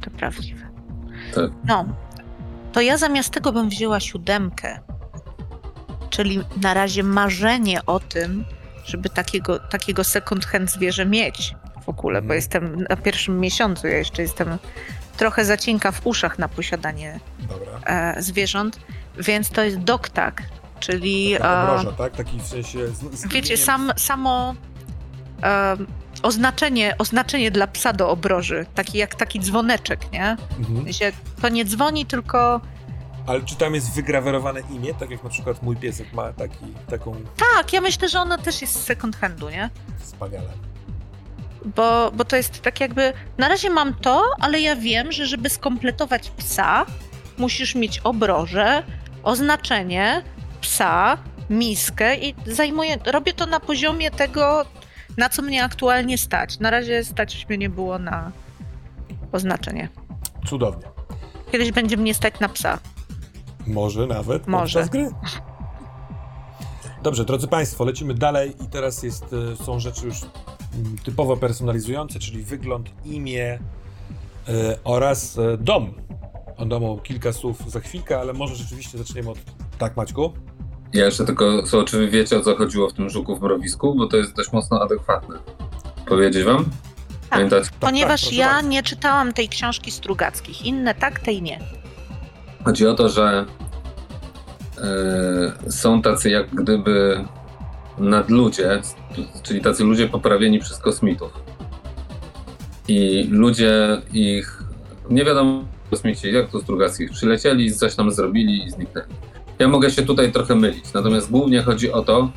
[0.01, 0.61] To prawdziwe.
[1.35, 1.51] Tak.
[1.67, 1.85] No,
[2.71, 4.79] to ja zamiast tego bym wzięła siódemkę.
[6.09, 8.45] Czyli na razie marzenie o tym,
[8.85, 11.55] żeby takiego, takiego second hand zwierzę mieć
[11.85, 12.35] w ogóle, bo Mhm.
[12.35, 14.57] jestem na pierwszym miesiącu, ja jeszcze jestem
[15.17, 17.79] trochę za cienka w uszach na posiadanie Dobra.
[17.85, 18.79] e, zwierząt,
[19.17, 20.43] więc to jest doktak,
[20.81, 22.15] czyli Taka e, obroża, tak?
[22.15, 22.87] Taki w sensie...
[22.87, 24.55] Z, z wiecie, sam, samo
[25.43, 25.77] e,
[26.23, 30.37] oznaczenie, oznaczenie dla psa do obroży, taki jak taki dzwoneczek, nie?
[30.59, 30.79] Mhm.
[30.79, 32.61] W sensie, to nie dzwoni, tylko
[33.27, 37.15] Ale czy tam jest wygrawerowane imię, tak jak na przykład mój piesek ma taki, taką
[37.55, 39.69] tak, ja myślę, że ona też jest z second handu, nie?
[39.99, 40.49] wspaniale.
[41.75, 45.49] Bo, bo to jest tak jakby, na razie mam to, ale ja wiem, że żeby
[45.49, 46.85] skompletować psa,
[47.37, 48.83] musisz mieć obrożę,
[49.23, 50.23] oznaczenie
[50.61, 51.17] psa,
[51.49, 54.65] miskę i zajmuję, robię to na poziomie tego,
[55.17, 56.59] na co mnie aktualnie stać.
[56.59, 58.31] Na razie stać mnie nie było na
[59.31, 59.89] oznaczenie.
[60.45, 60.87] Cudownie.
[61.51, 62.79] Kiedyś będzie mnie stać na psa.
[63.67, 64.85] Może nawet Może.
[64.85, 65.09] gry.
[67.03, 72.19] Dobrze, drodzy Państwo, lecimy dalej i teraz jest, e, są rzeczy już mm, typowo personalizujące,
[72.19, 73.59] czyli wygląd, imię
[74.47, 75.93] e, oraz e, dom.
[76.61, 79.37] O domu kilka słów za chwilkę, ale może rzeczywiście zaczniemy od...
[79.77, 80.33] Tak, Maćku?
[80.93, 83.95] Ja jeszcze tylko, co, czy wy wiecie o co chodziło w tym żuku w mrowisku?
[83.95, 85.39] Bo to jest dość mocno adekwatne.
[86.05, 86.65] Powiedzieć wam?
[87.29, 87.69] Pamiętacie?
[87.79, 88.69] Ponieważ tak, proszę ja bardzo.
[88.69, 90.65] nie czytałam tej książki Strugackich.
[90.65, 91.59] Inne tak, tej nie.
[92.65, 93.45] Chodzi o to, że
[94.77, 97.25] e, są tacy jak gdyby
[97.97, 98.81] nadludzie,
[99.43, 101.31] czyli tacy ludzie poprawieni przez kosmitów.
[102.87, 104.63] I ludzie ich,
[105.09, 109.07] nie wiadomo kosmici, jak to Strugackich, przylecieli, coś tam zrobili i zniknęli.
[109.59, 112.31] Ja mogę się tutaj trochę mylić, natomiast głównie chodzi o to,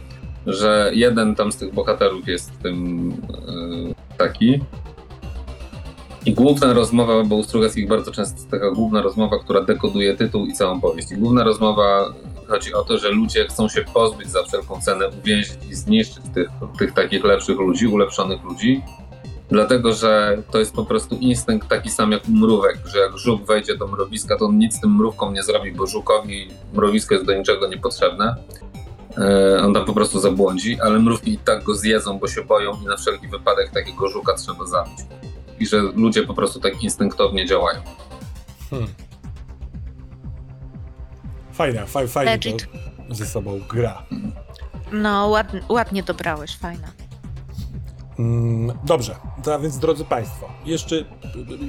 [0.47, 4.61] że jeden tam z tych bohaterów jest tym e, taki,
[6.27, 10.47] i główna rozmowa, bo u Strugackich bardzo często jest taka główna rozmowa, która dekoduje tytuł
[10.47, 11.13] i całą powieść.
[11.13, 12.15] I główna rozmowa
[12.49, 16.49] chodzi o to, że ludzie chcą się pozbyć za wszelką cenę, uwięzić i zniszczyć tych,
[16.79, 18.83] tych takich lepszych ludzi, ulepszonych ludzi.
[19.49, 23.47] Dlatego, że to jest po prostu instynkt taki sam jak u mrówek, że jak żuk
[23.47, 27.27] wejdzie do mrowiska, to on nic z tym mrówką nie zrobi, bo żukowi mrowisko jest
[27.27, 28.37] do niczego niepotrzebne.
[29.19, 32.73] E, On tam po prostu zabłądzi, ale mrówki i tak go zjedzą, bo się boją
[32.83, 34.99] i na wszelki wypadek takiego żuka trzeba zabić
[35.61, 37.81] i że ludzie po prostu tak instynktownie działają.
[38.71, 38.89] Hmm.
[41.53, 42.67] Fajna, faj, fajnie Legit.
[43.09, 44.03] to ze sobą gra.
[44.93, 46.89] No, ładnie, ładnie dobrałeś, fajna.
[48.19, 49.17] Mm, Dobrze,
[49.55, 51.05] a więc drodzy Państwo, jeszcze y,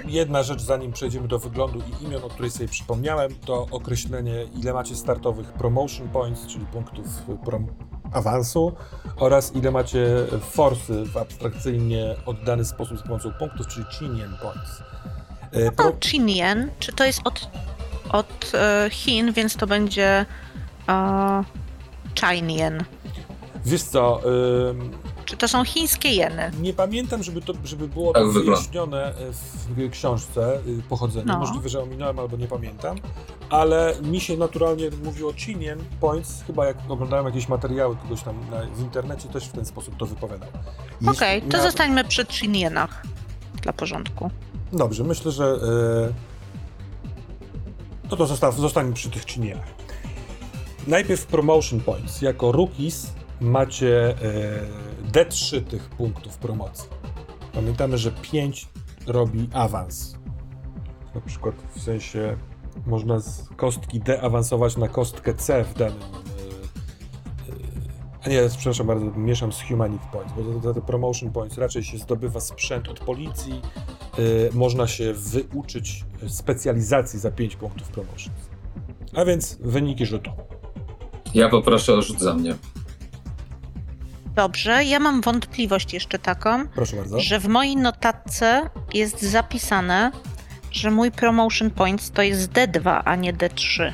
[0.07, 4.73] jedna rzecz, zanim przejdziemy do wyglądu i imion, o której sobie przypomniałem, to określenie, ile
[4.73, 7.67] macie startowych promotion points, czyli punktów y, prom
[8.13, 8.73] awansu,
[9.17, 10.07] oraz ile macie
[10.41, 14.84] forsy w abstrakcyjnie oddany sposób z pomocą punktów, czyli Chinian points.
[15.67, 17.47] Y, Pro, No, Chinien, czy to jest od,
[18.09, 20.26] od e, Chin, więc to będzie
[20.89, 21.43] e,
[22.19, 22.84] Chinien.
[23.65, 24.22] wiesz co,
[24.69, 24.91] ym,
[25.26, 26.52] Czy to są chińskie jeny?
[26.61, 28.52] Nie pamiętam, żeby, to, żeby było Tak to wygląda.
[28.52, 29.14] wyjaśnione
[29.77, 31.26] w książce y, pochodzenie.
[31.26, 31.39] No.
[31.39, 32.97] Możliwe, że ominąłem albo nie pamiętam,
[33.49, 38.61] ale mi się naturalnie mówiło Chinien Points, chyba jak oglądałem jakieś materiały kogoś tam na,
[38.76, 40.49] w internecie, też w ten sposób to wypowiadał.
[41.07, 43.03] Okej, to miała- zostańmy przy Chinienach
[43.61, 44.31] dla porządku.
[44.73, 45.45] Dobrze, myślę, że.
[46.10, 46.14] y,
[48.11, 49.65] No to zostaw, zostańmy przy tych Chinienach.
[50.88, 52.22] Najpierw Promotion Points.
[52.22, 53.07] Jako rookies
[53.41, 56.90] macie y, D3 tych punktów promocji.
[57.54, 58.68] Pamiętamy, że 5
[59.08, 60.16] robi awans.
[61.16, 62.38] Na przykład w sensie
[62.86, 66.04] można z kostki D awansować na kostkę C w danym y,
[67.52, 67.56] y,
[68.26, 71.98] A nie, przepraszam bardzo, mieszam z Humanity Points, bo za te promotion points raczej się
[71.98, 73.62] zdobywa sprzęt od policji,
[74.20, 78.34] y, można się wyuczyć specjalizacji za 5 punktów promotion.
[79.14, 80.32] A więc wyniki rzutu.
[81.34, 82.56] Ja poproszę o rzut za mnie.
[84.36, 87.20] Dobrze, ja mam wątpliwość jeszcze taką, Proszę bardzo.
[87.20, 90.12] że w mojej notatce jest zapisane,
[90.72, 93.91] że mój promotion points to jest D2, a nie D3.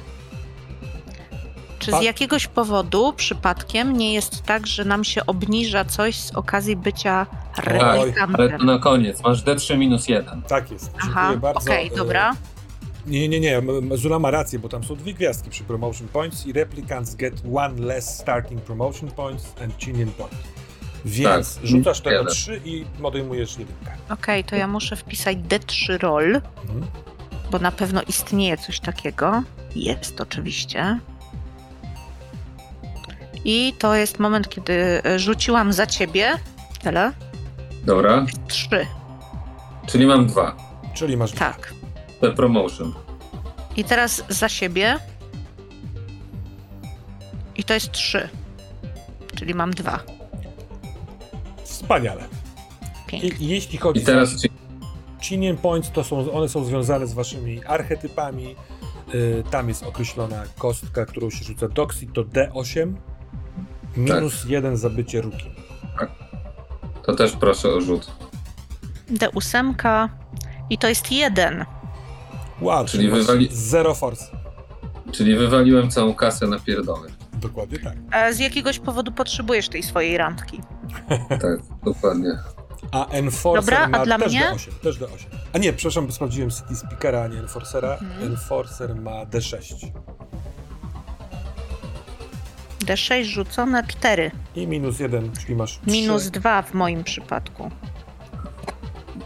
[1.79, 6.75] Czy z jakiegoś powodu przypadkiem nie jest tak, że nam się obniża coś z okazji
[6.75, 8.65] bycia Tak, ale to replikantem?
[8.65, 9.23] na koniec.
[9.23, 10.41] Masz D3 minus 1.
[10.41, 10.85] Tak jest.
[10.85, 11.59] Dziękuję Aha, bardzo.
[11.71, 12.33] okej, dobra.
[13.07, 13.61] Nie, nie, nie,
[13.95, 17.81] Zula ma rację, bo tam są dwie gwiazdki przy promotion points i replicants get one
[17.81, 20.33] less starting promotion points and Chinian point.
[21.05, 22.33] Więc Tak, rzucasz tego jeden.
[22.33, 23.91] 3 i odejmujesz jedynkę.
[24.09, 26.85] Okej, to ja muszę wpisać D3 roll, Mhm.
[27.51, 29.43] bo na pewno istnieje coś takiego.
[29.75, 30.99] Jest oczywiście.
[33.45, 34.73] I to jest moment, kiedy
[35.05, 36.31] e, rzuciłam za ciebie.
[36.83, 37.11] Tyle?
[37.83, 38.85] Dobra, Trzy.
[39.87, 40.55] czyli mam dwa.
[40.93, 41.73] Czyli masz Tak.
[42.29, 42.93] Promotion.
[43.77, 44.99] I teraz za siebie.
[47.55, 48.29] I to jest trzy.
[49.35, 49.99] Czyli mam dwa.
[51.63, 52.23] Wspaniale.
[53.13, 54.37] I, jeśli chodzi I teraz o
[55.21, 58.55] Chinian points, to są, one są związane z waszymi archetypami.
[59.13, 62.93] Y, tam jest określona kostka, którą się rzuca Doxy, to D8.
[63.97, 65.51] Minus jeden za bycie ruki.
[67.03, 68.11] to też proszę o rzut.
[69.11, 70.09] D8.
[70.69, 71.65] I to jest jeden.
[72.61, 74.25] Wow, Czyli wywali- zero force.
[75.11, 77.09] Czyli wywaliłem całą kasę na pierdoły.
[77.33, 77.93] Dokładnie tak.
[78.11, 80.61] A z jakiegoś powodu potrzebujesz tej swojej randki.
[81.29, 82.29] Tak, dokładnie.
[82.91, 84.41] A Enforcer Dobra, a ma dla też mnie?
[84.55, 85.07] D8, też D8.
[85.53, 87.93] A nie, przepraszam, sprawdziłem City Speakera, a nie Enforcera.
[87.93, 88.23] Mhm.
[88.31, 89.75] Enforcer ma D6.
[92.79, 94.31] D6 rzucone 4.
[94.55, 95.91] I minus jeden, czyli masz trzy.
[95.91, 97.71] Minus 2 w moim przypadku.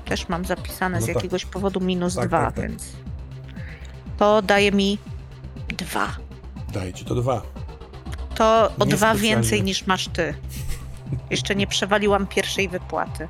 [0.06, 1.16] Też mam zapisane z No tak.
[1.16, 2.70] jakiegoś powodu minus Tak, 2, tak, tak.
[2.70, 2.84] więc
[4.18, 4.98] to daje mi
[5.78, 6.16] 2.
[6.74, 7.42] Daję ci to dwa.
[8.36, 9.22] To o 2 Niespecjalnie.
[9.22, 10.34] więcej niż masz ty.
[11.30, 13.28] Jeszcze nie przewaliłam pierwszej wypłaty.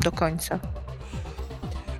[0.00, 0.58] Do końca.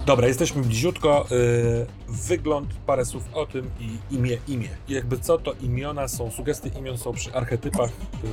[0.06, 1.26] Dobra, jesteśmy bliziutko.
[1.30, 4.68] Yy, wygląd, parę słów o tym i imię, imię.
[4.88, 7.90] I jakby co, to imiona są, sugestie imion są przy archetypach,
[8.24, 8.30] yy,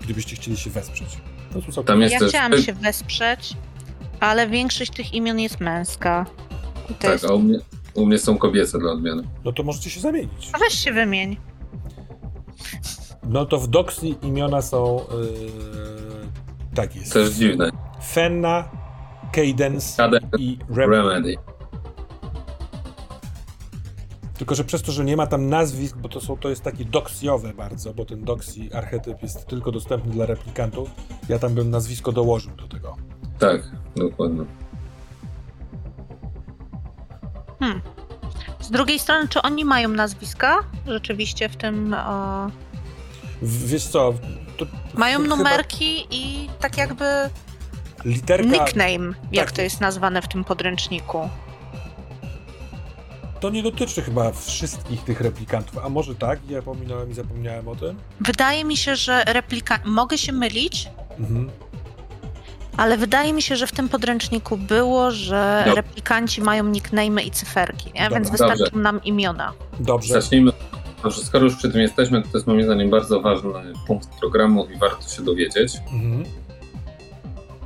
[0.00, 1.18] gdybyście chcieli się wesprzeć.
[1.74, 3.56] To Tam jest Ja też chciałam się wesprzeć,
[4.20, 6.26] ale większość tych imion jest męska.
[6.90, 7.24] I to Tak, jest...
[7.24, 7.58] a u mnie,
[7.94, 9.22] u mnie są kobiece dla odmiany.
[9.44, 10.50] No to możecie się zamienić.
[10.52, 11.36] A weź się wymień.
[13.28, 17.70] No to w Doxy imiona są, yy, tak jest, Też dziwne.
[18.04, 18.68] Fenna,
[19.32, 20.90] Cadence Kaden i Rem.
[20.90, 21.36] Remedy.
[24.38, 26.84] Tylko, że przez to, że nie ma tam nazwisk, bo to, są, to jest takie
[26.84, 30.90] doksjowe bardzo, bo ten doksy archetyp jest tylko dostępny dla replikantów,
[31.28, 32.96] ja tam bym nazwisko dołożył do tego.
[33.38, 33.62] Tak,
[33.96, 34.44] dokładnie.
[37.60, 37.80] Hmm.
[38.60, 40.58] Z drugiej strony, czy oni mają nazwiska?
[40.86, 41.94] Rzeczywiście w tym.
[41.94, 42.46] O...
[43.42, 44.14] W- Wiesz co,
[44.56, 47.04] to Mają chyba numerki i tak jakby
[48.04, 49.56] literka, nickname, jak tak.
[49.56, 51.28] to jest nazwane w tym podręczniku.
[53.40, 57.76] to nie dotyczy chyba wszystkich tych replikantów, a może tak, ja pominąłem i zapomniałem o
[57.76, 57.96] tym.
[58.20, 59.78] Wydaje mi się, że replika.
[59.84, 60.88] Mogę się mylić,
[61.18, 61.50] Mhm.
[62.80, 67.30] Ale wydaje mi się, że w tym podręczniku było, że Dob- replikanci mają nickname i
[67.30, 68.08] cyferki, nie?
[68.10, 68.78] Więc wystarczą Dobrze.
[68.78, 69.52] nam imiona.
[69.80, 70.52] Dobrze, Zacznijmy.
[71.02, 73.50] Dobrze, skoro już przy tym jesteśmy, to to jest moim zdaniem bardzo ważny
[73.86, 76.24] punkt programu i warto się dowiedzieć, mhm.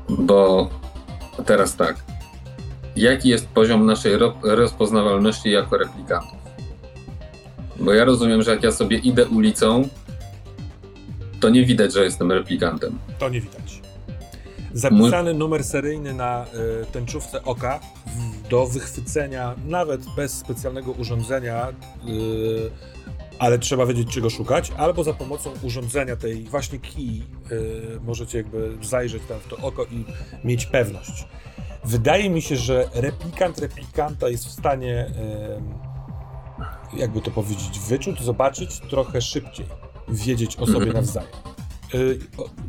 [0.09, 0.71] bo
[1.47, 1.97] teraz tak.
[2.97, 6.39] Jaki jest poziom naszej ro- rozpoznawalności jako replikantów?
[7.81, 9.89] Bo ja rozumiem, że jak ja sobie idę ulicą,
[11.41, 12.99] to nie widać, że jestem replikantem.
[13.19, 13.64] to nie widać.
[14.75, 16.47] Zapisany numer seryjny na
[16.83, 17.81] y, tęczówce oka
[18.51, 21.73] do wychwycenia, nawet bez specjalnego urządzenia, y,
[23.39, 27.23] ale trzeba wiedzieć, czego szukać, albo za pomocą urządzenia tej właśnie key
[27.53, 30.05] y, możecie jakby zajrzeć tam w to oko i
[30.45, 31.27] mieć pewność.
[31.85, 35.11] Wydaje mi się, że replikant replikanta jest w stanie,
[36.97, 39.67] jakby to powiedzieć, wyczuć, zobaczyć trochę szybciej,
[40.09, 41.54] wiedzieć o sobie nawzajem.
[41.95, 42.19] Y,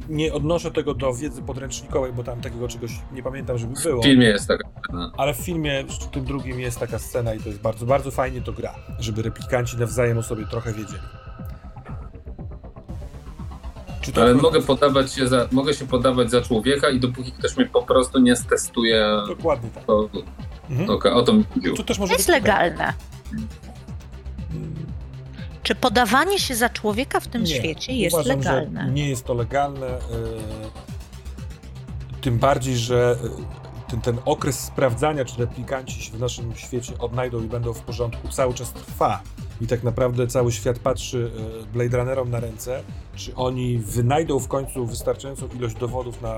[0.09, 4.01] Nie odnoszę tego do wiedzy podręcznikowej, bo tam takiego czegoś nie pamiętam, żeby było.
[4.01, 5.11] W filmie jest taka scena.
[5.17, 8.41] Ale w filmie, w tym drugim jest taka scena i to jest bardzo, bardzo fajnie
[8.41, 10.99] to gra, żeby replikanci nawzajem o sobie trochę wiedzieli.
[14.01, 17.31] Czy to Ale akurat- mogę podawać się za, mogę się podawać za człowieka i dopóki
[17.31, 19.83] ktoś mnie po prostu nie stestuje, Dokładnie tak.
[19.85, 20.09] to
[20.69, 20.89] Mhm.
[20.89, 21.77] okej, o to mi chodziło.
[21.77, 22.93] To też To może jest być legalne.
[25.65, 27.47] Czy podawanie się za człowieka w tym Nie.
[27.55, 28.91] świecie jest Uważam, legalne?
[28.91, 29.87] Nie jest to legalne.
[29.87, 29.99] e,
[32.21, 37.43] Tym bardziej, że e, ten, ten okres sprawdzania, czy replikanci się w naszym świecie odnajdą
[37.43, 39.21] i będą w porządku, cały czas trwa.
[39.61, 41.31] I tak naprawdę cały świat patrzy
[41.63, 42.83] e, Blade Runnerom na ręce,
[43.15, 46.35] czy oni wynajdą w końcu wystarczającą ilość dowodów na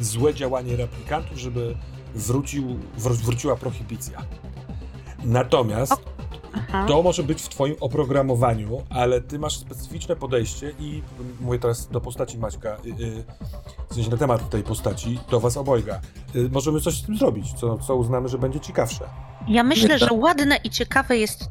[0.00, 1.76] złe działanie replikantów, żeby
[2.14, 4.22] wrócił, wr- wróciła prohibicja.
[5.24, 5.92] Natomiast
[6.56, 6.84] Aha.
[6.88, 11.02] to może być w twoim oprogramowaniu, ale ty masz specyficzne podejście i
[11.40, 13.24] mówię teraz do postaci Maćka, y, y,
[13.90, 16.00] w sensie na temat tej postaci, do was obojga.
[16.36, 19.04] Y, możemy coś z tym zrobić, co, co uznamy, że będzie ciekawsze.
[19.48, 21.48] Ja myślę, Nie, że ładne i ciekawe jest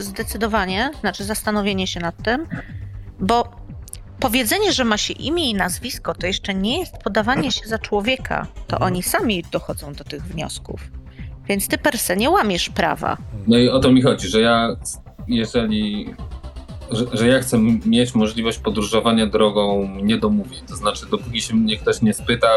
[0.00, 2.46] zdecydowanie, znaczy zastanowienie się nad tym,
[3.20, 3.48] bo
[4.20, 8.46] powiedzenie, że ma się imię i nazwisko, to jeszcze nie jest podawanie się za człowieka.
[8.66, 8.92] To Mhm.
[8.92, 10.80] oni sami dochodzą do tych wniosków.
[11.48, 13.16] Więc ty per se nie łamiesz prawa.
[13.46, 14.76] No i o to mi chodzi, że ja,
[15.28, 16.14] jeżeli.
[16.90, 20.60] Że, że ja chcę mieć możliwość podróżowania drogą niedomówień.
[20.68, 22.48] To znaczy, dopóki się mnie ktoś nie spyta,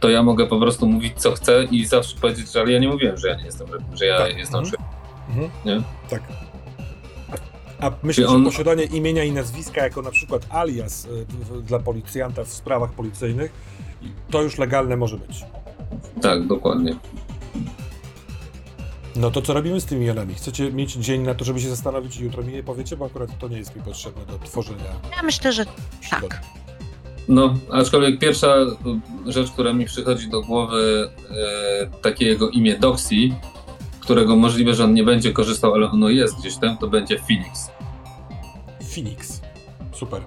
[0.00, 2.88] to ja mogę po prostu mówić, co chcę i zawsze powiedzieć, że ale ja nie
[2.88, 4.36] mówiłem, że ja nie jestem, że ja Tak.
[4.36, 4.60] jestem.
[4.60, 4.82] Mhm.
[5.28, 5.50] Mhm.
[5.64, 5.82] Nie?
[6.10, 6.22] Tak.
[7.80, 12.44] A myślisz, on- że posiadanie imienia i nazwiska jako na przykład alias y, dla policjanta
[12.44, 13.52] w sprawach policyjnych,
[14.30, 15.44] to już legalne może być.
[16.22, 16.96] Tak, dokładnie.
[19.16, 20.34] No to co robimy z tymi imionami?
[20.34, 23.38] Chcecie mieć dzień na to, żeby się zastanowić i jutro mi je powiecie, bo akurat
[23.38, 24.84] to nie jest mi potrzebne do tworzenia
[25.16, 25.64] Ja myślę, że
[26.10, 26.40] tak.
[27.28, 28.56] No, aczkolwiek pierwsza
[29.26, 33.14] rzecz, która mi przychodzi do głowy, e, takie jego imię Doxy,
[34.00, 37.70] którego możliwe, że on nie będzie korzystał, ale ono jest gdzieś tam, to będzie Phoenix.
[38.94, 39.40] Phoenix.
[39.92, 40.22] Super.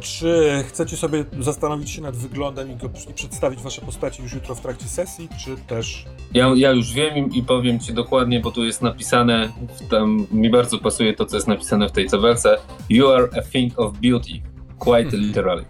[0.00, 4.54] Czy chcecie sobie zastanowić się nad wyglądem i, go, i przedstawić wasze postaci już jutro
[4.54, 6.04] w trakcie sesji, czy też...
[6.34, 10.50] Ja, ja już wiem i powiem ci dokładnie, bo tu jest napisane, w tam mi
[10.50, 12.56] bardzo pasuje to, co jest napisane w tej tabelce.
[12.90, 14.32] You are a thing of beauty,
[14.78, 15.64] quite literally.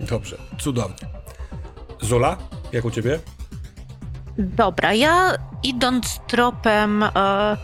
[0.00, 1.08] Dobrze, cudownie.
[2.00, 2.36] Zola,
[2.72, 3.18] jak u ciebie?
[4.38, 7.56] Dobra, ja idąc tropem e,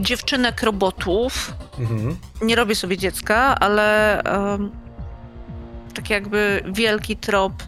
[0.00, 2.16] dziewczynek robotów, Mhm.
[2.42, 4.70] nie robię sobie dziecka, ale em,
[5.94, 7.66] tak jakby wielki trop e,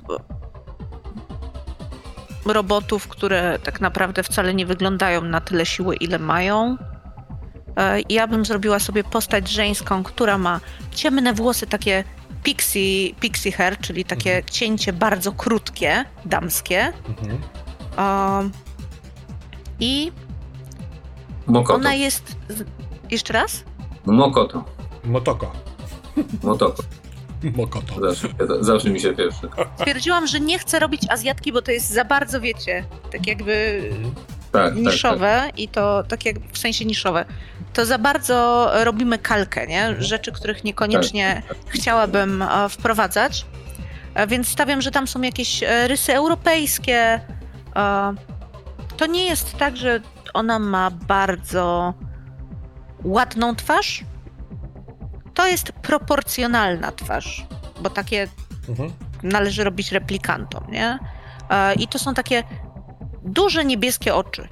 [2.53, 6.77] robotów, które tak naprawdę wcale nie wyglądają na tyle siły, ile mają.
[7.77, 10.61] E, Ja bym zrobiła sobie postać żeńską, która ma
[10.91, 12.05] ciemne włosy, takie
[12.43, 16.93] pixie, pixie hair, czyli takie cięcie bardzo krótkie, damskie.
[17.09, 17.39] Mhm.
[17.99, 18.51] Um,
[19.81, 20.13] I
[21.47, 21.75] Mokoto.
[21.75, 22.37] ona jest.
[22.49, 22.65] z-
[23.11, 23.65] Jeszcze raz?
[24.07, 24.65] Mokoto.
[25.05, 25.53] Motoko.
[26.43, 26.83] Motoko.
[27.57, 27.95] Mokoto.
[28.01, 28.29] Zawsze,
[28.61, 29.49] zawsze mi się pierwszy.
[29.79, 34.15] Stwierdziłam, że nie chcę robić Azjatki, bo to jest za bardzo, wiecie, tak jakby Mhm.
[34.53, 37.25] Tak, tak, niszowe i to tak jak w sensie niszowe.
[37.73, 39.83] To za bardzo robimy kalkę, nie?
[39.85, 40.03] Mhm.
[40.05, 43.47] Rzeczy, których niekoniecznie chciałabym e, wprowadzać.
[44.15, 47.21] E, Więc stawiam, że tam są jakieś e, rysy europejskie.
[47.77, 48.15] E,
[48.97, 50.01] To nie jest tak, że
[50.35, 51.94] ona ma bardzo
[53.05, 54.05] ładną twarz.
[55.35, 57.47] To jest proporcjonalna twarz,
[57.81, 58.28] bo takie
[58.69, 58.93] Mhm.
[59.23, 60.98] należy robić replikantom, nie?
[61.51, 62.43] E, I to są takie
[63.24, 64.48] duże niebieskie oczy,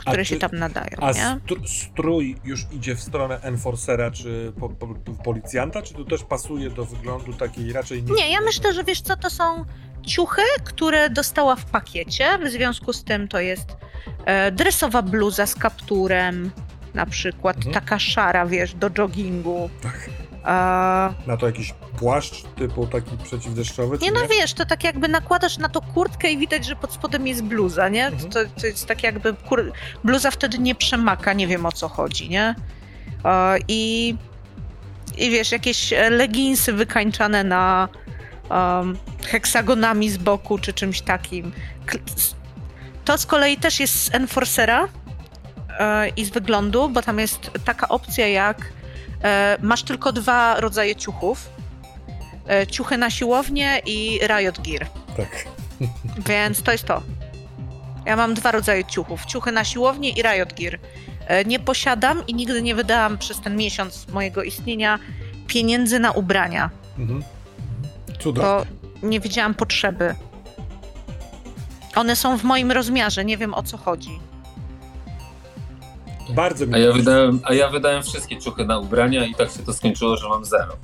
[0.00, 4.68] które A się tam nadają, A str- strój już idzie w stronę enforcera czy po,
[4.68, 4.86] po,
[5.24, 8.12] policjanta, czy to też pasuje do wyglądu takiej raczej nie...
[8.14, 9.64] Nie, ja myślę, że wiesz co, to są
[10.06, 13.76] ciuchy, które dostała w pakiecie, w związku z tym to jest
[14.24, 16.50] e, dresowa bluza z kapturem,
[16.94, 17.74] na przykład Mhm.
[17.74, 19.70] taka szara, wiesz, do joggingu.
[19.82, 20.10] Tak.
[20.44, 20.48] E,
[21.26, 24.12] Na to jakiś płaszcz typu taki przeciwdeszczowy, nie nie?
[24.20, 27.42] no wiesz, to tak jakby nakładasz na to kurtkę i widać, że pod spodem jest
[27.44, 28.06] bluza, nie?
[28.06, 28.30] Mhm.
[28.30, 29.72] To, to jest tak jakby kur...
[30.04, 32.54] bluza wtedy nie przemaka, nie wiem o co chodzi, nie?
[33.24, 34.14] E, I,
[35.18, 37.88] I wiesz, jakieś leginsy wykańczane na
[38.50, 41.52] um, heksagonami z boku czy czymś takim.
[43.04, 44.88] To z kolei też jest z Enforcera
[45.78, 48.72] e, i z wyglądu, bo tam jest taka opcja jak
[49.62, 51.50] masz tylko dwa rodzaje ciuchów.
[52.48, 54.86] E, ciuchy na siłownię i Riot Gear.
[55.16, 55.44] Tak.
[56.28, 57.02] Więc to jest to.
[58.06, 59.26] Ja mam dwa rodzaje ciuchów.
[59.26, 60.78] Ciuchy na siłownię i Riot Gear.
[61.26, 64.98] E, Nie posiadam i nigdy nie wydałam przez ten miesiąc mojego istnienia
[65.46, 67.22] pieniędzy na ubrania, Mhm.
[68.18, 68.50] Cudownie.
[69.02, 70.14] bo nie widziałam potrzeby.
[71.96, 74.20] One są w moim rozmiarze, nie wiem o co chodzi.
[76.34, 79.58] Bardzo mi A ja, wydałem, a ja wydałem wszystkie ciuchy na ubrania i tak się
[79.58, 80.76] to skończyło, że mam zero.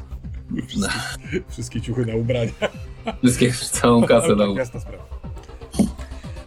[0.69, 0.99] Wszystkie,
[1.51, 2.53] wszystkie ciuchy na ubrania.
[3.23, 4.59] Wszystkie, całą kasę na ubrania.
[4.59, 5.05] jasna sprawa.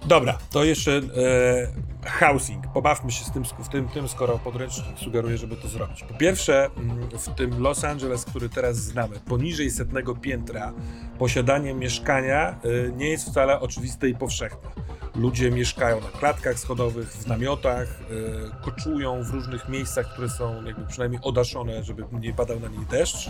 [0.06, 2.68] Dobra, to jeszcze e, housing.
[2.74, 6.04] Pobawmy się z tym, w tym, tym, skoro podręcznik sugeruje, żeby to zrobić.
[6.04, 10.74] Po pierwsze, mm, w tym Los Angeles, który teraz znamy, poniżej setnego piętra,
[11.20, 14.70] posiadanie mieszkania e, nie jest wcale oczywiste i powszechne.
[15.16, 20.88] Ludzie mieszkają na klatkach schodowych, w namiotach, e, koczują w różnych miejscach, które są jakby
[20.88, 23.30] przynajmniej odaszone, żeby nie padał na nich deszcz.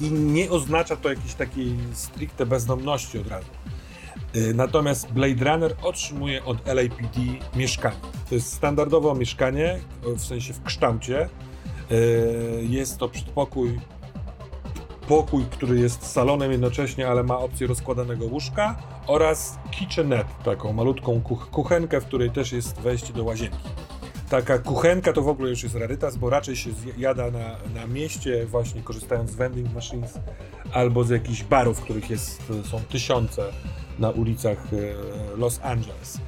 [0.00, 3.48] I nie oznacza to jakiejś takiej stricte bezdomności od razu.
[4.36, 7.20] Y, Natomiast Blade Runner otrzymuje od LAPD
[7.56, 7.96] mieszkanie.
[8.28, 11.28] To jest standardowo mieszkanie, w sensie w kształcie.
[11.92, 13.80] Y, Jest to przedpokój,
[15.08, 21.50] pokój, który jest salonem jednocześnie, ale ma opcję rozkładanego łóżka oraz kitchenette, taką malutką kuch-
[21.50, 23.68] kuchenkę, w której też jest wejście do łazienki.
[24.30, 28.46] Taka kuchenka to w ogóle już jest rarytas, bo raczej się zjada na, na mieście,
[28.46, 30.18] właśnie korzystając z vending machines
[30.72, 33.42] albo z jakichś barów, których jest, są tysiące
[33.98, 36.20] na ulicach e, Los Angeles.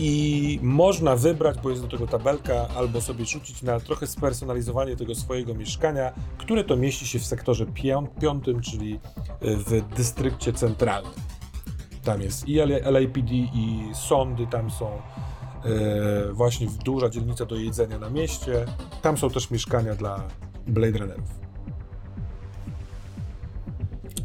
[0.00, 5.14] I można wybrać, bo jest do tego tabelka, albo sobie rzucić na trochę spersonalizowanie tego
[5.14, 11.12] swojego mieszkania, które to mieści się w sektorze pią- piątym, czyli e, w dystrykcie centralnym.
[12.04, 14.86] Tam jest i LAPD, i sądy tam są.
[14.88, 18.64] e, Właśnie duża dzielnica do jedzenia na mieście.
[19.02, 20.22] Tam są też mieszkania dla
[20.66, 21.38] Blade Runnerów.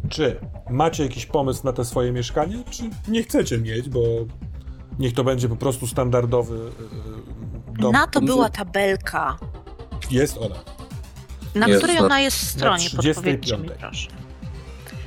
[0.09, 0.39] Czy
[0.69, 3.99] macie jakiś pomysł na te swoje mieszkanie, czy nie chcecie mieć, bo
[4.99, 7.91] niech to będzie po prostu standardowy yy, dom.
[7.93, 9.37] Na to była tabelka.
[10.11, 10.55] Jest ona.
[11.55, 12.77] Na Jest której na- ona jest stronie?
[12.89, 13.15] 35.
[13.15, 14.07] Podpowiedzcie mi proszę.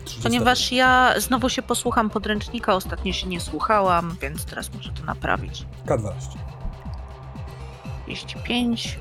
[0.05, 5.05] 30 Ponieważ ja znowu się posłucham podręcznika, ostatnio się nie słuchałam, więc teraz muszę to
[5.05, 5.67] naprawić.
[5.87, 6.13] K12.
[8.07, 8.99] 35.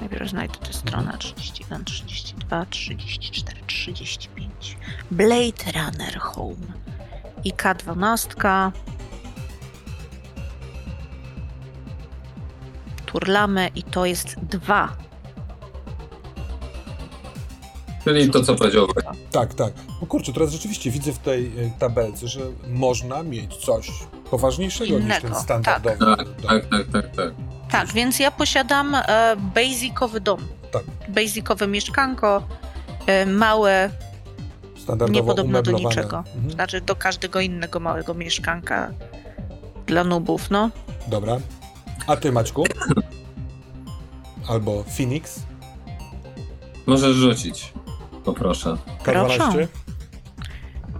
[0.00, 1.18] Najpierw znajdę tę stronę.
[1.18, 4.76] 31, 32, 34, 35.
[5.10, 6.66] Blade Runner Home.
[7.44, 8.70] I K12.
[13.06, 14.96] Turlamy i to jest dwa.
[18.04, 18.86] Czyli to, co powiedział
[19.30, 19.72] Tak, tak.
[20.00, 23.90] No kurczę, teraz rzeczywiście widzę w tej y, tabelce, że można mieć coś
[24.30, 26.28] poważniejszego niż Innego, ten standardowy Tak.
[26.48, 27.57] Tak, tak, tak, tak.
[27.70, 30.40] Tak, więc ja posiadam e, basicowy dom.
[30.72, 30.82] Tak.
[31.08, 32.42] Basicowe mieszkanko,
[33.06, 33.90] e, małe,
[35.10, 36.24] niepodobne do niczego.
[36.34, 36.50] Mhm.
[36.50, 38.90] Znaczy do każdego innego małego mieszkanka
[39.86, 40.70] dla nubów, no.
[41.06, 41.38] Dobra.
[42.06, 42.64] A ty, Maćku?
[44.48, 45.40] Albo Phoenix?
[46.86, 47.72] Możesz rzucić.
[48.24, 48.76] Poproszę.
[49.04, 49.36] K12?
[49.36, 49.68] Proszę.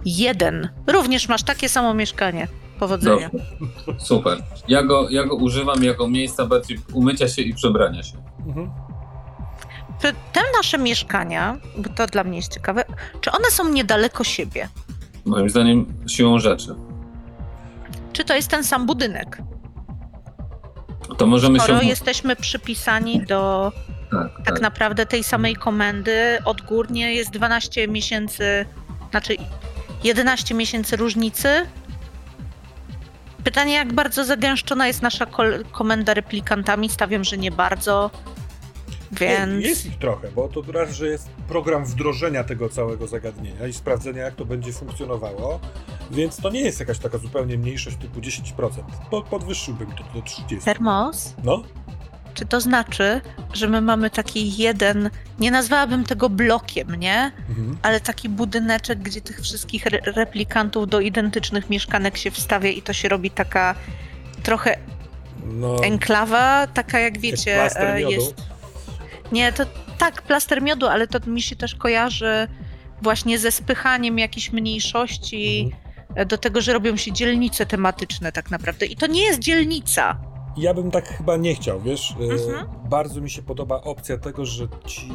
[0.05, 0.69] Jeden.
[0.87, 2.47] Również masz takie samo mieszkanie.
[2.79, 3.29] Powodzenia.
[3.29, 4.05] Dobrze.
[4.05, 4.43] Super.
[4.67, 8.17] Ja go, ja go używam jako miejsca bardziej umycia się i przebrania się.
[8.47, 8.69] Mhm.
[10.01, 12.83] Czy te nasze mieszkania, bo to dla mnie jest ciekawe,
[13.21, 14.69] czy one są niedaleko siebie?
[15.25, 16.75] Moim zdaniem siłą rzeczy.
[18.13, 19.41] Czy to jest ten sam budynek?
[21.17, 21.85] To możemy Skoro się...
[21.85, 23.71] jesteśmy przypisani do
[24.11, 24.61] Tak, tak tak.
[24.61, 28.65] naprawdę tej samej komendy, odgórnie jest 12 miesięcy,
[29.11, 29.35] znaczy
[30.03, 31.49] 11 miesięcy różnicy.
[33.43, 35.25] Pytanie, jak bardzo zagęszczona jest nasza
[35.71, 36.89] komenda replikantami?
[36.89, 38.11] Stawiam, że nie bardzo.
[39.11, 39.65] Więc.
[39.65, 44.23] Jest ich trochę, bo to raz, że jest program wdrożenia tego całego zagadnienia i sprawdzenia,
[44.23, 45.59] jak to będzie funkcjonowało,
[46.11, 48.69] więc to nie jest jakaś taka zupełnie mniejszość typu 10%.
[49.09, 50.63] Po, podwyższyłbym to do 30%.
[50.63, 51.33] Termos?
[51.43, 51.63] No,
[52.39, 53.21] Czy to znaczy,
[53.53, 55.09] że my mamy taki jeden,
[55.39, 57.31] nie nazwałabym tego blokiem, nie?
[57.49, 57.77] mhm.
[57.81, 62.93] Ale taki budyneczek, gdzie tych wszystkich re- replikantów do identycznych mieszkanek się wstawia i to
[62.93, 63.75] się robi taka
[64.43, 64.77] trochę
[65.45, 68.11] no enklawa, taka jak wiecie, jak plaster e, miodu.
[68.11, 68.35] jest.
[69.31, 69.63] Nie, to
[69.97, 72.47] tak, plaster miodu, ale to mi się też kojarzy
[73.01, 75.71] właśnie ze spychaniem jakichś mniejszości
[76.09, 76.27] Mhm.
[76.27, 78.85] do tego, że robią się dzielnice tematyczne tak naprawdę.
[78.85, 80.17] I to nie jest dzielnica.
[80.59, 82.15] Ja bym tak chyba nie chciał, wiesz?
[82.21, 82.67] E, Mhm.
[82.89, 85.09] Bardzo mi się podoba opcja tego, że ci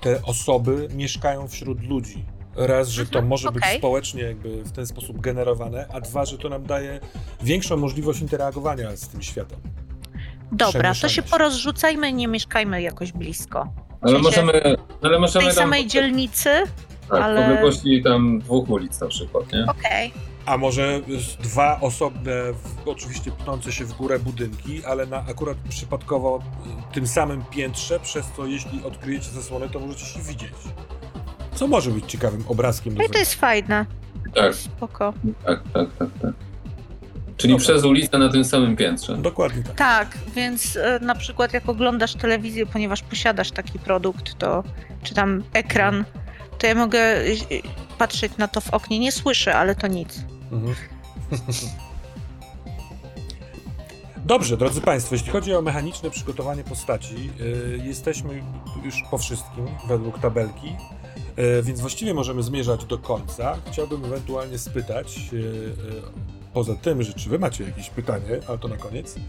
[0.00, 2.24] te osoby mieszkają wśród ludzi.
[2.56, 3.78] Raz, że to Mhm, może być okej.
[3.78, 7.00] społecznie jakby w ten sposób generowane, a dwa, że to nam daje
[7.42, 9.58] większą możliwość interagowania z tym światem.
[10.52, 13.68] Dobra, to się porozrzucajmy i nie mieszkajmy jakoś blisko.
[14.00, 14.52] Ale możemy,
[15.02, 15.64] ale W możemy tej tam...
[15.64, 16.50] samej dzielnicy?
[17.10, 19.66] tak, ale- w odległości tam dwóch ulic na przykład, nie?
[19.68, 20.12] Okej.
[20.46, 21.00] A może
[21.42, 22.32] dwa osobne,
[22.86, 26.42] oczywiście pnące się w górę budynki, ale na akurat przypadkowo
[26.90, 30.52] y, tym samym piętrze, przez co jeśli odkryjecie zasłonę, to możecie się widzieć.
[31.54, 33.86] Co może być ciekawym obrazkiem No i to jest fajne.
[34.34, 35.12] Tak, Spoko.
[35.46, 36.32] tak, tak, tak, tak.
[37.36, 37.64] Czyli Dobra.
[37.64, 39.16] przez ulicę na tym samym piętrze.
[39.16, 39.74] Dokładnie tak.
[39.74, 44.64] Tak, więc e, na przykład jak oglądasz telewizję, ponieważ posiadasz taki produkt, to
[45.02, 46.04] czy tam ekran,
[46.58, 47.24] to ja mogę e,
[47.98, 48.98] patrzeć na to w oknie.
[48.98, 50.24] Nie słyszę, ale to nic.
[50.54, 50.74] Mhm.
[54.26, 58.42] Dobrze, drodzy Państwo, jeśli chodzi o mechaniczne przygotowanie postaci, yy, jesteśmy
[58.84, 60.66] już po wszystkim według tabelki,
[61.36, 63.56] yy, więc właściwie możemy zmierzać do końca.
[63.72, 65.74] Chciałbym ewentualnie spytać, yy,
[66.52, 69.22] poza tym, że czy Wy macie jakieś pytanie, ale to na koniec, yy,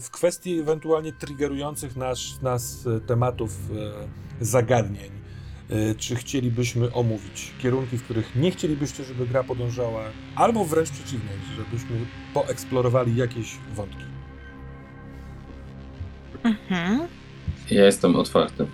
[0.00, 3.92] w kwestii ewentualnie triggerujących nas, nas tematów yy,
[4.40, 5.19] zagadnień.
[5.70, 10.02] Yy, Czy chcielibyśmy omówić kierunki, w których nie chcielibyście, żeby gra podążała,
[10.36, 11.96] albo wręcz przeciwnie, żebyśmy
[12.34, 14.04] poeksplorowali jakieś wątki.
[16.42, 17.08] Mhm.
[17.70, 18.66] Ja jestem otwarty.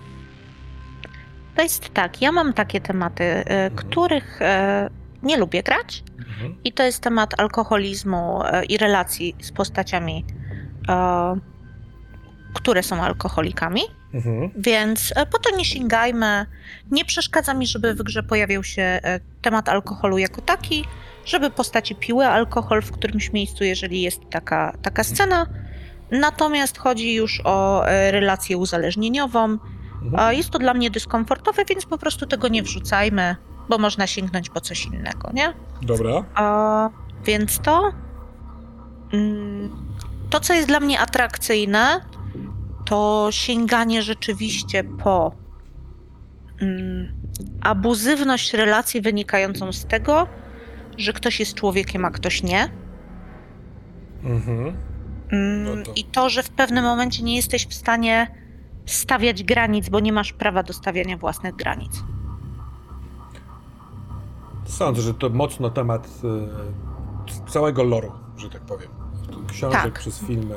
[1.55, 3.45] To jest tak, ja mam takie tematy, y,
[3.75, 4.45] których y,
[5.23, 6.03] nie lubię grać.
[6.37, 6.55] Mhm.
[6.63, 10.25] I to jest temat alkoholizmu e, i relacji z postaciami,
[10.89, 11.39] e,
[12.53, 13.81] które są alkoholikami.
[14.13, 14.49] Mhm.
[14.57, 16.45] Więc e, po to nie sięgajmy.
[16.91, 20.85] Nie przeszkadza mi, żeby w grze pojawił się e, temat alkoholu jako taki,
[21.25, 25.45] żeby postaci piły alkohol w którymś miejscu, jeżeli jest taka, taka scena.
[26.11, 29.57] Natomiast chodzi już o e, relację uzależnieniową.
[30.03, 30.37] Mhm.
[30.37, 33.35] Jest to dla mnie dyskomfortowe, więc po prostu tego nie wrzucajmy,
[33.69, 35.53] bo można sięgnąć po coś innego, nie?
[35.81, 36.23] Dobra.
[36.35, 36.89] A,
[37.25, 37.91] więc to.
[39.13, 39.69] mm,
[40.29, 42.01] To, co jest dla mnie atrakcyjne,
[42.89, 45.31] to sięganie rzeczywiście po
[46.61, 47.13] mm,
[47.61, 50.27] abuzywność relacji wynikającą z tego,
[50.97, 52.69] że ktoś jest człowiekiem, a ktoś nie.
[54.23, 54.77] Mhm.
[55.31, 58.27] Mm, No to- I to, że w pewnym momencie nie jesteś w stanie
[58.85, 61.91] stawiać granic, bo nie masz prawa do stawiania własnych granic.
[64.65, 66.07] Sądzę, że to mocno temat
[67.47, 68.89] e, całego loru, że tak powiem.
[69.47, 69.99] Książek Tak.
[69.99, 70.55] przez filmy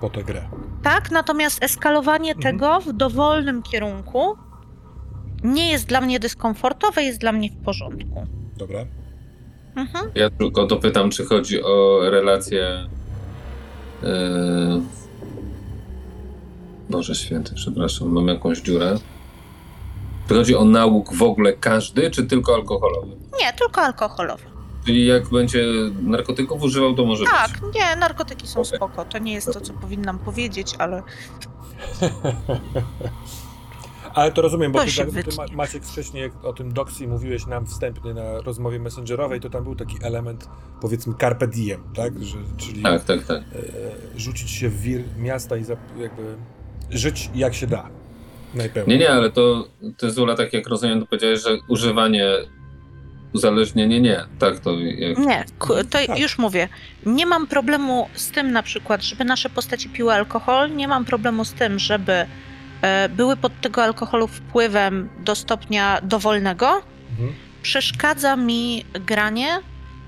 [0.00, 0.42] po tę grę.
[0.82, 2.58] Tak, natomiast eskalowanie Mhm.
[2.58, 4.36] tego w dowolnym kierunku
[5.44, 8.26] nie jest dla mnie dyskomfortowe, jest dla mnie w porządku.
[8.56, 8.84] Dobra.
[9.76, 10.10] Mhm.
[10.14, 12.88] Ja tylko dopytam, czy chodzi o relację.
[14.02, 14.08] Yy...
[16.90, 18.98] Boże święty, przepraszam, mam jakąś dziurę.
[20.28, 23.16] Czy chodzi o nauk w ogóle każdy, czy tylko alkoholowy?
[23.40, 24.42] Nie, tylko alkoholowe.
[24.86, 25.64] Czyli jak będzie
[26.02, 27.74] narkotyków używał, to może Tak, być.
[27.74, 28.76] nie, narkotyki są Okej.
[28.76, 29.04] spoko.
[29.04, 31.02] To nie jest to, co powinnam powiedzieć, ale
[34.14, 35.36] Ale to rozumiem, bo To ty, się ty wytnie.
[35.36, 39.64] Ma- Maciek wcześniej jak o tym Doxy mówiłeś nam wstępnie na rozmowie messengerowej, to tam
[39.64, 40.48] był taki element
[40.80, 42.24] powiedzmy carpe diem, tak?
[42.24, 43.36] Że, czyli Tak, tak, tak.
[43.38, 43.42] e,
[44.20, 46.36] rzucić się w wir miasta i zap- jakby
[46.90, 47.88] żyć jak się da.
[48.54, 48.98] Najpełniej.
[48.98, 52.24] Nie, nie, ale to, to jest Ula, tak jak rozumiem, to powiedziałeś, że używanie,
[53.36, 54.24] uzależnienie nie.
[54.38, 55.18] Tak, to jak...
[55.18, 56.18] nie, ku- to Tak.
[56.18, 56.68] już mówię.
[57.06, 61.44] Nie mam problemu z tym na przykład, żeby nasze postaci piły alkohol, nie mam problemu
[61.44, 62.26] z tym, żeby
[62.82, 66.82] e, były pod tego alkoholu wpływem do stopnia dowolnego.
[67.10, 67.32] Mhm.
[67.62, 69.58] przeszkadza mi granie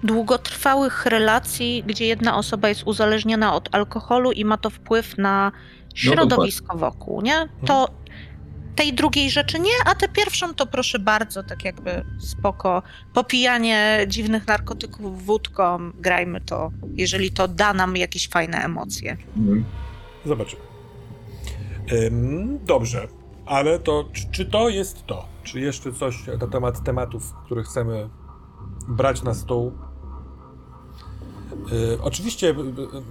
[0.02, 5.52] długotrwałych relacji, gdzie jedna osoba jest uzależniona od alkoholu i ma to wpływ na
[5.94, 7.48] środowisko wokół, nie?
[7.66, 7.88] To
[8.78, 12.82] tej drugiej rzeczy nie, a tę pierwszą to proszę bardzo, tak jakby spoko.
[13.14, 19.16] Popijanie dziwnych narkotyków wódką, grajmy to, jeżeli to da nam jakieś fajne emocje.
[19.36, 19.64] Mhm.
[20.26, 20.62] Zobaczymy.
[21.92, 23.08] Ym, dobrze,
[23.46, 25.26] ale to czy, czy to jest to?
[25.42, 28.08] Czy jeszcze coś na temat tematów, które chcemy
[28.88, 29.72] brać na stół?
[31.72, 33.02] Yy, oczywiście yy, yy,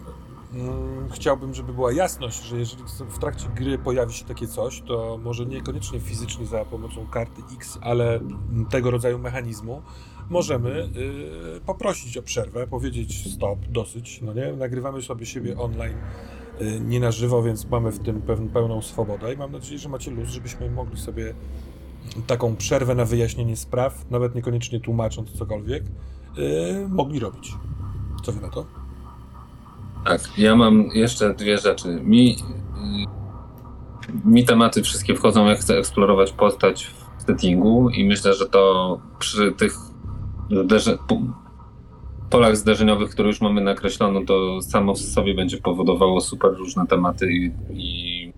[1.12, 5.46] chciałbym, żeby była jasność, że jeżeli w trakcie gry pojawi się takie coś, to może
[5.46, 8.20] niekoniecznie fizycznie za pomocą karty X, ale
[8.70, 9.82] tego rodzaju mechanizmu,
[10.30, 14.54] możemy yy, poprosić o przerwę, powiedzieć stop, dosyć, no nie?
[14.54, 15.98] Nagrywamy sobie siebie online
[16.62, 19.90] y, nie na żywo, więc mamy w tym pewn- pełną swobodę i mam nadzieję, że
[19.90, 21.34] macie luz, żebyśmy mogli sobie
[22.28, 27.54] taką przerwę na wyjaśnienie spraw, nawet niekoniecznie tłumacząc cokolwiek, y, mogli robić.
[28.24, 28.87] Co wy na to?
[30.08, 32.02] Tak, ja mam jeszcze dwie rzeczy.
[32.04, 32.36] Mi,
[34.26, 39.52] mi tematy wszystkie wchodzą, jak chcę eksplorować postać w settingu i myślę, że to przy
[39.52, 39.74] tych
[40.64, 41.22] zderze, po-
[42.30, 47.32] polach zderzeniowych, które już mamy nakreślone, to samo w sobie będzie powodowało super różne tematy
[47.32, 48.34] i, i,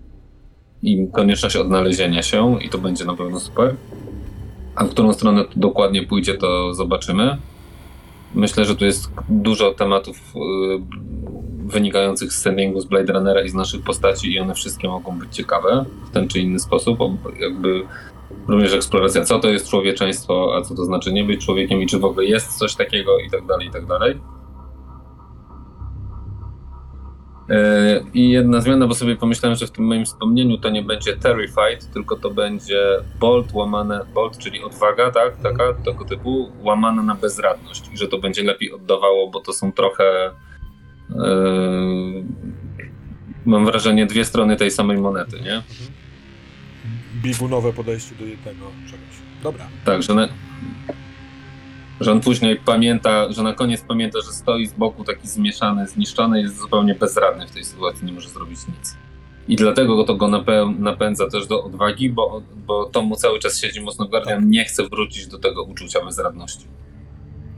[0.82, 3.76] i konieczność odnalezienia się i to będzie na pewno super.
[4.74, 7.38] A w którą stronę to dokładnie pójdzie, to zobaczymy.
[8.34, 10.40] Myślę, że tu jest dużo tematów y,
[11.70, 15.36] wynikających z settingu z Blade Runnera i z naszych postaci i one wszystkie mogą być
[15.36, 16.98] ciekawe w ten czy inny sposób.
[17.40, 17.82] Jakby
[18.48, 21.98] również eksploracja, co to jest człowieczeństwo, a co to znaczy nie być człowiekiem i czy
[21.98, 24.20] w ogóle jest coś takiego i tak dalej, i tak dalej.
[27.50, 31.16] E, I jedna zmiana, bo sobie pomyślałem, że w tym moim wspomnieniu to nie będzie
[31.16, 32.86] terrified, tylko to będzie
[33.20, 38.18] bold łamane, bold, czyli odwaga, tak, taka, tego typu, łamana na bezradność i że to
[38.18, 40.30] będzie lepiej oddawało, bo to są trochę
[43.46, 45.54] mam wrażenie dwie strony tej samej monety, nie?
[45.54, 45.66] Mhm.
[47.22, 49.16] Biegunowe podejście do jednego czegoś.
[49.42, 49.68] Dobra.
[49.84, 50.28] Tak, że, na,
[52.00, 56.40] że on później pamięta, że na koniec pamięta, że stoi z boku taki zmieszany, zniszczony,
[56.42, 58.96] jest zupełnie bezradny w tej sytuacji, nie może zrobić nic.
[59.48, 63.58] I dlatego to go napę- napędza też do odwagi, bo, bo to mu cały czas
[63.60, 64.44] siedzi mocno w gardle, Tak.
[64.46, 66.64] nie chce wrócić do tego uczucia bezradności.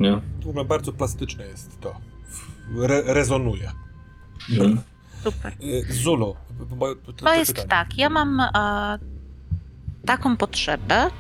[0.00, 0.20] Nie?
[0.44, 1.94] W ogóle bardzo plastyczne jest to.
[2.80, 3.70] Re rezonuje.
[4.50, 4.80] Mhm.
[5.24, 5.52] Super.
[5.62, 6.36] Y, Zulu.
[6.70, 7.68] bo- to- To jest pytanie.
[7.68, 8.48] tak, ja mam e,
[10.06, 11.10] taką potrzebę,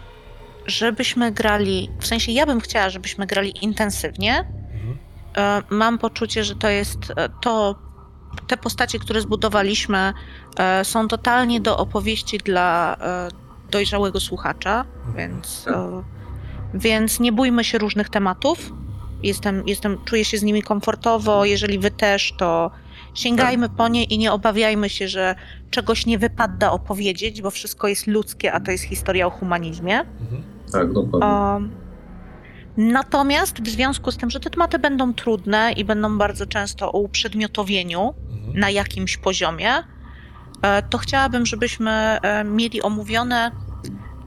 [0.66, 4.38] żebyśmy grali, w sensie ja bym chciała, żebyśmy grali intensywnie.
[4.38, 4.98] Mhm.
[5.36, 7.74] E, mam poczucie, że to jest e, to,
[8.46, 10.12] te postacie, które zbudowaliśmy,
[10.58, 13.28] e, są totalnie do opowieści dla e,
[13.70, 14.84] dojrzałego słuchacza,
[15.16, 16.02] więc, e,
[16.74, 18.72] więc nie bójmy się różnych tematów.
[19.22, 21.44] Jestem, jestem, czuję się z nimi komfortowo.
[21.44, 22.70] Jeżeli wy też, to
[23.14, 25.34] sięgajmy po nie i nie obawiajmy się, że
[25.70, 30.00] czegoś nie wypada opowiedzieć, bo wszystko jest ludzkie, a to jest historia o humanizmie.
[30.00, 30.42] Mhm.
[30.72, 31.28] Tak, dokładnie.
[31.28, 31.70] Um,
[32.76, 36.98] natomiast w związku z tym, że te tematy będą trudne i będą bardzo często o
[36.98, 38.58] uprzedmiotowieniu Mhm.
[38.60, 39.72] na jakimś poziomie,
[40.62, 43.50] e, to chciałabym, żebyśmy e, mieli omówione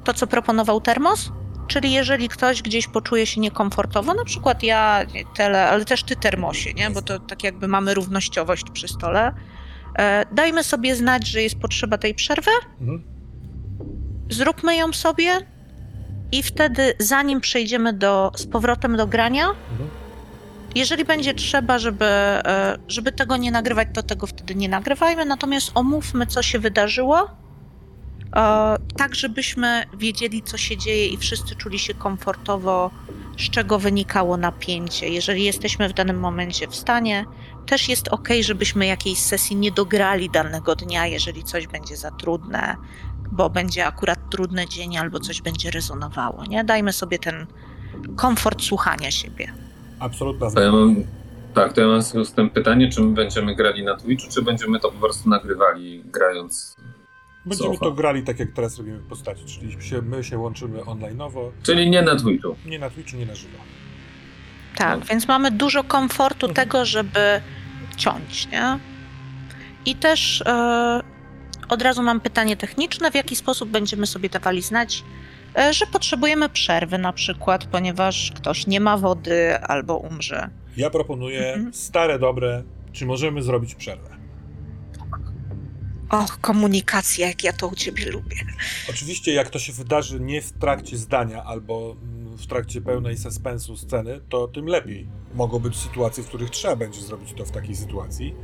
[0.04, 1.32] to, co proponował Termos.
[1.68, 5.00] Czyli jeżeli ktoś gdzieś poczuje się niekomfortowo, na przykład ja,
[5.36, 6.90] tele, ale też ty Termosie, nie?
[6.90, 9.32] bo to tak jakby mamy równościowość przy stole,
[9.98, 12.52] e, dajmy sobie znać, że jest potrzeba tej przerwy,
[12.82, 13.04] Mhm.
[14.30, 15.32] zróbmy ją sobie
[16.32, 19.90] i wtedy, zanim przejdziemy do, z powrotem do grania, Mhm.
[20.76, 25.72] jeżeli będzie trzeba, żeby, e, żeby tego nie nagrywać, to tego wtedy nie nagrywajmy, natomiast
[25.76, 27.30] omówmy, co się wydarzyło,
[28.98, 32.92] tak żebyśmy wiedzieli, co się dzieje i wszyscy czuli się komfortowo,
[33.38, 35.10] z czego wynikało napięcie.
[35.10, 37.26] Jeżeli jesteśmy w danym momencie w stanie,
[37.66, 42.76] też jest ok, żebyśmy jakiejś sesji nie dograli danego dnia, jeżeli coś będzie za trudne,
[43.32, 46.44] bo będzie akurat trudny dzień albo coś będzie rezonowało.
[46.46, 46.64] Nie?
[46.64, 47.48] Dajmy sobie ten
[48.16, 49.54] komfort słuchania siebie.
[50.00, 50.96] Absolutna To ja mam,
[51.54, 54.30] tak, to ja mam w związku z tym pytanie, czy my będziemy grali na Twitchu,
[54.32, 56.76] czy będziemy to po prostu nagrywali grając.
[57.46, 57.86] Będziemy Sofa.
[57.86, 61.90] to grali tak, jak teraz robimy w postaci, czyli się, my się łączymy online'owo, Czyli
[61.90, 62.56] nie na Twitchu.
[62.66, 63.58] nie na Twitchu, nie na żywo.
[64.76, 65.06] Tak, No.
[65.06, 66.68] więc mamy dużo komfortu Mhm.
[66.68, 67.42] tego, żeby
[67.98, 68.80] ciąć, nie?
[69.86, 71.02] I też e,
[71.70, 75.04] od razu mam pytanie techniczne, w jaki sposób będziemy sobie dawali znać,
[75.58, 80.50] e, że potrzebujemy przerwy na przykład, ponieważ ktoś nie ma wody albo umrze.
[80.78, 81.74] Ja proponuję Mhm.
[81.74, 82.64] stare, dobre,
[82.94, 84.15] czy możemy zrobić przerwę.
[86.10, 88.38] Och, komunikacja, jak ja to u ciebie lubię.
[88.90, 91.96] Oczywiście, jak to się wydarzy nie w trakcie zdania albo
[92.38, 95.08] w trakcie pełnej suspensu sceny, to tym lepiej.
[95.36, 98.36] Mogą być sytuacje, w których trzeba będzie zrobić to w takiej sytuacji,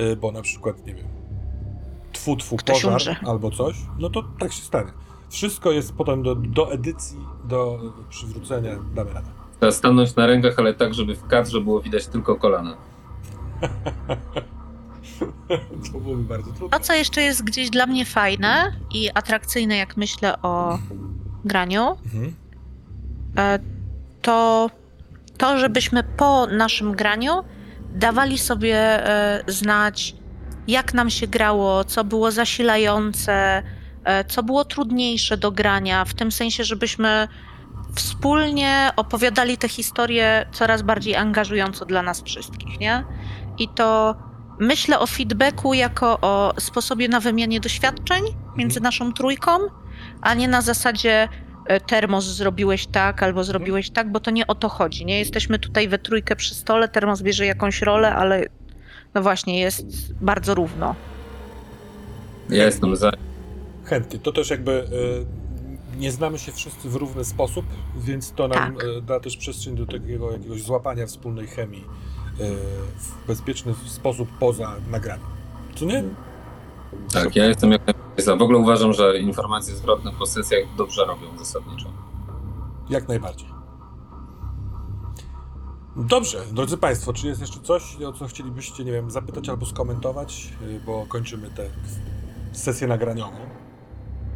[0.00, 1.06] y, bo na przykład, nie wiem,
[2.12, 3.16] tfu, tfu, Ktoś pożar umrze.
[3.26, 4.90] albo coś, no to tak się stanie.
[5.30, 7.80] Wszystko jest potem do, do edycji, do
[8.10, 9.28] przywrócenia, damy radę.
[9.60, 12.76] Trzeba stanąć na rękach, ale tak, żeby w kadrze było widać tylko kolana.
[15.92, 16.78] To byłoby bardzo trudne.
[16.78, 20.78] To, co jeszcze jest gdzieś dla mnie fajne i atrakcyjne, jak myślę o
[21.44, 22.34] graniu, Mhm.
[23.38, 23.58] e,
[24.22, 24.70] to
[25.38, 27.32] to, żebyśmy po naszym graniu
[27.94, 28.76] dawali sobie
[29.08, 30.14] e, znać,
[30.68, 33.62] jak nam się grało, co było zasilające,
[34.04, 37.28] e, co było trudniejsze do grania, w tym sensie, żebyśmy
[37.94, 43.04] wspólnie opowiadali te historie coraz bardziej angażująco dla nas wszystkich, nie?
[43.58, 44.16] I to
[44.58, 48.24] myślę o feedbacku jako o sposobie na wymianie doświadczeń
[48.56, 49.50] między naszą trójką,
[50.20, 51.28] a nie na zasadzie
[51.66, 55.06] e, termos zrobiłeś tak albo zrobiłeś tak, bo to nie o to chodzi.
[55.06, 58.44] Nie jesteśmy tutaj we trójkę przy stole, termos bierze jakąś rolę, ale
[59.14, 60.94] no właśnie jest bardzo równo.
[62.48, 63.12] Ja jestem za.
[63.84, 64.18] Chętnie.
[64.18, 67.66] To też jakby y, nie znamy się wszyscy w równy sposób,
[67.96, 68.84] więc to nam Tak.
[68.84, 71.84] y, da też przestrzeń do takiego jakiegoś złapania wspólnej chemii
[72.38, 75.26] w bezpieczny sposób poza nagraniem.
[75.74, 76.04] Co nie?
[77.12, 78.36] Tak, ja jestem jak najbardziej za.
[78.36, 81.88] W ogóle uważam, że informacje zwrotne po sesjach dobrze robią zasadniczo.
[82.88, 83.48] Jak najbardziej.
[85.96, 90.52] Dobrze, drodzy Państwo, czy jest jeszcze coś, o co chcielibyście, nie wiem, zapytać albo skomentować,
[90.62, 91.62] Y, bo kończymy tę
[92.52, 93.36] sesję nagraniową.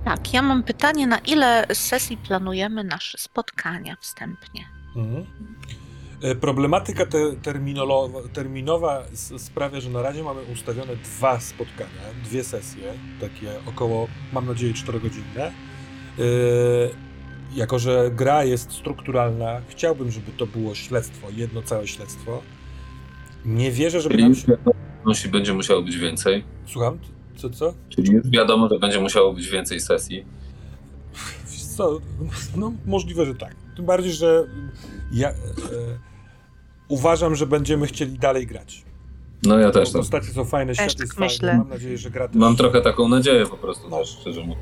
[0.04, 4.64] Tak, ja mam pytanie, na ile sesji planujemy nasze spotkania wstępnie?
[4.96, 5.26] Mhm.
[6.22, 7.18] E, Problematyka te,
[8.32, 9.02] terminowa
[9.38, 15.40] sprawia, że na razie mamy ustawione dwa spotkania, dwie sesje, takie około, mam nadzieję, 4-godzinne.
[15.40, 15.52] E,
[17.54, 22.42] jako, że gra jest strukturalna, chciałbym, żeby to było śledztwo, jedno całe śledztwo.
[23.44, 24.58] Nie wierzę, żeby Czyli nam się...
[25.14, 26.44] że będzie musiało być więcej.
[26.66, 26.98] Słucham?
[27.36, 27.74] Co, co?
[27.88, 30.24] Czyli już wiadomo, że będzie musiało być więcej sesji.
[31.76, 32.00] Co?
[32.56, 33.56] No, możliwe, że tak.
[33.76, 34.44] Tym bardziej, że
[35.12, 35.34] ja e,
[36.90, 38.84] uważam, że będziemy chcieli dalej grać.
[39.42, 40.00] No ja też Bo tak.
[40.00, 41.26] Postacie są fajne, świat tak jest fajny.
[41.26, 41.56] myślę.
[41.58, 42.36] Mam nadzieję, że gra też...
[42.36, 43.98] Mam trochę taką nadzieję po prostu No.
[43.98, 44.58] też, szczerze mówiąc.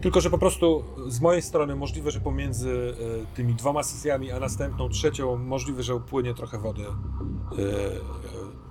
[0.00, 2.94] Tylko, że po prostu z mojej strony możliwe, że pomiędzy
[3.32, 7.90] e, tymi dwoma sesjami, a następną, trzecią, możliwe, że upłynie trochę wody, e, e,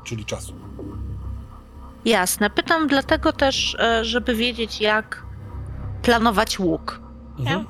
[0.04, 0.54] czyli czasu.
[2.06, 2.50] Jasne.
[2.50, 5.26] Pytam dlatego też, żeby wiedzieć, jak
[6.02, 7.02] planować łuk.
[7.40, 7.66] Mhm.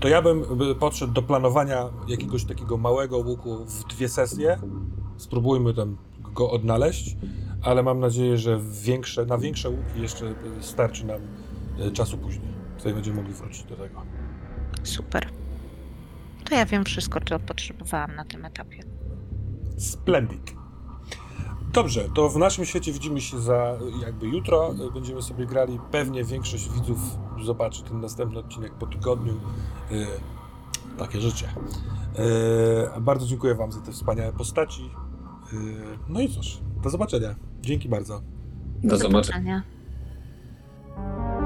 [0.00, 4.58] To ja bym by podszedł do planowania jakiegoś takiego małego łuku w dwie sesje.
[5.16, 5.96] Spróbujmy tam
[6.34, 7.16] go odnaleźć,
[7.62, 11.20] ale mam nadzieję, że większe, na większe łuki jeszcze e, starczy nam
[11.78, 12.48] e, czasu później.
[12.76, 14.02] Tutaj będziemy mogli wrócić do tego.
[14.82, 15.28] Super.
[16.44, 18.82] To ja wiem wszystko, czego potrzebowałam na tym etapie.
[19.78, 20.59] Splendid.
[21.72, 24.74] Dobrze, to w naszym świecie widzimy się za jakby jutro.
[24.94, 25.78] Będziemy sobie grali.
[25.90, 26.98] Pewnie większość widzów
[27.44, 29.34] zobaczy ten następny odcinek po tygodniu.
[29.90, 30.06] Yy,
[30.98, 31.48] takie życie.
[32.94, 34.90] Yy, bardzo dziękuję Wam za te wspaniałe postaci.
[35.52, 35.58] Yy,
[36.08, 37.34] no i cóż, do zobaczenia.
[37.60, 38.20] Dzięki bardzo.
[38.82, 39.62] Do zobaczenia.
[40.96, 41.39] zobaczenia.